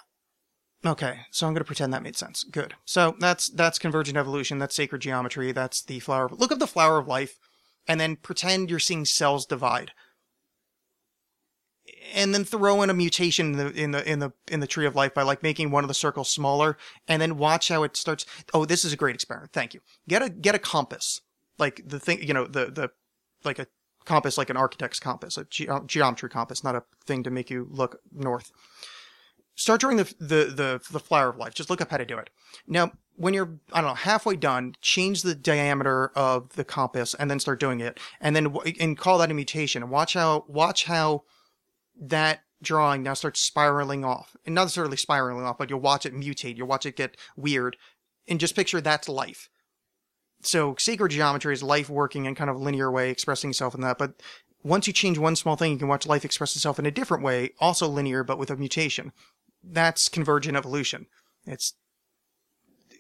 Okay, 0.86 1.20
so 1.30 1.46
I'm 1.46 1.54
going 1.54 1.62
to 1.62 1.66
pretend 1.66 1.94
that 1.94 2.04
made 2.04 2.18
sense. 2.18 2.44
Good. 2.44 2.74
So 2.86 3.16
that's 3.20 3.50
that's 3.50 3.78
convergent 3.78 4.18
evolution. 4.18 4.58
That's 4.58 4.76
sacred 4.76 5.02
geometry. 5.02 5.52
That's 5.52 5.84
the 5.84 6.00
flower. 6.00 6.30
Look 6.32 6.52
at 6.52 6.60
the 6.60 6.68
flower 6.68 6.98
of 6.98 7.08
life, 7.08 7.38
and 7.88 8.00
then 8.00 8.16
pretend 8.16 8.70
you're 8.70 8.80
seeing 8.80 9.06
cells 9.06 9.46
divide 9.46 9.92
and 12.14 12.34
then 12.34 12.44
throw 12.44 12.82
in 12.82 12.90
a 12.90 12.94
mutation 12.94 13.54
in 13.54 13.58
the 13.58 13.72
in 13.72 13.92
the 13.92 14.10
in 14.12 14.20
the 14.20 14.32
in 14.50 14.60
the 14.60 14.68
tree 14.68 14.86
of 14.86 14.96
life 14.96 15.14
by 15.14 15.24
like 15.24 15.44
making 15.44 15.72
one 15.72 15.84
of 15.84 15.88
the 15.88 15.94
circles 15.94 16.30
smaller 16.30 16.78
and 17.08 17.22
then 17.22 17.38
watch 17.38 17.70
how 17.70 17.84
it 17.84 17.96
starts 17.98 18.26
oh 18.54 18.66
this 18.66 18.86
is 18.86 18.94
a 18.94 18.98
great 18.98 19.16
experiment 19.16 19.52
thank 19.54 19.74
you 19.74 19.82
get 20.08 20.22
a 20.22 20.30
get 20.30 20.56
a 20.56 20.60
compass 20.60 21.22
like 21.58 21.82
the 21.86 22.00
thing 22.00 22.22
you 22.22 22.34
know 22.34 22.46
the 22.46 22.66
the 22.66 22.92
like 23.44 23.60
a 23.60 23.68
compass 24.06 24.38
like 24.38 24.50
an 24.50 24.58
architect's 24.58 25.00
compass, 25.00 25.38
a 25.38 25.46
ge- 25.46 25.70
geometry 25.86 26.30
compass, 26.30 26.64
not 26.64 26.76
a 26.76 26.84
thing 27.06 27.24
to 27.24 27.30
make 27.30 27.50
you 27.50 27.68
look 27.70 28.02
north. 28.12 28.52
Start 29.56 29.82
drawing 29.82 29.98
the, 29.98 30.14
the 30.20 30.46
the 30.46 30.82
the 30.92 31.00
flower 31.00 31.30
of 31.30 31.38
life. 31.38 31.54
Just 31.54 31.70
look 31.70 31.82
up 31.82 31.92
how 31.92 31.98
to 31.98 32.06
do 32.06 32.18
it. 32.18 32.30
Now, 32.68 32.92
when 33.16 33.34
you're 33.34 33.60
I 33.74 33.82
don't 33.82 33.92
know 33.92 33.96
halfway 33.96 34.36
done, 34.36 34.76
change 34.82 35.22
the 35.22 35.36
diameter 35.36 36.12
of 36.16 36.54
the 36.56 36.64
compass 36.64 37.14
and 37.14 37.30
then 37.30 37.40
start 37.40 37.60
doing 37.60 37.80
it, 37.80 38.00
and 38.20 38.36
then 38.36 38.56
and 38.80 38.98
call 38.98 39.18
that 39.20 39.30
a 39.30 39.34
mutation. 39.34 39.90
Watch 39.90 40.14
how 40.14 40.46
watch 40.48 40.86
how 40.86 41.24
that 42.00 42.42
drawing 42.62 43.04
now 43.04 43.14
starts 43.14 43.40
spiraling 43.40 44.06
off, 44.06 44.36
and 44.46 44.54
not 44.54 44.64
necessarily 44.64 44.98
spiraling 44.98 45.46
off, 45.46 45.58
but 45.58 45.70
you'll 45.70 45.80
watch 45.80 46.06
it 46.06 46.14
mutate. 46.14 46.58
You'll 46.58 46.68
watch 46.68 46.86
it 46.86 46.96
get 46.96 47.18
weird, 47.36 47.78
and 48.28 48.40
just 48.40 48.56
picture 48.56 48.82
that's 48.82 49.10
life 49.10 49.50
so 50.46 50.76
sacred 50.78 51.10
geometry 51.10 51.54
is 51.54 51.64
life 51.64 51.90
working 51.90 52.26
in 52.26 52.36
kind 52.36 52.50
of 52.50 52.56
a 52.56 52.60
linear 52.60 52.92
way, 52.92 53.10
expressing 53.10 53.52
itself 53.52 53.76
in 53.76 53.82
that. 53.82 53.98
But 53.98 54.22
once 54.64 54.88
you 54.88 54.94
change 54.94 55.18
one 55.18 55.36
small 55.36 55.56
thing, 55.56 55.72
you 55.72 55.78
can 55.78 55.88
watch 55.88 56.06
life 56.06 56.26
express 56.26 56.56
itself 56.56 56.80
in 56.80 56.86
a 56.86 56.92
different 56.92 57.24
way, 57.24 57.52
also 57.60 57.88
linear, 57.88 58.24
but 58.24 58.38
with 58.38 58.50
a 58.50 58.56
mutation. 58.56 59.12
That's 59.64 60.10
convergent 60.10 60.58
evolution. 60.58 61.08
It's, 61.46 61.74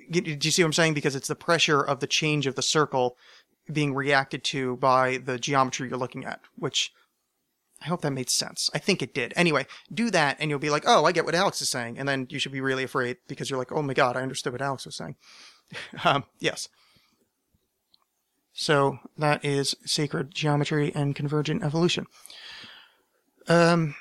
do 0.09 0.21
you 0.23 0.51
see 0.51 0.63
what 0.63 0.67
I'm 0.67 0.73
saying? 0.73 0.93
Because 0.93 1.15
it's 1.15 1.27
the 1.27 1.35
pressure 1.35 1.81
of 1.81 1.99
the 1.99 2.07
change 2.07 2.47
of 2.47 2.55
the 2.55 2.61
circle 2.61 3.17
being 3.71 3.93
reacted 3.93 4.43
to 4.45 4.77
by 4.77 5.17
the 5.17 5.39
geometry 5.39 5.89
you're 5.89 5.97
looking 5.97 6.25
at, 6.25 6.41
which 6.55 6.91
I 7.81 7.87
hope 7.87 8.01
that 8.01 8.11
made 8.11 8.29
sense. 8.29 8.69
I 8.73 8.77
think 8.77 9.01
it 9.01 9.13
did. 9.13 9.33
Anyway, 9.35 9.65
do 9.91 10.11
that 10.11 10.37
and 10.39 10.49
you'll 10.49 10.59
be 10.59 10.69
like, 10.69 10.83
oh, 10.85 11.05
I 11.05 11.11
get 11.11 11.25
what 11.25 11.35
Alex 11.35 11.61
is 11.61 11.69
saying. 11.69 11.97
And 11.97 12.07
then 12.07 12.27
you 12.29 12.37
should 12.37 12.51
be 12.51 12.61
really 12.61 12.83
afraid 12.83 13.17
because 13.27 13.49
you're 13.49 13.59
like, 13.59 13.71
oh 13.71 13.81
my 13.81 13.93
God, 13.93 14.15
I 14.15 14.21
understood 14.21 14.53
what 14.53 14.61
Alex 14.61 14.85
was 14.85 14.95
saying. 14.95 15.15
um, 16.05 16.25
yes. 16.39 16.69
So 18.53 18.99
that 19.17 19.43
is 19.43 19.75
sacred 19.85 20.33
geometry 20.33 20.91
and 20.93 21.15
convergent 21.15 21.63
evolution. 21.63 22.05
Um, 23.47 23.95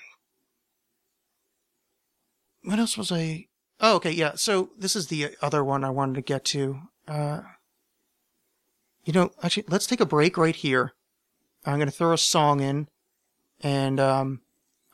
what 2.63 2.79
else 2.79 2.99
was 2.99 3.11
I? 3.11 3.47
Oh, 3.81 3.97
okay, 3.97 4.11
yeah. 4.11 4.33
So 4.35 4.71
this 4.77 4.95
is 4.95 5.07
the 5.07 5.31
other 5.41 5.65
one 5.65 5.85
I 5.85 5.91
wanted 5.91 6.17
to 6.17 6.21
get 6.23 6.45
to. 6.47 6.81
Uh, 7.09 7.41
you 9.05 9.13
know, 9.13 9.31
actually, 9.43 9.65
let's 9.69 9.87
take 9.87 10.01
a 10.01 10.07
break 10.07 10.37
right 10.37 10.55
here. 10.55 10.93
I'm 11.65 11.79
gonna 11.79 11.91
throw 11.91 12.13
a 12.13 12.19
song 12.19 12.61
in, 12.61 12.89
and 13.63 14.01
um, 14.01 14.41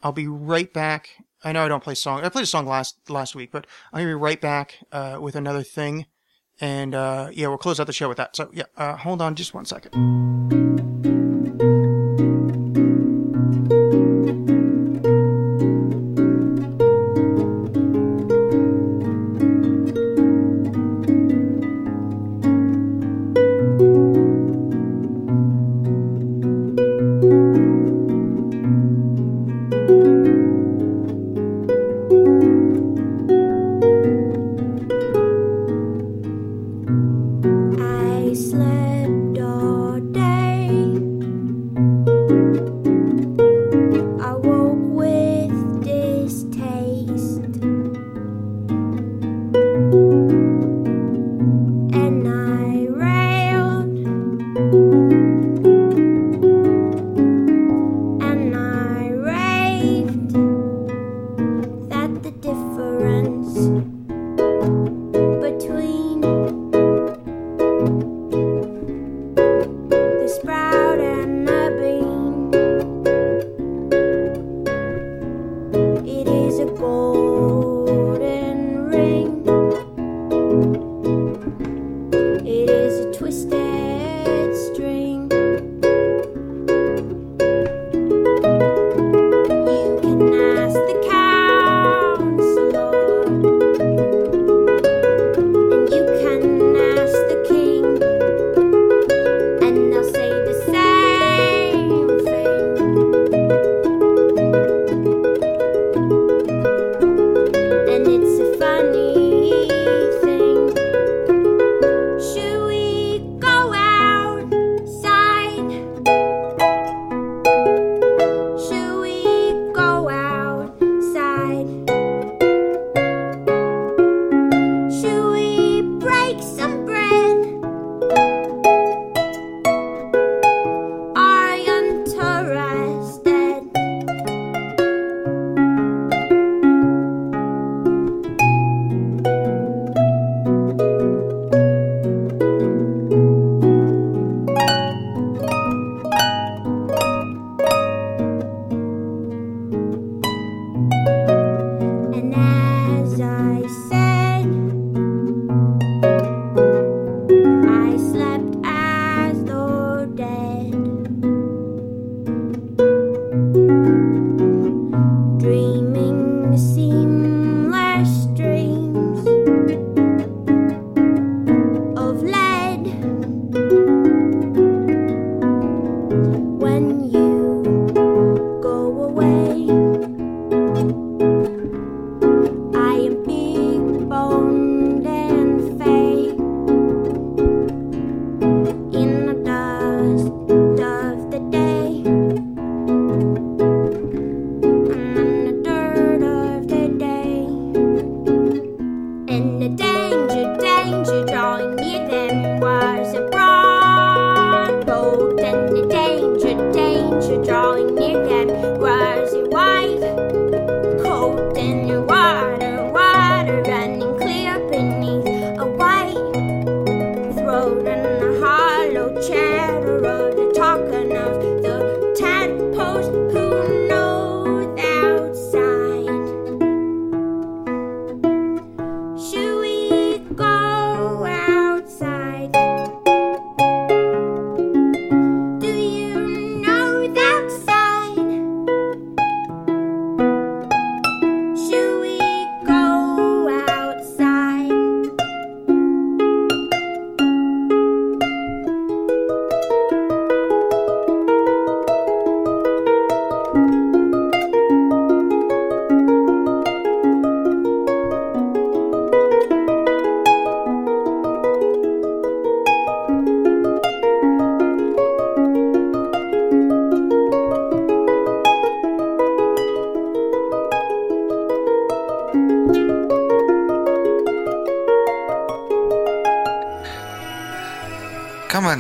I'll 0.02 0.12
be 0.12 0.26
right 0.26 0.72
back. 0.72 1.10
I 1.44 1.52
know 1.52 1.64
I 1.64 1.68
don't 1.68 1.82
play 1.82 1.94
song. 1.94 2.24
I 2.24 2.28
played 2.28 2.44
a 2.44 2.46
song 2.46 2.66
last 2.66 2.98
last 3.08 3.34
week, 3.34 3.50
but 3.52 3.66
I'm 3.92 4.00
gonna 4.00 4.10
be 4.10 4.14
right 4.14 4.40
back 4.40 4.78
uh, 4.92 5.18
with 5.20 5.36
another 5.36 5.62
thing. 5.62 6.06
And 6.60 6.94
uh, 6.94 7.28
yeah, 7.32 7.48
we'll 7.48 7.58
close 7.58 7.78
out 7.78 7.86
the 7.86 7.92
show 7.92 8.08
with 8.08 8.16
that. 8.16 8.34
So 8.34 8.50
yeah, 8.52 8.64
uh, 8.76 8.96
hold 8.96 9.20
on 9.20 9.34
just 9.34 9.54
one 9.54 9.64
second. 9.66 10.65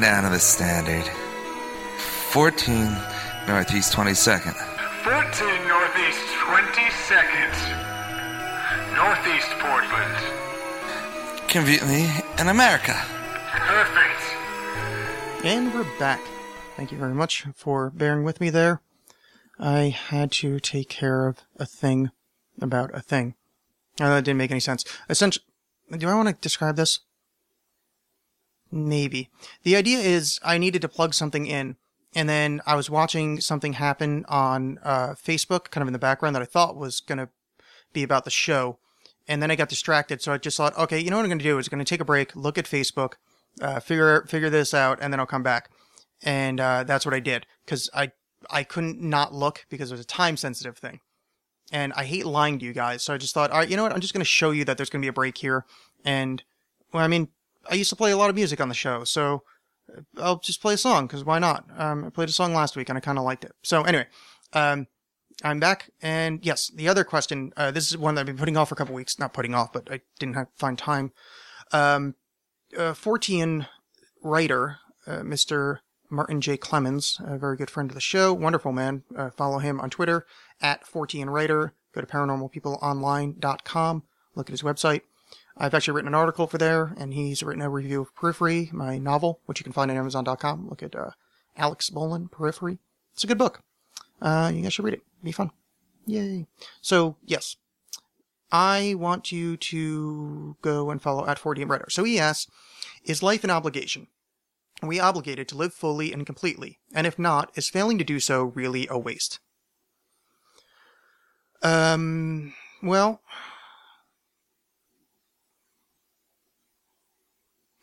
Down 0.06 0.22
to 0.22 0.30
the 0.30 0.38
standard. 0.38 1.04
14 2.30 2.96
Northeast 3.48 3.92
22nd. 3.92 4.54
14 5.02 5.66
Northeast 5.66 6.26
22nd. 6.46 7.50
Northeast 8.94 9.50
Portland. 9.58 10.16
Conveniently 11.48 12.06
in 12.38 12.46
America. 12.46 12.94
Perfect. 13.50 14.22
And 15.44 15.74
we're 15.74 15.98
back. 15.98 16.20
Thank 16.76 16.92
you 16.92 16.98
very 16.98 17.14
much 17.14 17.44
for 17.56 17.90
bearing 17.90 18.22
with 18.22 18.40
me 18.40 18.48
there. 18.48 18.80
I 19.58 19.88
had 19.88 20.30
to 20.32 20.60
take 20.60 20.88
care 20.88 21.26
of 21.26 21.40
a 21.56 21.66
thing 21.66 22.12
about 22.62 22.94
a 22.94 23.00
thing. 23.00 23.34
Uh, 24.00 24.10
that 24.10 24.24
didn't 24.24 24.38
make 24.38 24.52
any 24.52 24.60
sense. 24.60 24.84
Essentially, 25.10 25.44
do 25.98 26.08
I 26.08 26.14
want 26.14 26.28
to 26.28 26.34
describe 26.40 26.76
this? 26.76 27.00
Maybe. 28.70 29.30
The 29.62 29.76
idea 29.76 29.98
is 29.98 30.40
I 30.42 30.58
needed 30.58 30.82
to 30.82 30.88
plug 30.88 31.14
something 31.14 31.46
in, 31.46 31.76
and 32.14 32.28
then 32.28 32.60
I 32.66 32.74
was 32.74 32.90
watching 32.90 33.40
something 33.40 33.74
happen 33.74 34.24
on 34.28 34.78
uh, 34.82 35.14
Facebook, 35.14 35.70
kind 35.70 35.82
of 35.82 35.88
in 35.88 35.92
the 35.92 35.98
background, 35.98 36.34
that 36.34 36.42
I 36.42 36.46
thought 36.46 36.76
was 36.76 37.00
going 37.00 37.18
to 37.18 37.28
be 37.92 38.02
about 38.02 38.24
the 38.24 38.30
show. 38.30 38.78
And 39.28 39.42
then 39.42 39.50
I 39.50 39.56
got 39.56 39.68
distracted, 39.68 40.22
so 40.22 40.32
I 40.32 40.38
just 40.38 40.56
thought, 40.56 40.76
okay, 40.78 41.00
you 41.00 41.10
know 41.10 41.16
what 41.16 41.24
I'm 41.24 41.30
going 41.30 41.38
to 41.38 41.44
do 41.44 41.58
is 41.58 41.68
going 41.68 41.84
to 41.84 41.88
take 41.88 42.00
a 42.00 42.04
break, 42.04 42.36
look 42.36 42.58
at 42.58 42.64
Facebook, 42.64 43.14
uh, 43.60 43.80
figure 43.80 44.24
figure 44.28 44.50
this 44.50 44.72
out, 44.72 44.98
and 45.00 45.12
then 45.12 45.20
I'll 45.20 45.26
come 45.26 45.42
back. 45.42 45.70
And 46.22 46.60
uh, 46.60 46.84
that's 46.84 47.04
what 47.04 47.14
I 47.14 47.20
did 47.20 47.46
because 47.64 47.90
I 47.92 48.12
I 48.50 48.62
couldn't 48.62 49.00
not 49.00 49.34
look 49.34 49.66
because 49.68 49.90
it 49.90 49.94
was 49.94 50.00
a 50.00 50.06
time 50.06 50.36
sensitive 50.36 50.78
thing, 50.78 51.00
and 51.72 51.92
I 51.94 52.04
hate 52.04 52.26
lying 52.26 52.58
to 52.60 52.64
you 52.64 52.72
guys. 52.72 53.02
So 53.02 53.14
I 53.14 53.18
just 53.18 53.34
thought, 53.34 53.50
all 53.50 53.58
right, 53.58 53.68
you 53.68 53.76
know 53.76 53.82
what? 53.82 53.92
I'm 53.92 54.00
just 54.00 54.14
going 54.14 54.20
to 54.20 54.24
show 54.24 54.52
you 54.52 54.64
that 54.64 54.76
there's 54.76 54.90
going 54.90 55.02
to 55.02 55.04
be 55.04 55.10
a 55.10 55.12
break 55.12 55.38
here. 55.38 55.64
And 56.04 56.42
well, 56.92 57.02
I 57.02 57.08
mean, 57.08 57.28
I 57.70 57.74
used 57.74 57.90
to 57.90 57.96
play 57.96 58.12
a 58.12 58.16
lot 58.16 58.30
of 58.30 58.36
music 58.36 58.60
on 58.60 58.68
the 58.68 58.74
show, 58.74 59.04
so 59.04 59.42
uh, 59.94 60.00
I'll 60.18 60.38
just 60.38 60.60
play 60.60 60.74
a 60.74 60.78
song 60.78 61.06
because 61.06 61.24
why 61.24 61.38
not? 61.38 61.64
Um, 61.76 62.04
I 62.04 62.10
played 62.10 62.28
a 62.28 62.32
song 62.32 62.54
last 62.54 62.76
week 62.76 62.88
and 62.88 62.96
I 62.96 63.00
kind 63.00 63.18
of 63.18 63.24
liked 63.24 63.44
it. 63.44 63.52
So 63.62 63.82
anyway, 63.82 64.06
um, 64.52 64.86
I'm 65.44 65.60
back, 65.60 65.90
and 66.00 66.44
yes, 66.44 66.70
the 66.74 66.88
other 66.88 67.04
question. 67.04 67.52
Uh, 67.56 67.70
this 67.70 67.90
is 67.90 67.98
one 67.98 68.14
that 68.14 68.20
I've 68.22 68.26
been 68.26 68.38
putting 68.38 68.56
off 68.56 68.70
for 68.70 68.74
a 68.74 68.78
couple 68.78 68.94
weeks. 68.94 69.18
Not 69.18 69.34
putting 69.34 69.54
off, 69.54 69.72
but 69.72 69.90
I 69.90 70.00
didn't 70.18 70.36
have, 70.36 70.48
find 70.56 70.78
time. 70.78 71.12
Um, 71.72 72.14
uh, 72.76 72.92
Fortean 72.92 73.68
writer, 74.22 74.78
uh, 75.06 75.20
Mr. 75.20 75.80
Martin 76.10 76.40
J. 76.40 76.56
Clemens, 76.56 77.20
a 77.24 77.36
very 77.36 77.56
good 77.56 77.70
friend 77.70 77.90
of 77.90 77.94
the 77.94 78.00
show, 78.00 78.32
wonderful 78.32 78.72
man. 78.72 79.02
Uh, 79.16 79.30
follow 79.30 79.58
him 79.58 79.80
on 79.80 79.90
Twitter 79.90 80.26
at 80.60 80.86
Fortean 80.86 81.26
Writer. 81.26 81.74
Go 81.94 82.00
to 82.00 82.06
paranormalpeopleonline.com. 82.06 84.02
Look 84.34 84.48
at 84.48 84.52
his 84.52 84.62
website. 84.62 85.02
I've 85.56 85.74
actually 85.74 85.94
written 85.94 86.08
an 86.08 86.14
article 86.14 86.46
for 86.46 86.58
there, 86.58 86.94
and 86.98 87.14
he's 87.14 87.42
written 87.42 87.62
a 87.62 87.70
review 87.70 88.02
of 88.02 88.14
Periphery, 88.14 88.68
my 88.72 88.98
novel, 88.98 89.40
which 89.46 89.58
you 89.58 89.64
can 89.64 89.72
find 89.72 89.90
on 89.90 89.96
Amazon.com. 89.96 90.68
Look 90.68 90.82
at 90.82 90.94
uh, 90.94 91.10
Alex 91.56 91.88
Bolin, 91.88 92.30
Periphery. 92.30 92.78
It's 93.14 93.24
a 93.24 93.26
good 93.26 93.38
book. 93.38 93.62
Uh, 94.20 94.52
you 94.54 94.62
guys 94.62 94.74
should 94.74 94.84
read 94.84 94.94
it. 94.94 95.02
It'd 95.16 95.24
be 95.24 95.32
fun. 95.32 95.50
Yay. 96.06 96.46
So, 96.80 97.16
yes. 97.24 97.56
I 98.52 98.94
want 98.96 99.32
you 99.32 99.56
to 99.56 100.56
go 100.62 100.90
and 100.90 101.02
follow 101.02 101.26
at 101.26 101.38
Fortean 101.38 101.68
Writer. 101.68 101.90
So 101.90 102.04
he 102.04 102.18
asks, 102.18 102.50
is 103.04 103.22
life 103.22 103.42
an 103.42 103.50
obligation? 103.50 104.06
Are 104.82 104.88
we 104.88 105.00
obligated 105.00 105.48
to 105.48 105.56
live 105.56 105.72
fully 105.72 106.12
and 106.12 106.26
completely? 106.26 106.78
And 106.94 107.06
if 107.06 107.18
not, 107.18 107.50
is 107.54 107.68
failing 107.68 107.98
to 107.98 108.04
do 108.04 108.20
so 108.20 108.44
really 108.44 108.86
a 108.90 108.98
waste? 108.98 109.40
Um, 111.62 112.54
well, 112.82 113.20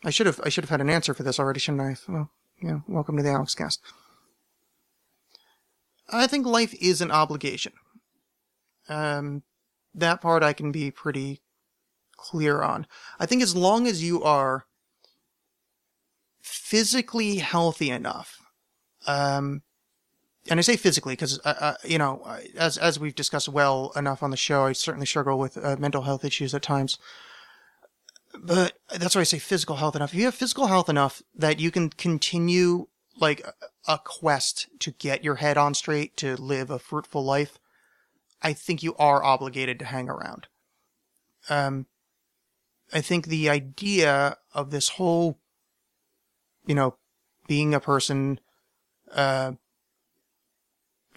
I 0.04 0.10
should 0.10 0.26
have 0.26 0.40
I 0.44 0.50
should 0.50 0.64
have 0.64 0.70
had 0.70 0.82
an 0.82 0.90
answer 0.90 1.14
for 1.14 1.22
this 1.22 1.40
already, 1.40 1.60
shouldn't 1.60 1.82
I? 1.82 2.12
Well, 2.12 2.30
yeah, 2.62 2.80
welcome 2.86 3.16
to 3.16 3.22
the 3.22 3.30
Alexxcast. 3.30 3.78
I 6.10 6.26
think 6.26 6.46
life 6.46 6.74
is 6.74 7.00
an 7.00 7.10
obligation. 7.10 7.72
Um, 8.88 9.42
that 9.94 10.20
part 10.20 10.42
I 10.42 10.52
can 10.52 10.70
be 10.70 10.90
pretty 10.90 11.40
clear 12.16 12.62
on. 12.62 12.86
I 13.18 13.24
think 13.24 13.42
as 13.42 13.56
long 13.56 13.86
as 13.86 14.04
you 14.04 14.22
are 14.22 14.66
physically 16.42 17.36
healthy 17.36 17.90
enough, 17.90 18.42
um, 19.06 19.62
and 20.50 20.60
I 20.60 20.62
say 20.62 20.76
physically 20.76 21.14
because, 21.14 21.40
uh, 21.46 21.54
uh, 21.58 21.74
you 21.82 21.96
know, 21.96 22.22
as 22.56 22.76
as 22.76 23.00
we've 23.00 23.14
discussed 23.14 23.48
well 23.48 23.92
enough 23.96 24.22
on 24.22 24.30
the 24.30 24.36
show, 24.36 24.66
I 24.66 24.72
certainly 24.72 25.06
struggle 25.06 25.38
with 25.38 25.56
uh, 25.56 25.76
mental 25.78 26.02
health 26.02 26.26
issues 26.26 26.54
at 26.54 26.62
times. 26.62 26.98
But 28.42 28.78
that's 28.90 29.14
why 29.14 29.20
I 29.20 29.24
say 29.24 29.38
physical 29.38 29.76
health 29.76 29.96
enough. 29.96 30.12
If 30.12 30.18
you 30.18 30.24
have 30.24 30.34
physical 30.34 30.66
health 30.66 30.88
enough 30.88 31.22
that 31.34 31.60
you 31.60 31.70
can 31.70 31.90
continue 31.90 32.88
like 33.16 33.46
a- 33.86 33.98
quest 33.98 34.68
to 34.80 34.90
get 34.90 35.22
your 35.22 35.36
head 35.36 35.56
on 35.56 35.74
straight 35.74 36.16
to 36.16 36.36
live 36.36 36.70
a 36.70 36.78
fruitful 36.78 37.24
life, 37.24 37.58
I 38.42 38.52
think 38.52 38.82
you 38.82 38.94
are 38.96 39.22
obligated 39.22 39.78
to 39.78 39.84
hang 39.84 40.08
around. 40.08 40.48
Um, 41.48 41.86
I 42.92 43.00
think 43.00 43.26
the 43.26 43.48
idea 43.48 44.38
of 44.52 44.70
this 44.70 44.90
whole, 44.90 45.38
you 46.66 46.74
know, 46.74 46.96
being 47.46 47.72
a 47.74 47.80
person, 47.80 48.40
uh, 49.12 49.52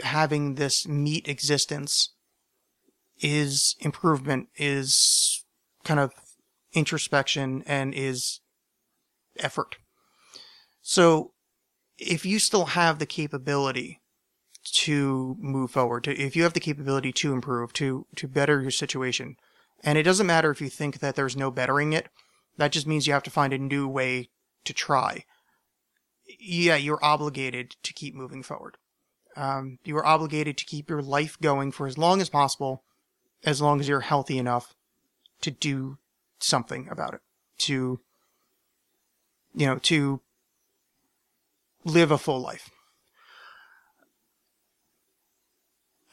having 0.02 0.56
this 0.56 0.88
meat 0.88 1.28
existence 1.28 2.14
is 3.20 3.76
improvement, 3.80 4.50
is 4.56 5.44
kind 5.84 6.00
of 6.00 6.14
introspection, 6.74 7.64
and 7.66 7.94
is 7.94 8.42
effort. 9.40 9.78
So 10.82 11.34
if 11.98 12.26
you 12.26 12.40
still 12.40 12.66
have 12.66 13.00
the 13.00 13.06
capability 13.06 14.02
to 14.74 15.36
move 15.40 15.72
forward, 15.72 16.04
to, 16.06 16.18
if 16.18 16.36
you 16.36 16.44
have 16.44 16.54
the 16.54 16.60
capability 16.60 17.12
to 17.14 17.34
improve, 17.34 17.74
to, 17.74 18.06
to 18.16 18.28
better 18.28 18.62
your 18.62 18.72
situation, 18.72 19.36
and 19.84 19.98
it 19.98 20.04
doesn't 20.04 20.28
matter 20.28 20.52
if 20.52 20.62
you 20.62 20.70
think 20.70 21.00
that 21.00 21.16
there's 21.16 21.38
no 21.38 21.52
bettering 21.52 21.94
it, 21.94 22.10
that 22.58 22.72
just 22.72 22.88
means 22.88 23.08
you 23.08 23.14
have 23.14 23.24
to 23.24 23.30
find 23.30 23.54
a 23.54 23.58
new 23.58 23.88
way 23.88 24.30
to 24.66 24.74
try. 24.74 25.24
Yeah, 26.40 26.76
you're 26.76 27.04
obligated 27.04 27.76
to 27.84 27.94
keep 27.94 28.16
moving 28.16 28.44
forward. 28.44 28.78
Um, 29.36 29.78
you 29.84 29.96
are 29.98 30.06
obligated 30.06 30.58
to 30.58 30.66
keep 30.66 30.90
your 30.90 31.02
life 31.02 31.38
going 31.40 31.72
for 31.72 31.88
as 31.88 31.98
long 31.98 32.22
as 32.22 32.30
possible, 32.30 32.84
as 33.46 33.62
long 33.62 33.80
as 33.80 33.88
you're 33.88 34.02
healthy 34.02 34.38
enough 34.38 34.74
to 35.42 35.52
do 35.52 36.00
something 36.40 36.88
about 36.90 37.14
it. 37.14 37.22
To, 37.60 38.00
you 39.56 39.66
know, 39.66 39.78
to 39.80 40.22
live 41.84 42.12
a 42.12 42.18
full 42.18 42.40
life. 42.40 42.70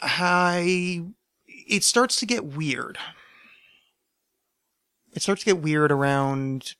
I, 0.01 1.05
it 1.47 1.85
starts 1.85 2.16
to 2.16 2.27
get 2.27 2.45
weird. 2.45 2.99
It 5.12 5.22
starts 5.22 5.43
to 5.43 5.47
get 5.47 5.62
weird 5.62 5.93
around, 5.93 6.75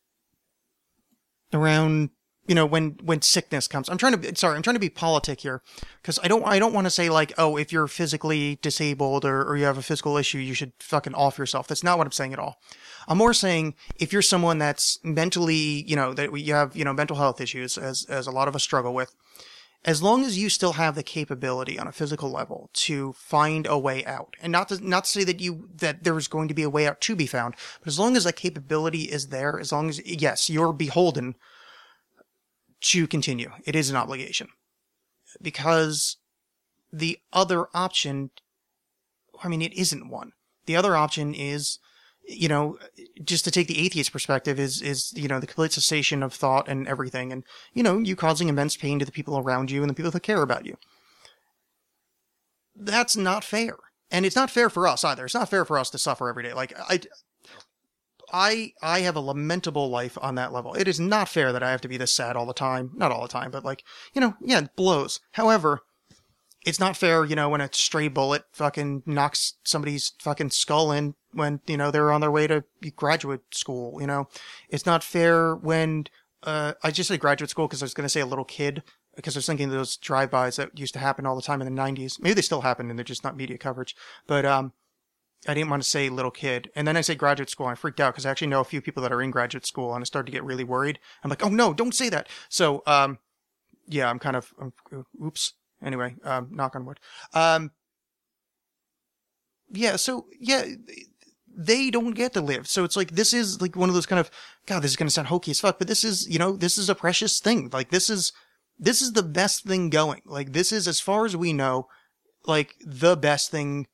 around, 1.53 2.11
you 2.47 2.55
know, 2.55 2.67
when, 2.67 2.99
when 3.03 3.23
sickness 3.23 3.67
comes. 3.67 3.89
I'm 3.89 3.99
trying 3.99 4.13
to, 4.13 4.19
be 4.19 4.35
sorry, 4.35 4.57
I'm 4.57 4.63
trying 4.63 4.75
to 4.75 4.81
be 4.81 4.91
politic 4.91 5.41
here. 5.41 5.63
Cause 6.03 6.19
I 6.23 6.29
don't, 6.29 6.45
I 6.45 6.59
don't 6.59 6.75
want 6.75 6.87
to 6.87 6.91
say 6.91 7.09
like, 7.09 7.33
oh, 7.39 7.57
if 7.57 7.73
you're 7.73 7.87
physically 7.87 8.59
disabled 8.61 9.25
or, 9.25 9.43
or 9.43 9.57
you 9.57 9.65
have 9.65 9.79
a 9.79 9.83
physical 9.83 10.17
issue, 10.17 10.39
you 10.39 10.55
should 10.55 10.73
fucking 10.79 11.15
off 11.15 11.39
yourself. 11.39 11.67
That's 11.67 11.85
not 11.85 11.97
what 11.97 12.07
I'm 12.07 12.13
saying 12.13 12.33
at 12.33 12.39
all. 12.39 12.61
I'm 13.09 13.19
more 13.19 13.35
saying 13.35 13.75
if 13.97 14.13
you're 14.13 14.23
someone 14.23 14.59
that's 14.59 14.99
mentally, 15.03 15.85
you 15.87 15.97
know, 15.97 16.13
that 16.15 16.39
you 16.39 16.55
have, 16.55 16.77
you 16.77 16.85
know, 16.85 16.93
mental 16.93 17.17
health 17.17 17.41
issues, 17.41 17.79
as, 17.79 18.05
as 18.09 18.27
a 18.27 18.31
lot 18.31 18.49
of 18.49 18.57
us 18.57 18.63
struggle 18.63 18.95
with, 18.95 19.15
as 19.87 20.03
long 20.03 20.25
as 20.25 20.39
you 20.39 20.49
still 20.49 20.75
have 20.75 20.95
the 20.95 21.03
capability 21.03 21.79
on 21.79 21.87
a 21.87 21.93
physical 21.93 22.31
level 22.31 22.71
to 22.73 23.13
find 23.13 23.67
a 23.67 23.79
way 23.79 24.03
out, 24.07 24.35
and 24.41 24.51
not 24.51 24.69
to, 24.69 24.87
not 24.87 25.05
to 25.05 25.11
say 25.11 25.25
that 25.25 25.41
you, 25.41 25.69
that 25.75 26.05
there's 26.05 26.29
going 26.29 26.49
to 26.49 26.55
be 26.55 26.63
a 26.63 26.71
way 26.71 26.87
out 26.87 27.03
to 27.03 27.15
be 27.15 27.27
found, 27.27 27.55
but 27.81 27.89
as 27.89 27.99
long 27.99 28.17
as 28.17 28.25
that 28.25 28.37
capability 28.37 29.03
is 29.03 29.29
there, 29.29 29.61
as 29.61 29.73
long 29.73 29.91
as, 29.91 30.05
yes, 30.07 30.49
you're 30.49 30.73
beholden 30.73 31.35
to 32.85 33.07
continue. 33.07 33.51
It 33.65 33.75
is 33.75 33.91
an 33.91 33.97
obligation. 33.97 34.49
Because 35.41 36.19
the 36.93 37.19
other 37.33 37.67
option, 37.75 38.31
I 39.43 39.49
mean, 39.49 39.63
it 39.63 39.73
isn't 39.73 40.09
one. 40.09 40.33
The 40.67 40.77
other 40.77 40.95
option 40.95 41.35
is, 41.35 41.79
you 42.27 42.49
know, 42.49 42.79
just 43.23 43.45
to 43.45 43.51
take 43.51 43.69
the 43.69 43.85
atheist 43.85 44.13
perspective 44.13 44.61
is, 44.61 44.81
is, 44.81 45.13
you 45.17 45.29
know, 45.29 45.41
the 45.41 45.47
complete 45.47 45.73
cessation 45.73 46.23
of 46.23 46.33
thought 46.33 46.69
and 46.69 46.87
everything. 46.87 47.33
And, 47.33 47.43
you 47.73 47.83
know, 47.83 47.99
you 47.99 48.17
causing 48.17 48.49
immense 48.49 48.77
pain 48.77 48.99
to 48.99 49.05
the 49.05 49.13
people 49.13 49.39
around 49.39 49.71
you 49.71 49.83
and 49.83 49.91
the 49.91 49.95
people 49.95 50.11
that 50.13 50.21
care 50.21 50.43
about 50.43 50.67
you. 50.67 50.77
That's 52.77 53.17
not 53.17 53.45
fair. 53.45 53.77
And 54.11 54.25
it's 54.25 54.37
not 54.37 54.51
fair 54.51 54.71
for 54.71 54.87
us 54.87 55.05
either. 55.05 55.25
It's 55.25 55.35
not 55.35 55.49
fair 55.49 55.65
for 55.65 55.79
us 55.79 55.91
to 55.91 55.99
suffer 55.99 56.29
every 56.29 56.43
day. 56.43 56.53
Like, 56.53 56.73
I, 56.79 57.01
I, 58.37 58.73
I 58.83 59.01
have 59.03 59.15
a 59.15 59.21
lamentable 59.21 59.89
life 59.89 60.19
on 60.21 60.35
that 60.35 60.53
level. 60.53 60.75
It 60.75 60.89
is 60.89 60.99
not 60.99 61.29
fair 61.29 61.53
that 61.53 61.63
I 61.63 61.71
have 61.71 61.81
to 61.83 61.89
be 61.89 61.97
this 61.97 62.13
sad 62.13 62.35
all 62.35 62.47
the 62.47 62.53
time. 62.53 62.91
Not 62.95 63.13
all 63.13 63.23
the 63.23 63.29
time, 63.29 63.53
but 63.53 63.65
like, 63.65 63.85
you 64.13 64.21
know, 64.21 64.35
yeah, 64.41 64.59
it 64.59 64.75
blows. 64.75 65.21
However, 65.33 65.83
it's 66.67 66.81
not 66.81 66.97
fair, 66.97 67.25
you 67.25 67.37
know, 67.37 67.49
when 67.49 67.61
a 67.61 67.73
stray 67.73 68.09
bullet 68.09 68.43
fucking 68.53 69.05
knocks 69.07 69.55
somebody's 69.63 70.15
fucking 70.19 70.51
skull 70.51 70.91
in 70.91 71.15
when, 71.33 71.61
you 71.69 71.77
know, 71.77 71.93
they're 71.93 72.11
on 72.11 72.21
their 72.21 72.31
way 72.31 72.49
to 72.49 72.65
graduate 72.97 73.43
school, 73.53 74.01
you 74.01 74.07
know. 74.09 74.29
It's 74.69 74.85
not 74.85 75.05
fair 75.05 75.55
when 75.55 76.09
uh, 76.43 76.73
I 76.83 76.91
just 76.91 77.09
say 77.09 77.17
graduate 77.17 77.51
school 77.51 77.69
because 77.69 77.83
I 77.83 77.85
was 77.85 77.95
going 77.95 78.05
to 78.05 78.09
say 78.09 78.21
a 78.21 78.27
little 78.27 78.45
kid 78.45 78.83
because 79.15 79.37
I 79.37 79.39
was 79.39 79.47
thinking 79.47 79.67
of 79.67 79.73
those 79.73 79.97
drive-bys 79.97 80.57
that 80.57 80.77
used 80.77 80.95
to 80.95 80.99
happen 80.99 81.25
all 81.25 81.37
the 81.37 81.43
time 81.43 81.63
in 81.63 81.73
the 81.73 81.81
90s. 81.81 82.21
Maybe 82.21 82.35
they 82.35 82.43
still 82.43 82.63
happen 82.63 82.91
and 82.91 82.99
they're 82.99 83.05
just 83.05 83.23
not 83.23 83.37
media 83.37 83.59
coverage. 83.59 83.95
But 84.27 84.45
um, 84.45 84.73
I 85.47 85.55
didn't 85.55 85.71
want 85.71 85.83
to 85.83 85.89
say 85.89 86.09
little 86.09 86.31
kid. 86.31 86.71
And 86.75 86.87
then 86.87 86.97
I 86.97 87.01
say 87.01 87.15
graduate 87.15 87.51
school 87.51 87.67
I 87.67 87.75
freaked 87.75 88.01
out 88.01 88.15
because 88.15 88.27
I 88.27 88.31
actually 88.31 88.49
know 88.49 88.61
a 88.61 88.65
few 88.65 88.81
people 88.81 89.03
that 89.03 89.13
are 89.13 89.23
in 89.23 89.31
graduate 89.31 89.67
school 89.67 89.95
and 89.95 90.03
I 90.03 90.05
started 90.05 90.27
to 90.27 90.33
get 90.33 90.45
really 90.45 90.65
worried. 90.65 90.99
I'm 91.23 91.31
like, 91.31 91.45
oh 91.45 91.49
no, 91.49 91.75
don't 91.75 91.95
say 91.95 92.09
that. 92.09 92.29
So, 92.49 92.83
um, 92.87 93.19
yeah, 93.87 94.09
I'm 94.09 94.19
kind 94.19 94.37
of, 94.37 94.53
um, 94.61 94.73
oops. 95.23 95.53
Anyway, 95.83 96.17
um, 96.25 96.49
knock 96.51 96.75
on 96.75 96.87
wood. 96.87 96.99
Um, 97.35 97.73
yeah, 99.71 99.97
so, 99.97 100.27
yeah, 100.41 100.65
they 101.55 101.91
don't 101.91 102.13
get 102.13 102.33
to 102.33 102.41
live. 102.41 102.67
So 102.69 102.85
it's 102.85 102.97
like, 102.97 103.13
this 103.13 103.33
is 103.33 103.61
like 103.61 103.77
one 103.77 103.89
of 103.89 103.95
those 103.95 104.07
kind 104.07 104.21
of, 104.21 104.31
God, 104.67 104.81
this 104.81 104.93
is 104.93 104.97
going 104.97 105.09
to 105.09 105.13
sound 105.13 105.29
hokey 105.29 105.51
as 105.51 105.61
fuck, 105.61 105.79
but 105.79 105.89
this 105.89 106.05
is, 106.05 106.29
you 106.29 106.39
know, 106.39 106.57
this 106.57 106.79
is 106.79 106.89
a 106.89 106.95
precious 106.95 107.39
thing. 107.39 107.69
Like, 107.73 107.91
this 107.91 108.09
is, 108.09 108.33
this 108.79 109.03
is 109.03 109.13
the 109.13 109.23
best 109.23 109.65
thing 109.65 109.91
going. 109.91 110.23
Like, 110.25 110.53
this 110.53 110.73
is, 110.73 110.89
as 110.89 111.01
far 111.01 111.27
as 111.27 111.37
we 111.37 111.53
know, 111.53 111.89
like, 112.47 112.75
the 112.85 113.17
best 113.17 113.51
thing 113.51 113.87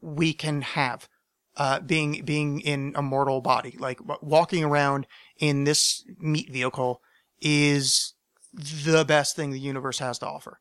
we 0.00 0.32
can 0.32 0.62
have. 0.62 1.08
Uh, 1.54 1.78
being, 1.80 2.24
being 2.24 2.60
in 2.60 2.94
a 2.96 3.02
mortal 3.02 3.42
body. 3.42 3.76
Like, 3.78 4.00
walking 4.22 4.64
around 4.64 5.06
in 5.38 5.64
this 5.64 6.02
meat 6.18 6.50
vehicle 6.50 7.02
is 7.42 8.14
the 8.54 9.04
best 9.04 9.36
thing 9.36 9.50
the 9.50 9.60
universe 9.60 9.98
has 9.98 10.18
to 10.20 10.26
offer. 10.26 10.60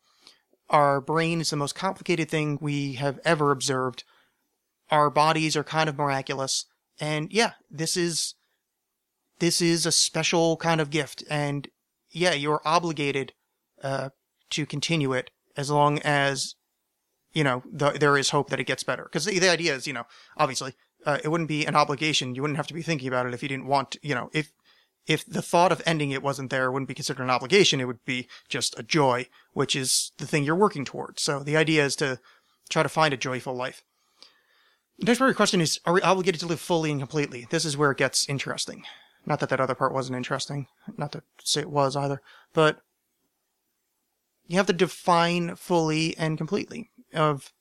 Our 0.70 1.00
brain 1.00 1.40
is 1.40 1.50
the 1.50 1.56
most 1.56 1.76
complicated 1.76 2.30
thing 2.30 2.58
we 2.60 2.96
have 2.96 3.22
ever 3.24 3.52
observed. 3.52 4.04
Our 4.90 5.10
bodies 5.10 5.56
are 5.56 5.64
kind 5.64 5.88
of 5.88 5.98
miraculous. 5.98 6.66
And 7.00 7.32
yeah, 7.32 7.54
this 7.70 7.96
is, 7.96 8.36
this 9.40 9.62
is 9.62 9.86
a 9.86 9.94
special 9.94 10.58
kind 10.58 10.82
of 10.82 10.90
gift. 10.90 11.24
And 11.30 11.70
yeah, 12.10 12.34
you're 12.34 12.62
obligated, 12.66 13.32
uh, 13.82 14.10
to 14.50 14.66
continue 14.66 15.14
it 15.14 15.32
as 15.56 15.72
long 15.72 16.00
as, 16.00 16.56
you 17.34 17.44
know, 17.44 17.64
the, 17.72 17.92
there 17.92 18.18
is 18.18 18.30
hope 18.30 18.50
that 18.50 18.60
it 18.60 18.66
gets 18.66 18.84
better. 18.84 19.10
Cause 19.12 19.26
the, 19.26 19.40
the 19.40 19.50
idea 19.50 19.76
is, 19.76 19.88
you 19.88 19.94
know, 19.94 20.06
obviously, 20.38 20.74
uh, 21.06 21.18
it 21.24 21.30
wouldn't 21.30 21.50
be 21.50 21.66
an 21.66 21.76
obligation. 21.76 22.36
You 22.36 22.42
wouldn't 22.42 22.58
have 22.58 22.68
to 22.68 22.74
be 22.74 22.82
thinking 22.82 23.08
about 23.08 23.26
it 23.26 23.34
if 23.34 23.42
you 23.42 23.50
didn't 23.50 23.68
want, 23.68 23.98
you 24.02 24.14
know, 24.14 24.30
if, 24.34 24.52
if 25.08 25.26
the 25.26 25.42
thought 25.42 25.72
of 25.72 25.82
ending 25.86 26.12
it 26.12 26.22
wasn't 26.22 26.52
there, 26.52 26.66
it 26.66 26.72
wouldn't 26.72 26.88
be 26.88 26.94
considered 26.94 27.24
an 27.24 27.30
obligation. 27.30 27.82
It 27.82 27.88
would 27.88 28.06
be 28.06 28.28
just 28.50 28.78
a 28.78 28.84
joy, 28.84 29.28
which 29.54 29.76
is 29.76 30.12
the 30.18 30.28
thing 30.28 30.44
you're 30.44 30.56
working 30.56 30.86
towards. 30.86 31.24
So 31.24 31.40
the 31.40 31.58
idea 31.58 31.84
is 31.84 31.96
to 31.98 32.20
try 32.70 32.84
to 32.84 32.90
find 32.90 33.14
a 33.14 33.18
joyful 33.18 33.56
life. 33.56 33.84
The 35.00 35.06
next 35.06 35.18
part 35.18 35.30
of 35.30 35.32
your 35.32 35.38
question 35.38 35.62
is, 35.62 35.80
are 35.86 35.94
we 35.94 36.02
obligated 36.02 36.40
to 36.42 36.48
live 36.48 36.60
fully 36.60 36.92
and 36.92 37.00
completely? 37.00 37.48
This 37.50 37.66
is 37.66 37.76
where 37.76 37.92
it 37.92 37.98
gets 37.98 38.30
interesting. 38.30 38.84
Not 39.26 39.40
that 39.40 39.50
that 39.50 39.60
other 39.60 39.74
part 39.74 39.94
wasn't 39.94 40.18
interesting. 40.18 40.68
Not 40.98 41.12
to 41.14 41.24
say 41.44 41.62
it 41.62 41.72
was 41.72 41.96
either. 41.96 42.22
But 42.54 42.82
you 44.46 44.58
have 44.58 44.68
to 44.68 44.74
define 44.74 45.56
fully 45.56 46.16
and 46.18 46.38
completely 46.38 46.92
of 47.14 47.54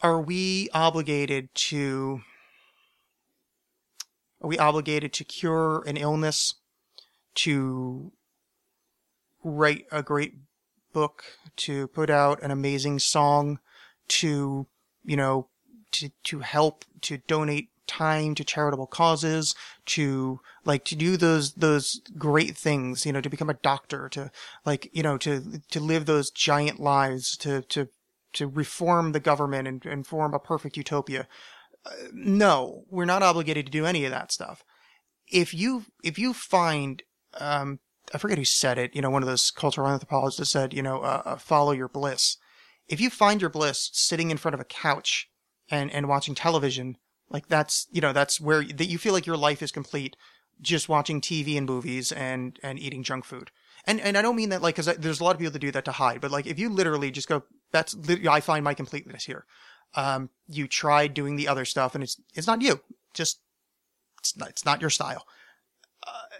are 0.00 0.20
we 0.20 0.68
obligated 0.72 1.48
to 1.54 2.20
are 4.40 4.48
we 4.48 4.58
obligated 4.58 5.12
to 5.12 5.24
cure 5.24 5.82
an 5.86 5.96
illness 5.96 6.54
to 7.34 8.12
write 9.42 9.86
a 9.90 10.02
great 10.02 10.34
book 10.92 11.24
to 11.56 11.88
put 11.88 12.10
out 12.10 12.42
an 12.42 12.50
amazing 12.50 12.98
song 12.98 13.58
to 14.08 14.66
you 15.04 15.16
know 15.16 15.48
to 15.90 16.10
to 16.24 16.40
help 16.40 16.84
to 17.00 17.18
donate 17.18 17.70
time 17.88 18.34
to 18.36 18.44
charitable 18.44 18.86
causes 18.86 19.54
to 19.86 20.40
like 20.64 20.84
to 20.84 20.94
do 20.94 21.16
those 21.16 21.54
those 21.54 22.00
great 22.16 22.56
things 22.56 23.04
you 23.04 23.12
know 23.12 23.20
to 23.20 23.30
become 23.30 23.50
a 23.50 23.54
doctor 23.54 24.08
to 24.08 24.30
like 24.64 24.88
you 24.92 25.02
know 25.02 25.18
to 25.18 25.60
to 25.70 25.80
live 25.80 26.06
those 26.06 26.30
giant 26.30 26.78
lives 26.78 27.36
to 27.36 27.62
to 27.62 27.88
to 28.34 28.46
reform 28.46 29.12
the 29.12 29.20
government 29.20 29.66
and, 29.66 29.84
and 29.86 30.06
form 30.06 30.34
a 30.34 30.38
perfect 30.38 30.76
utopia. 30.76 31.26
Uh, 31.84 31.90
no 32.12 32.84
we're 32.90 33.04
not 33.04 33.22
obligated 33.22 33.66
to 33.66 33.72
do 33.72 33.86
any 33.86 34.04
of 34.04 34.10
that 34.10 34.30
stuff. 34.30 34.62
If 35.26 35.52
you 35.52 35.84
if 36.04 36.18
you 36.18 36.32
find 36.32 37.02
um 37.40 37.80
i 38.14 38.18
forget 38.18 38.38
who 38.38 38.44
said 38.44 38.78
it 38.78 38.94
you 38.96 39.02
know 39.02 39.10
one 39.10 39.22
of 39.22 39.28
those 39.28 39.50
cultural 39.50 39.86
anthropologists 39.86 40.52
said 40.52 40.72
you 40.72 40.82
know 40.82 41.00
uh, 41.00 41.22
uh, 41.24 41.36
follow 41.36 41.72
your 41.72 41.88
bliss. 41.88 42.36
If 42.86 43.00
you 43.00 43.10
find 43.10 43.40
your 43.40 43.50
bliss 43.50 43.90
sitting 43.92 44.30
in 44.30 44.38
front 44.38 44.54
of 44.54 44.60
a 44.60 44.64
couch 44.64 45.30
and 45.70 45.90
and 45.90 46.08
watching 46.08 46.34
television 46.34 46.96
like 47.30 47.48
that's 47.48 47.86
you 47.90 48.00
know 48.00 48.12
that's 48.12 48.40
where 48.40 48.64
that 48.64 48.86
you 48.86 48.98
feel 48.98 49.12
like 49.12 49.26
your 49.26 49.36
life 49.36 49.62
is 49.62 49.72
complete 49.72 50.16
just 50.60 50.88
watching 50.88 51.20
TV 51.20 51.56
and 51.56 51.66
movies 51.66 52.12
and 52.12 52.58
and 52.62 52.78
eating 52.78 53.02
junk 53.02 53.24
food. 53.24 53.50
And 53.84 54.00
and 54.00 54.18
I 54.18 54.22
don't 54.22 54.36
mean 54.36 54.48
that 54.50 54.62
like 54.62 54.76
because 54.76 54.96
there's 54.96 55.20
a 55.20 55.24
lot 55.24 55.34
of 55.34 55.38
people 55.38 55.52
that 55.52 55.58
do 55.58 55.70
that 55.70 55.84
to 55.84 55.92
hide, 55.92 56.20
but 56.20 56.30
like 56.30 56.46
if 56.46 56.58
you 56.58 56.68
literally 56.68 57.10
just 57.10 57.28
go, 57.28 57.44
that's 57.72 57.96
I 58.28 58.40
find 58.40 58.64
my 58.64 58.74
completeness 58.74 59.24
here. 59.24 59.44
Um, 59.94 60.30
you 60.46 60.68
try 60.68 61.06
doing 61.06 61.36
the 61.36 61.48
other 61.48 61.64
stuff 61.64 61.94
and 61.94 62.04
it's 62.04 62.20
it's 62.34 62.46
not 62.46 62.62
you. 62.62 62.80
Just 63.14 63.40
it's 64.18 64.36
not, 64.36 64.48
it's 64.48 64.64
not 64.64 64.80
your 64.80 64.90
style. 64.90 65.24
Uh, 66.06 66.36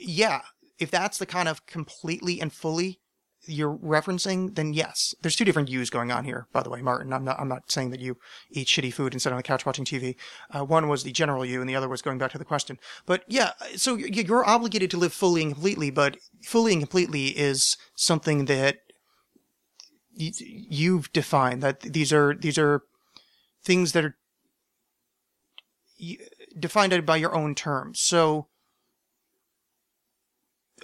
yeah, 0.00 0.42
if 0.78 0.90
that's 0.90 1.18
the 1.18 1.26
kind 1.26 1.48
of 1.48 1.66
completely 1.66 2.40
and 2.40 2.52
fully 2.52 3.00
you're 3.46 3.76
referencing, 3.78 4.54
then 4.54 4.72
yes. 4.72 5.14
There's 5.22 5.36
two 5.36 5.44
different 5.44 5.70
yous 5.70 5.90
going 5.90 6.12
on 6.12 6.24
here, 6.24 6.46
by 6.52 6.62
the 6.62 6.70
way, 6.70 6.82
Martin. 6.82 7.12
I'm 7.12 7.24
not, 7.24 7.40
I'm 7.40 7.48
not 7.48 7.70
saying 7.70 7.90
that 7.90 8.00
you 8.00 8.18
eat 8.50 8.66
shitty 8.66 8.92
food 8.92 9.12
and 9.12 9.22
sit 9.22 9.32
on 9.32 9.36
the 9.36 9.42
couch 9.42 9.64
watching 9.64 9.84
TV. 9.84 10.16
Uh, 10.50 10.64
one 10.64 10.88
was 10.88 11.02
the 11.02 11.12
general 11.12 11.44
you 11.44 11.60
and 11.60 11.68
the 11.68 11.76
other 11.76 11.88
was 11.88 12.02
going 12.02 12.18
back 12.18 12.32
to 12.32 12.38
the 12.38 12.44
question. 12.44 12.78
But 13.06 13.24
yeah, 13.26 13.52
so 13.76 13.96
you're 13.96 14.44
obligated 14.44 14.90
to 14.90 14.98
live 14.98 15.12
fully 15.12 15.42
and 15.42 15.52
completely, 15.52 15.90
but 15.90 16.18
fully 16.44 16.72
and 16.72 16.82
completely 16.82 17.28
is 17.28 17.76
something 17.94 18.44
that 18.44 18.78
you've 20.12 21.10
defined 21.12 21.62
that 21.62 21.80
these 21.80 22.12
are, 22.12 22.34
these 22.34 22.58
are 22.58 22.82
things 23.64 23.92
that 23.92 24.04
are 24.04 24.16
defined 26.58 27.06
by 27.06 27.16
your 27.16 27.34
own 27.34 27.54
terms. 27.54 28.00
So 28.00 28.48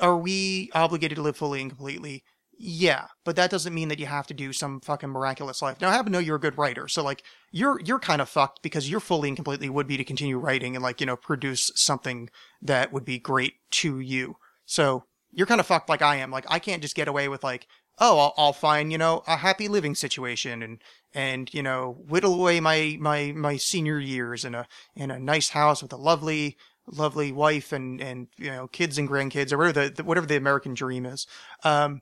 are 0.00 0.16
we 0.16 0.70
obligated 0.74 1.16
to 1.16 1.22
live 1.22 1.36
fully 1.36 1.60
and 1.60 1.70
completely? 1.70 2.22
Yeah, 2.58 3.08
but 3.24 3.36
that 3.36 3.50
doesn't 3.50 3.74
mean 3.74 3.88
that 3.88 3.98
you 3.98 4.06
have 4.06 4.26
to 4.28 4.34
do 4.34 4.52
some 4.52 4.80
fucking 4.80 5.10
miraculous 5.10 5.60
life. 5.60 5.78
Now, 5.80 5.88
I 5.88 5.92
happen 5.92 6.06
to 6.06 6.12
know 6.12 6.24
you're 6.24 6.36
a 6.36 6.40
good 6.40 6.56
writer, 6.56 6.88
so 6.88 7.02
like 7.02 7.22
you're 7.52 7.78
you're 7.80 7.98
kind 7.98 8.22
of 8.22 8.30
fucked 8.30 8.62
because 8.62 8.90
you're 8.90 9.00
fully 9.00 9.28
and 9.28 9.36
completely 9.36 9.68
would 9.68 9.86
be 9.86 9.98
to 9.98 10.04
continue 10.04 10.38
writing 10.38 10.74
and 10.74 10.82
like 10.82 11.00
you 11.00 11.06
know 11.06 11.16
produce 11.16 11.70
something 11.74 12.30
that 12.62 12.92
would 12.94 13.04
be 13.04 13.18
great 13.18 13.54
to 13.72 14.00
you. 14.00 14.36
So 14.64 15.04
you're 15.32 15.46
kind 15.46 15.60
of 15.60 15.66
fucked 15.66 15.90
like 15.90 16.00
I 16.00 16.16
am. 16.16 16.30
Like 16.30 16.46
I 16.48 16.58
can't 16.58 16.80
just 16.80 16.96
get 16.96 17.08
away 17.08 17.28
with 17.28 17.44
like 17.44 17.66
oh 17.98 18.18
I'll, 18.18 18.34
I'll 18.38 18.52
find 18.54 18.90
you 18.90 18.96
know 18.98 19.22
a 19.26 19.36
happy 19.36 19.68
living 19.68 19.94
situation 19.94 20.62
and 20.62 20.82
and 21.14 21.52
you 21.52 21.62
know 21.62 21.98
whittle 22.08 22.40
away 22.40 22.60
my 22.60 22.96
my 22.98 23.32
my 23.32 23.58
senior 23.58 23.98
years 23.98 24.46
in 24.46 24.54
a 24.54 24.66
in 24.94 25.10
a 25.10 25.18
nice 25.18 25.50
house 25.50 25.82
with 25.82 25.92
a 25.92 25.96
lovely 25.96 26.56
lovely 26.86 27.32
wife 27.32 27.72
and 27.72 28.00
and 28.00 28.28
you 28.38 28.50
know 28.50 28.66
kids 28.68 28.96
and 28.96 29.08
grandkids 29.10 29.52
or 29.52 29.58
whatever 29.58 29.90
the 29.90 30.04
whatever 30.04 30.26
the 30.26 30.36
American 30.36 30.72
dream 30.72 31.04
is. 31.04 31.26
Um, 31.62 32.00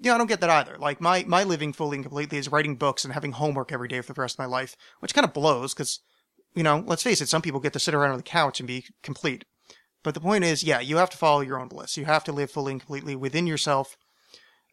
yeah, 0.00 0.14
I 0.14 0.18
don't 0.18 0.26
get 0.26 0.40
that 0.40 0.50
either. 0.50 0.78
Like 0.78 1.00
my 1.00 1.24
my 1.26 1.44
living 1.44 1.72
fully 1.72 1.96
and 1.96 2.04
completely 2.04 2.38
is 2.38 2.50
writing 2.50 2.76
books 2.76 3.04
and 3.04 3.12
having 3.12 3.32
homework 3.32 3.70
every 3.70 3.88
day 3.88 4.00
for 4.00 4.14
the 4.14 4.20
rest 4.20 4.36
of 4.36 4.38
my 4.38 4.46
life, 4.46 4.74
which 5.00 5.14
kind 5.14 5.26
of 5.26 5.34
blows 5.34 5.74
because, 5.74 6.00
you 6.54 6.62
know, 6.62 6.82
let's 6.86 7.02
face 7.02 7.20
it, 7.20 7.28
some 7.28 7.42
people 7.42 7.60
get 7.60 7.74
to 7.74 7.78
sit 7.78 7.94
around 7.94 8.12
on 8.12 8.16
the 8.16 8.22
couch 8.22 8.60
and 8.60 8.66
be 8.66 8.86
complete. 9.02 9.44
But 10.02 10.14
the 10.14 10.20
point 10.20 10.44
is, 10.44 10.64
yeah, 10.64 10.80
you 10.80 10.96
have 10.96 11.10
to 11.10 11.18
follow 11.18 11.42
your 11.42 11.60
own 11.60 11.68
bliss. 11.68 11.98
You 11.98 12.06
have 12.06 12.24
to 12.24 12.32
live 12.32 12.50
fully 12.50 12.72
and 12.72 12.80
completely 12.80 13.14
within 13.14 13.46
yourself, 13.46 13.98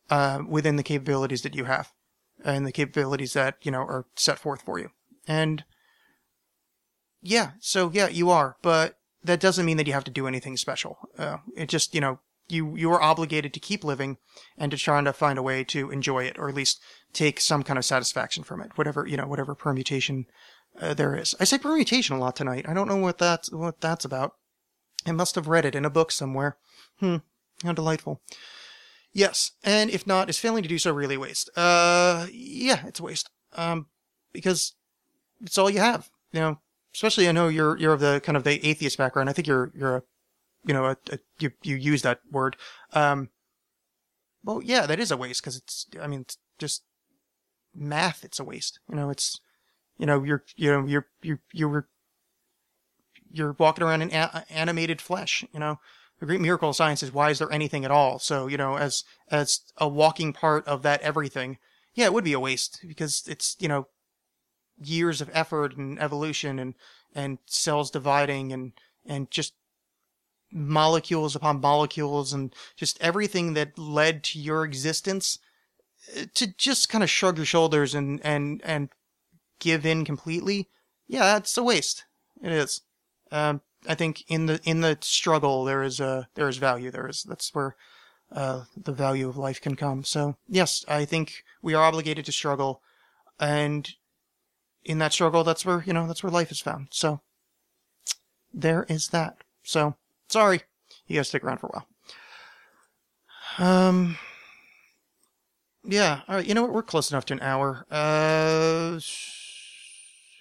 uh, 0.09 0.39
within 0.47 0.77
the 0.77 0.83
capabilities 0.83 1.41
that 1.41 1.55
you 1.55 1.65
have, 1.65 1.91
and 2.45 2.65
the 2.65 2.71
capabilities 2.71 3.33
that 3.33 3.57
you 3.63 3.71
know 3.71 3.81
are 3.81 4.05
set 4.15 4.39
forth 4.39 4.61
for 4.61 4.79
you. 4.79 4.91
And 5.27 5.65
yeah, 7.21 7.51
so 7.59 7.91
yeah, 7.93 8.07
you 8.07 8.29
are, 8.29 8.55
but 8.61 8.97
that 9.23 9.41
doesn't 9.41 9.65
mean 9.65 9.75
that 9.75 9.87
you 9.87 9.93
have 9.93 10.05
to 10.05 10.11
do 10.11 10.27
anything 10.27 10.55
special. 10.55 10.97
Uh, 11.17 11.37
it 11.57 11.67
just 11.67 11.93
you 11.93 11.99
know 11.99 12.19
you 12.49 12.75
you 12.75 12.91
are 12.91 13.01
obligated 13.01 13.53
to 13.53 13.59
keep 13.59 13.83
living 13.83 14.17
and 14.57 14.71
to 14.71 14.77
try 14.77 15.01
to 15.01 15.13
find 15.13 15.37
a 15.37 15.43
way 15.43 15.63
to 15.63 15.91
enjoy 15.91 16.23
it 16.23 16.37
or 16.37 16.49
at 16.49 16.55
least 16.55 16.81
take 17.13 17.39
some 17.39 17.63
kind 17.63 17.77
of 17.77 17.85
satisfaction 17.85 18.43
from 18.43 18.61
it 18.61 18.71
whatever 18.75 19.05
you 19.05 19.17
know 19.17 19.27
whatever 19.27 19.55
permutation 19.55 20.25
uh, 20.79 20.93
there 20.93 21.15
is. 21.15 21.33
I 21.39 21.43
say 21.43 21.57
permutation 21.57 22.15
a 22.15 22.19
lot 22.19 22.35
tonight. 22.35 22.65
I 22.67 22.73
don't 22.73 22.87
know 22.87 22.97
what 22.97 23.17
that's 23.17 23.51
what 23.51 23.81
that's 23.81 24.05
about. 24.05 24.35
I 25.05 25.11
must 25.11 25.35
have 25.35 25.47
read 25.47 25.65
it 25.65 25.75
in 25.75 25.85
a 25.85 25.89
book 25.89 26.11
somewhere. 26.11 26.57
Hmm 26.99 27.17
how 27.63 27.73
delightful. 27.73 28.21
Yes 29.13 29.51
and 29.63 29.89
if 29.89 30.05
not 30.05 30.29
is 30.29 30.37
failing 30.37 30.63
to 30.63 30.69
do 30.69 30.77
so 30.77 30.93
really 30.93 31.17
waste? 31.17 31.49
Uh 31.55 32.27
yeah 32.31 32.85
it's 32.85 32.99
a 32.99 33.03
waste. 33.03 33.29
Um 33.53 33.87
because 34.31 34.73
it's 35.41 35.57
all 35.57 35.69
you 35.69 35.79
have 35.79 36.09
you 36.31 36.39
know 36.39 36.59
especially 36.93 37.29
i 37.29 37.31
know 37.31 37.47
you're 37.47 37.77
you're 37.77 37.93
of 37.93 37.99
the 37.99 38.19
kind 38.23 38.37
of 38.37 38.43
the 38.43 38.65
atheist 38.67 38.97
background. 38.97 39.29
I 39.29 39.33
think 39.33 39.47
you're 39.47 39.71
you're 39.75 39.97
a 39.97 40.03
you 40.67 40.73
know, 40.73 40.85
a, 40.85 40.97
a, 41.11 41.19
you 41.39 41.51
you 41.63 41.75
use 41.75 42.01
that 42.03 42.19
word. 42.29 42.57
Um, 42.93 43.29
well, 44.43 44.61
yeah, 44.61 44.85
that 44.85 44.99
is 44.99 45.11
a 45.11 45.17
waste 45.17 45.41
because 45.41 45.57
it's. 45.57 45.87
I 45.99 46.07
mean, 46.07 46.21
it's 46.21 46.37
just 46.59 46.83
math. 47.73 48.23
It's 48.23 48.39
a 48.39 48.43
waste. 48.43 48.79
You 48.89 48.95
know, 48.95 49.09
it's. 49.09 49.39
You 49.97 50.05
know, 50.05 50.23
you're. 50.23 50.43
You 50.55 50.71
know, 50.71 50.85
you're. 50.85 51.07
You 51.21 51.39
you 51.53 51.69
were. 51.69 51.87
you're 53.31 53.53
walking 53.53 53.83
around 53.83 54.01
in 54.03 54.11
a- 54.11 54.45
animated 54.49 55.01
flesh. 55.01 55.43
You 55.53 55.59
know, 55.59 55.79
the 56.19 56.25
great 56.25 56.41
miracle 56.41 56.69
of 56.69 56.75
science 56.75 57.01
is 57.01 57.13
why 57.13 57.29
is 57.29 57.39
there 57.39 57.51
anything 57.51 57.85
at 57.85 57.91
all? 57.91 58.19
So 58.19 58.47
you 58.47 58.57
know, 58.57 58.77
as 58.77 59.03
as 59.31 59.61
a 59.77 59.87
walking 59.87 60.33
part 60.33 60.67
of 60.67 60.81
that 60.83 61.01
everything, 61.01 61.57
yeah, 61.93 62.05
it 62.05 62.13
would 62.13 62.23
be 62.23 62.33
a 62.33 62.39
waste 62.39 62.83
because 62.87 63.23
it's 63.27 63.55
you 63.59 63.67
know 63.67 63.87
years 64.79 65.21
of 65.21 65.29
effort 65.33 65.77
and 65.77 65.99
evolution 65.99 66.59
and 66.59 66.75
and 67.15 67.37
cells 67.45 67.89
dividing 67.89 68.51
and 68.51 68.73
and 69.05 69.31
just 69.31 69.53
molecules 70.51 71.35
upon 71.35 71.59
molecules 71.61 72.33
and 72.33 72.53
just 72.75 72.97
everything 73.01 73.53
that 73.53 73.77
led 73.77 74.23
to 74.23 74.39
your 74.39 74.63
existence 74.63 75.39
uh, 76.15 76.25
to 76.33 76.47
just 76.57 76.89
kind 76.89 77.03
of 77.03 77.09
shrug 77.09 77.37
your 77.37 77.45
shoulders 77.45 77.93
and 77.93 78.21
and 78.23 78.61
and 78.63 78.89
give 79.59 79.85
in 79.85 80.05
completely 80.05 80.69
yeah 81.07 81.37
it's 81.37 81.57
a 81.57 81.63
waste. 81.63 82.05
It 82.41 82.51
is. 82.51 82.81
Um 83.31 83.61
i 83.87 83.95
think 83.95 84.23
in 84.27 84.47
the 84.47 84.59
in 84.63 84.81
the 84.81 84.97
struggle 85.01 85.63
there 85.63 85.83
is 85.83 85.99
a 85.99 86.27
there 86.35 86.47
is 86.47 86.57
value. 86.57 86.91
There 86.91 87.07
is 87.07 87.23
that's 87.23 87.53
where 87.53 87.75
uh 88.31 88.63
the 88.75 88.93
value 88.93 89.27
of 89.27 89.37
life 89.37 89.61
can 89.61 89.75
come. 89.75 90.03
So 90.03 90.37
yes 90.47 90.85
i 90.87 91.03
think 91.05 91.43
we 91.61 91.73
are 91.73 91.83
obligated 91.83 92.25
to 92.25 92.31
struggle. 92.31 92.81
And 93.39 93.89
in 94.83 94.99
that 94.99 95.13
struggle 95.13 95.43
that's 95.43 95.65
where 95.65 95.83
you 95.85 95.93
know 95.93 96.07
that's 96.07 96.23
where 96.23 96.31
life 96.31 96.51
is 96.51 96.61
found. 96.61 96.87
So 96.91 97.21
there 98.53 98.85
is 98.89 99.09
that. 99.09 99.37
So 99.63 99.95
sorry. 100.29 100.61
You 101.07 101.15
gotta 101.15 101.25
stick 101.25 101.43
around 101.43 101.59
for 101.59 101.67
a 101.67 101.83
while. 103.57 103.87
Um 103.89 104.17
yeah 105.83 106.21
all 106.27 106.35
right 106.35 106.45
you 106.45 106.53
know 106.53 106.63
what? 106.63 106.73
We're 106.73 106.83
close 106.83 107.11
enough 107.11 107.25
to 107.25 107.33
an 107.33 107.41
hour. 107.41 107.85
Uh 107.89 108.99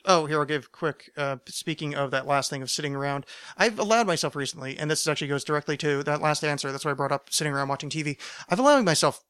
oh 0.09 0.27
here 0.27 0.39
i'll 0.39 0.45
give 0.45 0.71
quick 0.71 1.11
uh 1.17 1.37
speaking 1.47 1.93
of 1.95 2.13
that 2.13 2.29
last 2.29 2.49
thing 2.51 2.63
of 2.63 2.71
sitting 2.71 2.95
around. 2.95 3.27
I've 3.57 3.79
allowed 3.79 4.07
myself 4.07 4.37
recently 4.37 4.77
and 4.79 4.91
this 4.91 5.07
actually 5.07 5.29
goes 5.29 5.45
directly 5.45 5.77
to 5.79 6.03
that 6.05 6.21
last 6.23 6.45
answer. 6.45 6.71
That's 6.71 6.85
why 6.85 6.93
i 6.93 6.95
brought 6.95 7.13
up 7.13 7.33
sitting 7.33 7.53
around 7.53 7.69
watching 7.69 7.91
tv 7.91 8.17
i've 8.49 8.59
allowed 8.59 8.85
myself 8.85 9.23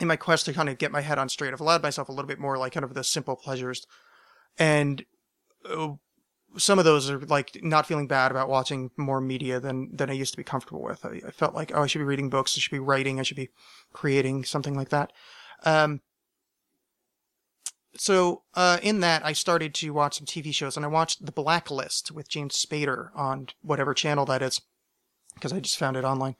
in 0.00 0.08
my 0.08 0.16
quest 0.16 0.44
to 0.46 0.52
kind 0.52 0.68
of 0.68 0.78
get 0.78 0.90
my 0.90 1.00
head 1.02 1.18
on 1.18 1.28
straight 1.28 1.52
i've 1.52 1.60
allowed 1.60 1.82
myself 1.82 2.08
a 2.08 2.12
little 2.12 2.26
bit 2.26 2.40
more 2.40 2.58
like 2.58 2.72
kind 2.72 2.84
of 2.84 2.94
the 2.94 3.04
simple 3.04 3.36
pleasures. 3.36 3.86
And 4.58 5.04
uh, 5.68 5.94
some 6.56 6.78
of 6.78 6.84
those 6.84 7.10
are 7.10 7.18
like 7.20 7.58
not 7.62 7.86
feeling 7.86 8.06
bad 8.06 8.30
about 8.30 8.48
watching 8.48 8.90
more 8.96 9.20
media 9.20 9.60
than 9.60 9.94
than 9.94 10.10
I 10.10 10.14
used 10.14 10.32
to 10.32 10.36
be 10.36 10.44
comfortable 10.44 10.82
with. 10.82 11.04
I, 11.04 11.20
I 11.26 11.30
felt 11.30 11.54
like 11.54 11.72
oh, 11.74 11.82
I 11.82 11.86
should 11.86 11.98
be 11.98 12.04
reading 12.04 12.30
books, 12.30 12.54
I 12.56 12.60
should 12.60 12.70
be 12.70 12.78
writing, 12.78 13.20
I 13.20 13.22
should 13.22 13.36
be 13.36 13.50
creating 13.92 14.44
something 14.44 14.74
like 14.76 14.90
that. 14.90 15.12
Um, 15.64 16.00
so 17.96 18.42
uh, 18.54 18.78
in 18.82 19.00
that, 19.00 19.24
I 19.24 19.32
started 19.32 19.74
to 19.74 19.90
watch 19.90 20.18
some 20.18 20.26
TV 20.26 20.52
shows, 20.52 20.76
and 20.76 20.84
I 20.84 20.88
watched 20.88 21.24
The 21.24 21.32
Blacklist 21.32 22.10
with 22.10 22.28
James 22.28 22.56
Spader 22.56 23.10
on 23.14 23.48
whatever 23.62 23.94
channel 23.94 24.24
that 24.26 24.42
is, 24.42 24.60
because 25.34 25.52
I 25.52 25.60
just 25.60 25.78
found 25.78 25.96
it 25.96 26.04
online. 26.04 26.34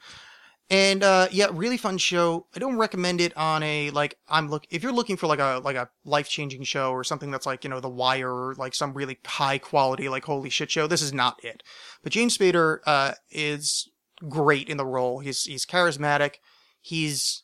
And 0.70 1.02
uh, 1.02 1.28
yeah, 1.30 1.48
really 1.52 1.76
fun 1.76 1.98
show. 1.98 2.46
I 2.56 2.58
don't 2.58 2.78
recommend 2.78 3.20
it 3.20 3.36
on 3.36 3.62
a 3.62 3.90
like 3.90 4.16
I'm 4.28 4.48
look 4.48 4.64
if 4.70 4.82
you're 4.82 4.92
looking 4.92 5.16
for 5.16 5.26
like 5.26 5.38
a 5.38 5.60
like 5.62 5.76
a 5.76 5.90
life 6.04 6.28
changing 6.28 6.62
show 6.64 6.90
or 6.90 7.04
something 7.04 7.30
that's 7.30 7.44
like 7.44 7.64
you 7.64 7.70
know 7.70 7.80
The 7.80 7.90
Wire 7.90 8.32
or 8.32 8.54
like 8.54 8.74
some 8.74 8.94
really 8.94 9.18
high 9.26 9.58
quality 9.58 10.08
like 10.08 10.24
holy 10.24 10.48
shit 10.48 10.70
show. 10.70 10.86
This 10.86 11.02
is 11.02 11.12
not 11.12 11.44
it. 11.44 11.62
But 12.02 12.12
James 12.12 12.38
Spader 12.38 12.78
uh, 12.86 13.12
is 13.30 13.90
great 14.28 14.70
in 14.70 14.78
the 14.78 14.86
role. 14.86 15.18
He's 15.18 15.44
he's 15.44 15.66
charismatic. 15.66 16.36
He's 16.80 17.42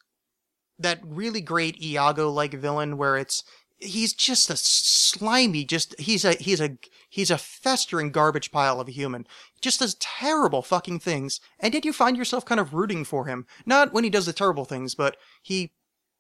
that 0.79 1.01
really 1.05 1.43
great 1.43 1.83
Iago 1.83 2.31
like 2.31 2.55
villain 2.55 2.97
where 2.97 3.19
it's 3.19 3.45
he's 3.81 4.13
just 4.13 4.51
a 4.51 4.57
slimy 4.57 5.65
just 5.65 5.99
he's 5.99 6.25
a 6.25 6.33
he's 6.35 6.61
a 6.61 6.77
he's 7.09 7.31
a 7.31 7.39
festering 7.39 8.11
garbage 8.11 8.51
pile 8.51 8.81
of 8.81 8.89
a 8.89 8.93
human 8.93 9.27
just 9.61 9.81
does 9.81 9.95
terrible 9.95 10.63
fucking 10.63 10.99
things 10.99 11.41
and 11.59 11.73
did 11.73 11.85
you 11.85 11.93
find 11.93 12.17
yourself 12.17 12.45
kind 12.45 12.61
of 12.61 12.75
rooting 12.75 13.05
for 13.05 13.27
him 13.27 13.47
not 13.67 13.93
when 13.93 14.05
he 14.05 14.11
does 14.11 14.27
the 14.27 14.33
terrible 14.33 14.65
things 14.65 14.95
but 14.95 15.17
he 15.43 15.73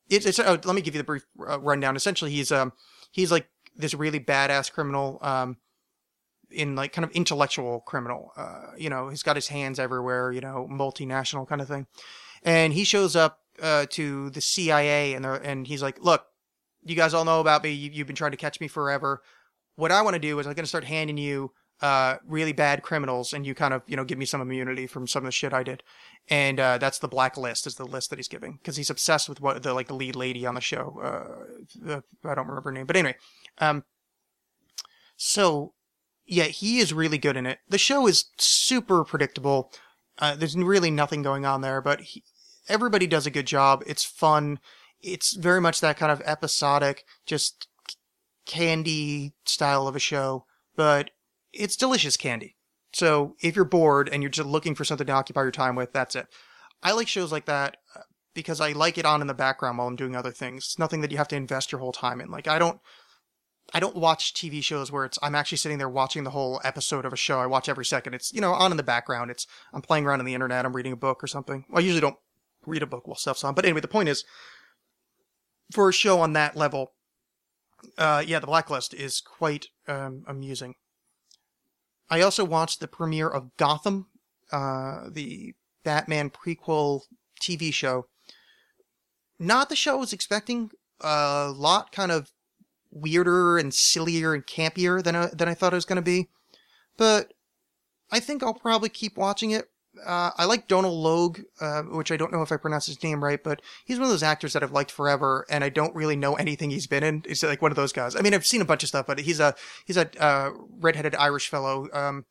it's, 0.08 0.26
it's 0.26 0.38
oh, 0.38 0.58
let 0.64 0.74
me 0.74 0.80
give 0.80 0.94
you 0.94 1.00
the 1.00 1.04
brief 1.04 1.26
uh, 1.48 1.60
rundown 1.60 1.96
essentially 1.96 2.30
he's 2.30 2.52
um 2.52 2.72
he's 3.10 3.30
like 3.30 3.48
this 3.76 3.94
really 3.94 4.20
badass 4.20 4.70
criminal 4.70 5.18
um 5.22 5.56
in 6.50 6.74
like 6.74 6.92
kind 6.92 7.04
of 7.04 7.10
intellectual 7.12 7.80
criminal 7.80 8.32
uh 8.36 8.72
you 8.76 8.90
know 8.90 9.08
he's 9.08 9.22
got 9.22 9.36
his 9.36 9.48
hands 9.48 9.78
everywhere 9.78 10.32
you 10.32 10.40
know 10.40 10.68
multinational 10.70 11.46
kind 11.48 11.60
of 11.60 11.68
thing 11.68 11.86
and 12.42 12.72
he 12.72 12.84
shows 12.84 13.14
up 13.14 13.40
uh 13.62 13.86
to 13.90 14.30
the 14.30 14.40
CIA 14.40 15.14
and 15.14 15.24
and 15.24 15.66
he's 15.66 15.82
like 15.82 16.02
look 16.02 16.26
you 16.84 16.96
guys 16.96 17.14
all 17.14 17.24
know 17.24 17.40
about 17.40 17.62
me. 17.62 17.70
You, 17.70 17.90
you've 17.92 18.06
been 18.06 18.16
trying 18.16 18.30
to 18.30 18.36
catch 18.36 18.60
me 18.60 18.68
forever. 18.68 19.22
What 19.76 19.92
I 19.92 20.02
want 20.02 20.14
to 20.14 20.20
do 20.20 20.38
is 20.38 20.46
I'm 20.46 20.54
going 20.54 20.64
to 20.64 20.68
start 20.68 20.84
handing 20.84 21.18
you 21.18 21.52
uh, 21.82 22.16
really 22.26 22.52
bad 22.52 22.82
criminals, 22.82 23.32
and 23.32 23.46
you 23.46 23.54
kind 23.54 23.74
of 23.74 23.82
you 23.86 23.96
know 23.96 24.04
give 24.04 24.18
me 24.18 24.24
some 24.24 24.40
immunity 24.40 24.86
from 24.86 25.06
some 25.06 25.24
of 25.24 25.26
the 25.26 25.32
shit 25.32 25.52
I 25.52 25.62
did. 25.62 25.82
And 26.28 26.60
uh, 26.60 26.78
that's 26.78 26.98
the 26.98 27.08
blacklist 27.08 27.66
is 27.66 27.74
the 27.74 27.86
list 27.86 28.10
that 28.10 28.18
he's 28.18 28.28
giving 28.28 28.52
because 28.52 28.76
he's 28.76 28.90
obsessed 28.90 29.28
with 29.28 29.40
what 29.40 29.62
the 29.62 29.74
like 29.74 29.88
the 29.88 29.94
lead 29.94 30.16
lady 30.16 30.46
on 30.46 30.54
the 30.54 30.60
show. 30.60 31.00
Uh, 31.02 31.62
the, 31.80 32.02
I 32.24 32.34
don't 32.34 32.46
remember 32.46 32.62
her 32.62 32.72
name, 32.72 32.86
but 32.86 32.96
anyway. 32.96 33.16
Um, 33.58 33.84
so 35.16 35.74
yeah, 36.26 36.44
he 36.44 36.78
is 36.78 36.92
really 36.92 37.18
good 37.18 37.36
in 37.36 37.46
it. 37.46 37.58
The 37.68 37.78
show 37.78 38.06
is 38.06 38.26
super 38.38 39.04
predictable. 39.04 39.72
Uh, 40.18 40.36
there's 40.36 40.56
really 40.56 40.90
nothing 40.90 41.22
going 41.22 41.44
on 41.44 41.62
there, 41.62 41.80
but 41.80 42.00
he, 42.00 42.22
everybody 42.68 43.06
does 43.06 43.26
a 43.26 43.30
good 43.30 43.46
job. 43.46 43.82
It's 43.86 44.04
fun 44.04 44.60
it's 45.02 45.34
very 45.34 45.60
much 45.60 45.80
that 45.80 45.96
kind 45.96 46.12
of 46.12 46.22
episodic, 46.24 47.04
just 47.26 47.68
candy 48.46 49.32
style 49.44 49.86
of 49.86 49.96
a 49.96 50.00
show, 50.00 50.44
but 50.76 51.10
it's 51.52 51.76
delicious 51.76 52.16
candy. 52.16 52.56
So 52.92 53.36
if 53.40 53.56
you're 53.56 53.64
bored 53.64 54.08
and 54.08 54.22
you're 54.22 54.30
just 54.30 54.48
looking 54.48 54.74
for 54.74 54.84
something 54.84 55.06
to 55.06 55.12
occupy 55.12 55.42
your 55.42 55.50
time 55.50 55.76
with, 55.76 55.92
that's 55.92 56.16
it. 56.16 56.26
I 56.82 56.92
like 56.92 57.08
shows 57.08 57.30
like 57.30 57.44
that 57.46 57.76
uh, 57.94 58.00
because 58.34 58.60
I 58.60 58.72
like 58.72 58.98
it 58.98 59.04
on 59.04 59.20
in 59.20 59.26
the 59.26 59.34
background 59.34 59.78
while 59.78 59.86
I'm 59.86 59.96
doing 59.96 60.16
other 60.16 60.32
things. 60.32 60.64
It's 60.64 60.78
nothing 60.78 61.00
that 61.02 61.10
you 61.10 61.18
have 61.18 61.28
to 61.28 61.36
invest 61.36 61.72
your 61.72 61.80
whole 61.80 61.92
time 61.92 62.20
in. 62.20 62.30
Like 62.30 62.48
I 62.48 62.58
don't 62.58 62.80
I 63.72 63.80
don't 63.80 63.96
watch 63.96 64.34
TV 64.34 64.62
shows 64.62 64.90
where 64.90 65.04
it's 65.04 65.18
I'm 65.22 65.34
actually 65.34 65.58
sitting 65.58 65.78
there 65.78 65.88
watching 65.88 66.24
the 66.24 66.30
whole 66.30 66.60
episode 66.64 67.04
of 67.04 67.12
a 67.12 67.16
show. 67.16 67.38
I 67.38 67.46
watch 67.46 67.68
every 67.68 67.84
second. 67.84 68.14
It's 68.14 68.32
you 68.32 68.40
know 68.40 68.52
on 68.52 68.72
in 68.72 68.76
the 68.76 68.82
background. 68.82 69.30
It's 69.30 69.46
I'm 69.72 69.82
playing 69.82 70.06
around 70.06 70.20
on 70.20 70.26
the 70.26 70.34
internet. 70.34 70.64
I'm 70.64 70.74
reading 70.74 70.92
a 70.92 70.96
book 70.96 71.22
or 71.22 71.26
something. 71.26 71.64
Well, 71.68 71.80
I 71.80 71.84
usually 71.84 72.00
don't 72.00 72.18
read 72.66 72.82
a 72.82 72.86
book 72.86 73.06
while 73.06 73.16
stuff's 73.16 73.44
on. 73.44 73.54
But 73.54 73.64
anyway, 73.64 73.80
the 73.80 73.88
point 73.88 74.08
is, 74.08 74.24
for 75.72 75.88
a 75.88 75.92
show 75.92 76.20
on 76.20 76.32
that 76.32 76.56
level, 76.56 76.92
uh, 77.96 78.22
yeah, 78.26 78.40
The 78.40 78.46
Blacklist 78.46 78.94
is 78.94 79.20
quite 79.20 79.68
um, 79.86 80.24
amusing. 80.26 80.74
I 82.10 82.20
also 82.22 82.44
watched 82.44 82.80
the 82.80 82.88
premiere 82.88 83.28
of 83.28 83.56
Gotham, 83.56 84.06
uh, 84.52 85.08
the 85.10 85.54
Batman 85.84 86.30
prequel 86.30 87.02
TV 87.40 87.72
show. 87.72 88.06
Not 89.38 89.68
the 89.68 89.76
show 89.76 89.92
I 89.92 90.00
was 90.00 90.12
expecting. 90.12 90.70
A 91.00 91.52
lot 91.54 91.92
kind 91.92 92.12
of 92.12 92.30
weirder 92.90 93.56
and 93.56 93.72
sillier 93.72 94.34
and 94.34 94.46
campier 94.46 95.02
than 95.02 95.16
I, 95.16 95.26
than 95.26 95.48
I 95.48 95.54
thought 95.54 95.72
it 95.72 95.76
was 95.76 95.84
going 95.84 95.96
to 95.96 96.02
be. 96.02 96.28
But 96.98 97.32
I 98.10 98.20
think 98.20 98.42
I'll 98.42 98.54
probably 98.54 98.88
keep 98.88 99.16
watching 99.16 99.52
it. 99.52 99.69
Uh, 100.06 100.30
I 100.36 100.44
like 100.44 100.68
Donal 100.68 101.00
Logue, 101.00 101.40
uh, 101.60 101.82
which 101.82 102.12
I 102.12 102.16
don't 102.16 102.32
know 102.32 102.42
if 102.42 102.52
I 102.52 102.56
pronounced 102.56 102.86
his 102.86 103.02
name 103.02 103.24
right, 103.24 103.42
but 103.42 103.60
he's 103.84 103.98
one 103.98 104.04
of 104.04 104.10
those 104.10 104.22
actors 104.22 104.52
that 104.52 104.62
I've 104.62 104.72
liked 104.72 104.92
forever, 104.92 105.44
and 105.50 105.64
I 105.64 105.68
don't 105.68 105.94
really 105.94 106.16
know 106.16 106.34
anything 106.36 106.70
he's 106.70 106.86
been 106.86 107.02
in. 107.02 107.24
He's 107.26 107.42
like 107.42 107.60
one 107.60 107.72
of 107.72 107.76
those 107.76 107.92
guys. 107.92 108.14
I 108.14 108.20
mean, 108.20 108.32
I've 108.32 108.46
seen 108.46 108.60
a 108.60 108.64
bunch 108.64 108.84
of 108.84 108.88
stuff, 108.88 109.06
but 109.06 109.18
he's 109.18 109.40
a 109.40 109.54
he's 109.84 109.96
a 109.96 110.08
uh, 110.22 110.50
redheaded 110.78 111.16
Irish 111.16 111.48
fellow. 111.48 111.88
Um, 111.92 112.24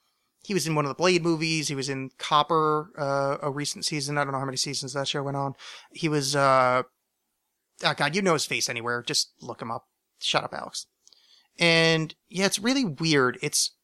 he 0.43 0.53
was 0.53 0.65
in 0.67 0.75
one 0.75 0.85
of 0.85 0.89
the 0.89 0.95
Blade 0.95 1.23
movies. 1.23 1.67
He 1.67 1.75
was 1.75 1.89
in 1.89 2.11
Copper, 2.17 2.91
uh, 2.97 3.37
a 3.41 3.51
recent 3.51 3.85
season. 3.85 4.17
I 4.17 4.23
don't 4.23 4.33
know 4.33 4.39
how 4.39 4.45
many 4.45 4.57
seasons 4.57 4.93
that 4.93 5.07
show 5.07 5.23
went 5.23 5.37
on. 5.37 5.53
He 5.91 6.07
was, 6.07 6.35
uh, 6.35 6.83
oh 7.83 7.93
God, 7.93 8.15
you 8.15 8.21
know 8.21 8.33
his 8.33 8.45
face 8.45 8.69
anywhere. 8.69 9.03
Just 9.03 9.33
look 9.41 9.61
him 9.61 9.71
up. 9.71 9.87
Shut 10.21 10.43
up, 10.43 10.53
Alex. 10.53 10.87
And 11.59 12.15
yeah, 12.29 12.45
it's 12.45 12.59
really 12.59 12.85
weird. 12.85 13.37
It's, 13.41 13.75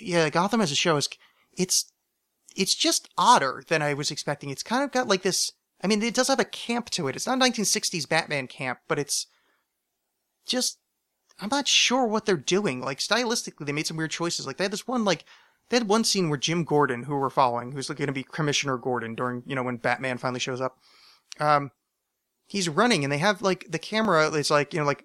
yeah, 0.00 0.28
Gotham 0.28 0.60
as 0.60 0.72
a 0.72 0.76
show 0.76 0.96
is, 0.96 1.08
it's, 1.56 1.92
it's 2.54 2.74
just 2.74 3.08
odder 3.18 3.62
than 3.68 3.82
I 3.82 3.94
was 3.94 4.10
expecting. 4.10 4.50
It's 4.50 4.62
kind 4.62 4.84
of 4.84 4.92
got 4.92 5.08
like 5.08 5.22
this, 5.22 5.52
I 5.82 5.86
mean, 5.86 6.02
it 6.02 6.14
does 6.14 6.28
have 6.28 6.40
a 6.40 6.44
camp 6.44 6.90
to 6.90 7.08
it. 7.08 7.16
It's 7.16 7.26
not 7.26 7.38
1960s 7.38 8.08
Batman 8.08 8.46
camp, 8.46 8.80
but 8.88 8.98
it's 8.98 9.26
just, 10.46 10.78
I'm 11.40 11.48
not 11.50 11.68
sure 11.68 12.06
what 12.06 12.26
they're 12.26 12.36
doing. 12.36 12.80
Like, 12.80 12.98
stylistically, 12.98 13.66
they 13.66 13.72
made 13.72 13.86
some 13.86 13.96
weird 13.96 14.10
choices. 14.10 14.46
Like, 14.46 14.56
they 14.56 14.64
had 14.64 14.72
this 14.72 14.86
one, 14.86 15.04
like, 15.04 15.24
they 15.68 15.76
had 15.76 15.88
one 15.88 16.04
scene 16.04 16.28
where 16.28 16.38
Jim 16.38 16.64
Gordon, 16.64 17.04
who 17.04 17.16
we're 17.16 17.30
following, 17.30 17.72
who's 17.72 17.88
going 17.88 18.06
to 18.06 18.12
be 18.12 18.22
Commissioner 18.22 18.78
Gordon 18.78 19.14
during, 19.14 19.42
you 19.46 19.54
know, 19.54 19.62
when 19.62 19.78
Batman 19.78 20.18
finally 20.18 20.40
shows 20.40 20.60
up, 20.60 20.78
um, 21.40 21.70
he's 22.46 22.68
running 22.68 23.02
and 23.02 23.12
they 23.12 23.18
have, 23.18 23.42
like, 23.42 23.66
the 23.70 23.78
camera 23.78 24.28
is 24.30 24.50
like, 24.50 24.72
you 24.72 24.80
know, 24.80 24.86
like, 24.86 25.04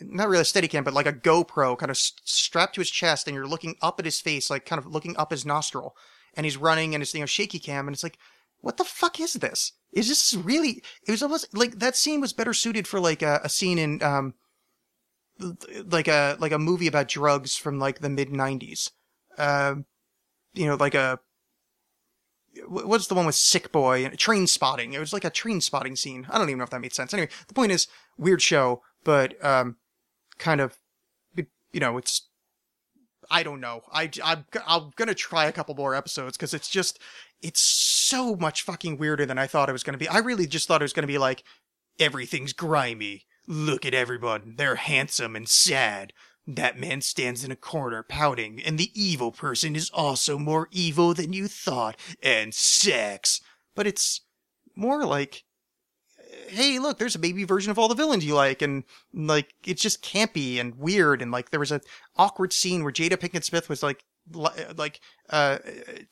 not 0.00 0.28
really 0.28 0.42
a 0.42 0.46
steady 0.46 0.68
cam, 0.68 0.84
but 0.84 0.94
like 0.94 1.06
a 1.06 1.12
GoPro 1.12 1.76
kind 1.78 1.90
of 1.90 1.98
strapped 1.98 2.74
to 2.74 2.80
his 2.80 2.90
chest 2.90 3.26
and 3.26 3.34
you're 3.34 3.46
looking 3.46 3.76
up 3.82 3.98
at 3.98 4.06
his 4.06 4.20
face, 4.20 4.48
like 4.48 4.64
kind 4.64 4.78
of 4.78 4.86
looking 4.86 5.16
up 5.16 5.30
his 5.30 5.44
nostril 5.44 5.94
and 6.34 6.46
he's 6.46 6.56
running 6.56 6.94
and 6.94 7.02
it's, 7.02 7.14
you 7.14 7.20
know, 7.20 7.26
shaky 7.26 7.58
cam 7.58 7.86
and 7.88 7.94
it's 7.94 8.02
like, 8.02 8.18
what 8.60 8.76
the 8.76 8.84
fuck 8.84 9.20
is 9.20 9.34
this? 9.34 9.72
Is 9.92 10.08
this 10.08 10.34
really, 10.34 10.82
it 11.06 11.10
was 11.10 11.22
almost 11.22 11.54
like 11.56 11.78
that 11.78 11.96
scene 11.96 12.20
was 12.20 12.32
better 12.32 12.54
suited 12.54 12.86
for 12.86 13.00
like 13.00 13.22
a, 13.22 13.40
a 13.44 13.48
scene 13.48 13.78
in, 13.78 14.02
um, 14.02 14.34
like 15.86 16.08
a, 16.08 16.36
like 16.38 16.52
a 16.52 16.58
movie 16.58 16.86
about 16.86 17.08
drugs 17.08 17.56
from 17.56 17.78
like 17.78 18.00
the 18.00 18.10
mid 18.10 18.30
nineties. 18.30 18.90
um, 19.38 19.86
you 20.54 20.66
know, 20.66 20.76
like 20.76 20.94
a 20.94 21.18
what's 22.66 23.06
the 23.06 23.14
one 23.14 23.26
with 23.26 23.34
Sick 23.34 23.72
Boy 23.72 24.04
and 24.04 24.18
Trainspotting? 24.18 24.92
It 24.92 24.98
was 24.98 25.12
like 25.12 25.24
a 25.24 25.30
Trainspotting 25.30 25.96
scene. 25.96 26.26
I 26.28 26.38
don't 26.38 26.48
even 26.48 26.58
know 26.58 26.64
if 26.64 26.70
that 26.70 26.80
made 26.80 26.92
sense. 26.92 27.14
Anyway, 27.14 27.30
the 27.48 27.54
point 27.54 27.72
is, 27.72 27.86
weird 28.18 28.42
show, 28.42 28.82
but 29.04 29.42
um, 29.44 29.76
kind 30.38 30.60
of, 30.60 30.76
you 31.36 31.80
know, 31.80 31.96
it's. 31.96 32.22
I 33.30 33.42
don't 33.42 33.60
know. 33.60 33.82
I, 33.92 34.10
I'm, 34.24 34.44
I'm 34.66 34.90
gonna 34.96 35.14
try 35.14 35.46
a 35.46 35.52
couple 35.52 35.74
more 35.74 35.94
episodes 35.94 36.36
because 36.36 36.52
it's 36.52 36.68
just, 36.68 36.98
it's 37.40 37.60
so 37.60 38.34
much 38.36 38.62
fucking 38.62 38.98
weirder 38.98 39.24
than 39.24 39.38
I 39.38 39.46
thought 39.46 39.68
it 39.68 39.72
was 39.72 39.84
gonna 39.84 39.98
be. 39.98 40.08
I 40.08 40.18
really 40.18 40.46
just 40.46 40.66
thought 40.66 40.82
it 40.82 40.84
was 40.84 40.92
gonna 40.92 41.06
be 41.06 41.18
like, 41.18 41.44
everything's 41.98 42.52
grimy. 42.52 43.26
Look 43.46 43.84
at 43.84 43.94
everyone. 43.94 44.54
They're 44.56 44.76
handsome 44.76 45.36
and 45.36 45.48
sad. 45.48 46.12
That 46.46 46.78
man 46.78 47.00
stands 47.00 47.44
in 47.44 47.52
a 47.52 47.56
corner 47.56 48.02
pouting, 48.02 48.60
and 48.64 48.78
the 48.78 48.90
evil 48.94 49.30
person 49.30 49.76
is 49.76 49.90
also 49.90 50.38
more 50.38 50.68
evil 50.72 51.14
than 51.14 51.32
you 51.32 51.46
thought, 51.46 51.96
and 52.22 52.52
sex. 52.52 53.40
But 53.76 53.86
it's 53.86 54.22
more 54.74 55.04
like, 55.04 55.44
hey, 56.48 56.78
look, 56.78 56.98
there's 56.98 57.14
a 57.14 57.20
baby 57.20 57.44
version 57.44 57.70
of 57.70 57.78
all 57.78 57.88
the 57.88 57.94
villains 57.94 58.24
you 58.24 58.34
like, 58.34 58.62
and 58.62 58.84
like 59.12 59.54
it's 59.64 59.82
just 59.82 60.02
campy 60.02 60.60
and 60.60 60.76
weird, 60.76 61.22
and 61.22 61.30
like 61.30 61.50
there 61.50 61.60
was 61.60 61.72
a 61.72 61.80
awkward 62.16 62.52
scene 62.52 62.82
where 62.82 62.92
Jada 62.92 63.16
Pinkett 63.16 63.44
Smith 63.44 63.68
was 63.68 63.82
like, 63.82 64.04
like, 64.32 65.00
uh, 65.30 65.58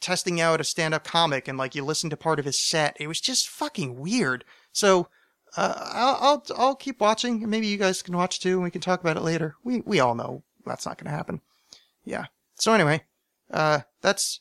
testing 0.00 0.40
out 0.40 0.60
a 0.60 0.64
stand-up 0.64 1.04
comic, 1.04 1.48
and 1.48 1.58
like 1.58 1.74
you 1.74 1.84
listened 1.84 2.10
to 2.10 2.16
part 2.16 2.38
of 2.38 2.44
his 2.44 2.60
set. 2.60 2.96
It 2.98 3.06
was 3.06 3.20
just 3.20 3.48
fucking 3.48 3.98
weird. 3.98 4.44
So 4.72 5.08
uh, 5.56 5.74
I'll, 5.76 6.18
I'll 6.20 6.46
I'll 6.56 6.76
keep 6.76 7.00
watching. 7.00 7.48
Maybe 7.48 7.66
you 7.66 7.76
guys 7.76 8.02
can 8.02 8.16
watch 8.16 8.40
too, 8.40 8.54
and 8.54 8.62
we 8.62 8.70
can 8.70 8.80
talk 8.80 9.00
about 9.00 9.16
it 9.16 9.22
later. 9.22 9.56
We 9.64 9.80
we 9.80 10.00
all 10.00 10.14
know 10.14 10.42
that's 10.64 10.86
not 10.86 10.98
going 10.98 11.10
to 11.10 11.16
happen. 11.16 11.40
Yeah. 12.04 12.26
So 12.56 12.72
anyway, 12.72 13.02
uh, 13.52 13.80
that's 14.02 14.40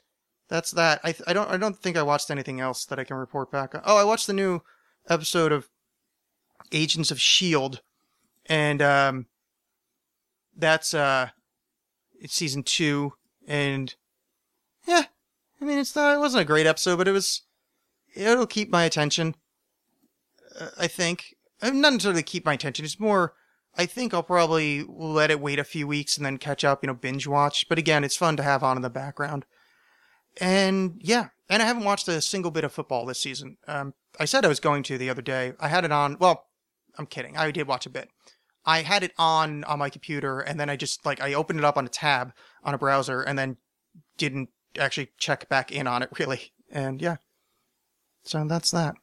that's 0.49 0.71
that. 0.71 1.01
I 1.03 1.15
I 1.25 1.33
don't 1.33 1.49
I 1.49 1.57
don't 1.57 1.77
think 1.77 1.97
I 1.97 2.03
watched 2.03 2.31
anything 2.31 2.59
else 2.59 2.85
that 2.85 2.99
I 2.99 3.03
can 3.03 3.17
report 3.17 3.51
back. 3.51 3.75
on. 3.75 3.81
Oh, 3.85 3.97
I 3.97 4.03
watched 4.03 4.27
the 4.27 4.33
new 4.33 4.61
episode 5.09 5.51
of 5.51 5.69
Agents 6.71 7.11
of 7.11 7.19
Shield, 7.19 7.81
and 8.45 8.81
um, 8.81 9.25
that's 10.55 10.93
uh, 10.93 11.29
it's 12.19 12.33
season 12.35 12.63
two, 12.63 13.13
and 13.47 13.95
yeah, 14.87 15.05
I 15.61 15.65
mean 15.65 15.79
it's 15.79 15.95
not 15.95 16.15
it 16.15 16.19
wasn't 16.19 16.41
a 16.41 16.45
great 16.45 16.67
episode, 16.67 16.97
but 16.97 17.07
it 17.07 17.13
was 17.13 17.43
it'll 18.15 18.47
keep 18.47 18.69
my 18.69 18.83
attention. 18.83 19.35
Uh, 20.59 20.69
I 20.77 20.87
think. 20.87 21.35
Uh, 21.59 21.71
Not 21.71 21.93
necessarily 21.93 22.21
keep 22.21 22.45
my 22.45 22.53
attention. 22.53 22.85
It's 22.85 22.99
more, 22.99 23.33
I 23.75 23.87
think 23.87 24.13
I'll 24.13 24.21
probably 24.21 24.83
let 24.87 25.31
it 25.31 25.39
wait 25.39 25.57
a 25.57 25.63
few 25.63 25.87
weeks 25.87 26.15
and 26.15 26.23
then 26.23 26.37
catch 26.37 26.63
up, 26.63 26.83
you 26.83 26.87
know, 26.87 26.93
binge 26.93 27.25
watch. 27.25 27.67
But 27.67 27.79
again, 27.79 28.03
it's 28.03 28.15
fun 28.15 28.37
to 28.37 28.43
have 28.43 28.61
on 28.61 28.75
in 28.75 28.83
the 28.83 28.91
background. 28.91 29.43
And 30.39 30.99
yeah, 31.01 31.29
and 31.49 31.61
I 31.61 31.65
haven't 31.65 31.83
watched 31.83 32.07
a 32.07 32.21
single 32.21 32.51
bit 32.51 32.63
of 32.63 32.71
football 32.71 33.05
this 33.05 33.19
season. 33.19 33.57
Um, 33.67 33.93
I 34.19 34.25
said 34.25 34.45
I 34.45 34.49
was 34.49 34.59
going 34.59 34.83
to 34.83 34.97
the 34.97 35.09
other 35.09 35.21
day. 35.21 35.53
I 35.59 35.67
had 35.67 35.85
it 35.85 35.91
on. 35.91 36.17
Well, 36.19 36.45
I'm 36.97 37.05
kidding. 37.05 37.37
I 37.37 37.51
did 37.51 37.67
watch 37.67 37.85
a 37.85 37.89
bit. 37.89 38.09
I 38.65 38.81
had 38.81 39.03
it 39.03 39.13
on 39.17 39.63
on 39.63 39.79
my 39.79 39.89
computer, 39.89 40.39
and 40.39 40.59
then 40.59 40.69
I 40.69 40.75
just 40.75 41.05
like 41.05 41.21
I 41.21 41.33
opened 41.33 41.59
it 41.59 41.65
up 41.65 41.77
on 41.77 41.85
a 41.85 41.89
tab 41.89 42.33
on 42.63 42.73
a 42.73 42.77
browser, 42.77 43.21
and 43.21 43.39
then 43.39 43.57
didn't 44.17 44.49
actually 44.77 45.09
check 45.17 45.47
back 45.49 45.71
in 45.71 45.87
on 45.87 46.03
it 46.03 46.09
really. 46.19 46.51
And 46.69 47.01
yeah, 47.01 47.17
so 48.23 48.45
that's 48.45 48.71
that. 48.71 48.95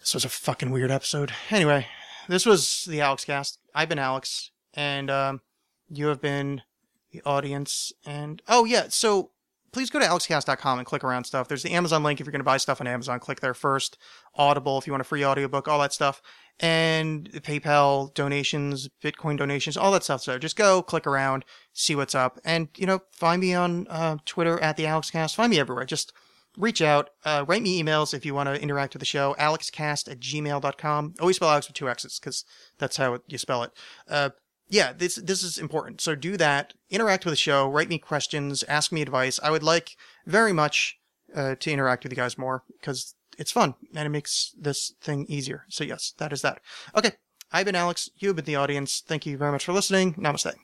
This 0.00 0.14
was 0.14 0.24
a 0.24 0.30
fucking 0.30 0.70
weird 0.70 0.90
episode. 0.90 1.32
Anyway, 1.50 1.86
this 2.28 2.46
was 2.46 2.86
the 2.88 3.00
Alexxcast. 3.00 3.58
I've 3.74 3.90
been 3.90 3.98
Alex, 3.98 4.52
and 4.72 5.10
um, 5.10 5.42
you 5.90 6.06
have 6.06 6.20
been 6.20 6.62
the 7.12 7.20
audience. 7.26 7.92
And 8.06 8.40
oh 8.48 8.64
yeah, 8.64 8.86
so 8.88 9.32
please 9.72 9.90
go 9.90 9.98
to 9.98 10.04
alexxcast.com 10.04 10.78
and 10.78 10.86
click 10.86 11.04
around 11.04 11.24
stuff. 11.24 11.48
There's 11.48 11.62
the 11.62 11.72
Amazon 11.72 12.02
link 12.02 12.20
if 12.20 12.26
you're 12.26 12.32
going 12.32 12.40
to 12.40 12.44
buy 12.44 12.56
stuff 12.56 12.80
on 12.80 12.86
Amazon. 12.86 13.20
Click 13.20 13.40
there 13.40 13.54
first. 13.54 13.98
Audible 14.34 14.78
if 14.78 14.86
you 14.86 14.92
want 14.92 15.00
a 15.00 15.04
free 15.04 15.24
audiobook, 15.24 15.68
all 15.68 15.80
that 15.80 15.92
stuff. 15.92 16.22
And 16.60 17.30
PayPal 17.30 18.12
donations, 18.14 18.88
Bitcoin 19.02 19.36
donations, 19.38 19.76
all 19.76 19.92
that 19.92 20.04
stuff. 20.04 20.22
So 20.22 20.38
just 20.38 20.56
go, 20.56 20.82
click 20.82 21.06
around, 21.06 21.44
see 21.72 21.94
what's 21.94 22.14
up. 22.14 22.38
And, 22.44 22.68
you 22.76 22.86
know, 22.86 23.00
find 23.12 23.40
me 23.40 23.54
on 23.54 23.86
uh, 23.88 24.16
Twitter 24.24 24.60
at 24.60 24.76
the 24.76 24.84
Alexxcast. 24.84 25.34
Find 25.34 25.50
me 25.50 25.60
everywhere. 25.60 25.84
Just 25.84 26.12
reach 26.56 26.82
out. 26.82 27.10
Uh, 27.24 27.44
write 27.46 27.62
me 27.62 27.80
emails 27.82 28.12
if 28.12 28.26
you 28.26 28.34
want 28.34 28.48
to 28.48 28.60
interact 28.60 28.94
with 28.94 29.00
the 29.00 29.06
show. 29.06 29.34
alexcast 29.38 30.10
at 30.10 30.20
gmail.com. 30.20 31.14
Always 31.20 31.36
spell 31.36 31.50
Alex 31.50 31.68
with 31.68 31.76
two 31.76 31.88
X's 31.88 32.18
because 32.18 32.44
that's 32.78 32.96
how 32.96 33.18
you 33.28 33.38
spell 33.38 33.62
it. 33.62 33.70
Uh, 34.08 34.30
yeah, 34.68 34.92
this 34.92 35.16
this 35.16 35.42
is 35.42 35.58
important. 35.58 36.00
So 36.00 36.14
do 36.14 36.36
that. 36.36 36.74
Interact 36.90 37.24
with 37.24 37.32
the 37.32 37.36
show. 37.36 37.68
Write 37.68 37.88
me 37.88 37.98
questions. 37.98 38.62
Ask 38.64 38.92
me 38.92 39.02
advice. 39.02 39.40
I 39.42 39.50
would 39.50 39.62
like 39.62 39.96
very 40.26 40.52
much 40.52 40.98
uh, 41.34 41.54
to 41.56 41.70
interact 41.70 42.04
with 42.04 42.12
you 42.12 42.16
guys 42.16 42.38
more 42.38 42.62
because 42.80 43.14
it's 43.38 43.52
fun 43.52 43.74
and 43.94 44.06
it 44.06 44.10
makes 44.10 44.54
this 44.58 44.94
thing 45.00 45.26
easier. 45.28 45.64
So 45.68 45.84
yes, 45.84 46.12
that 46.18 46.32
is 46.32 46.42
that. 46.42 46.60
Okay, 46.96 47.12
I've 47.52 47.66
been 47.66 47.74
Alex. 47.74 48.10
You've 48.16 48.36
been 48.36 48.44
the 48.44 48.56
audience. 48.56 49.02
Thank 49.06 49.26
you 49.26 49.36
very 49.36 49.52
much 49.52 49.64
for 49.64 49.72
listening. 49.72 50.14
Namaste. 50.14 50.54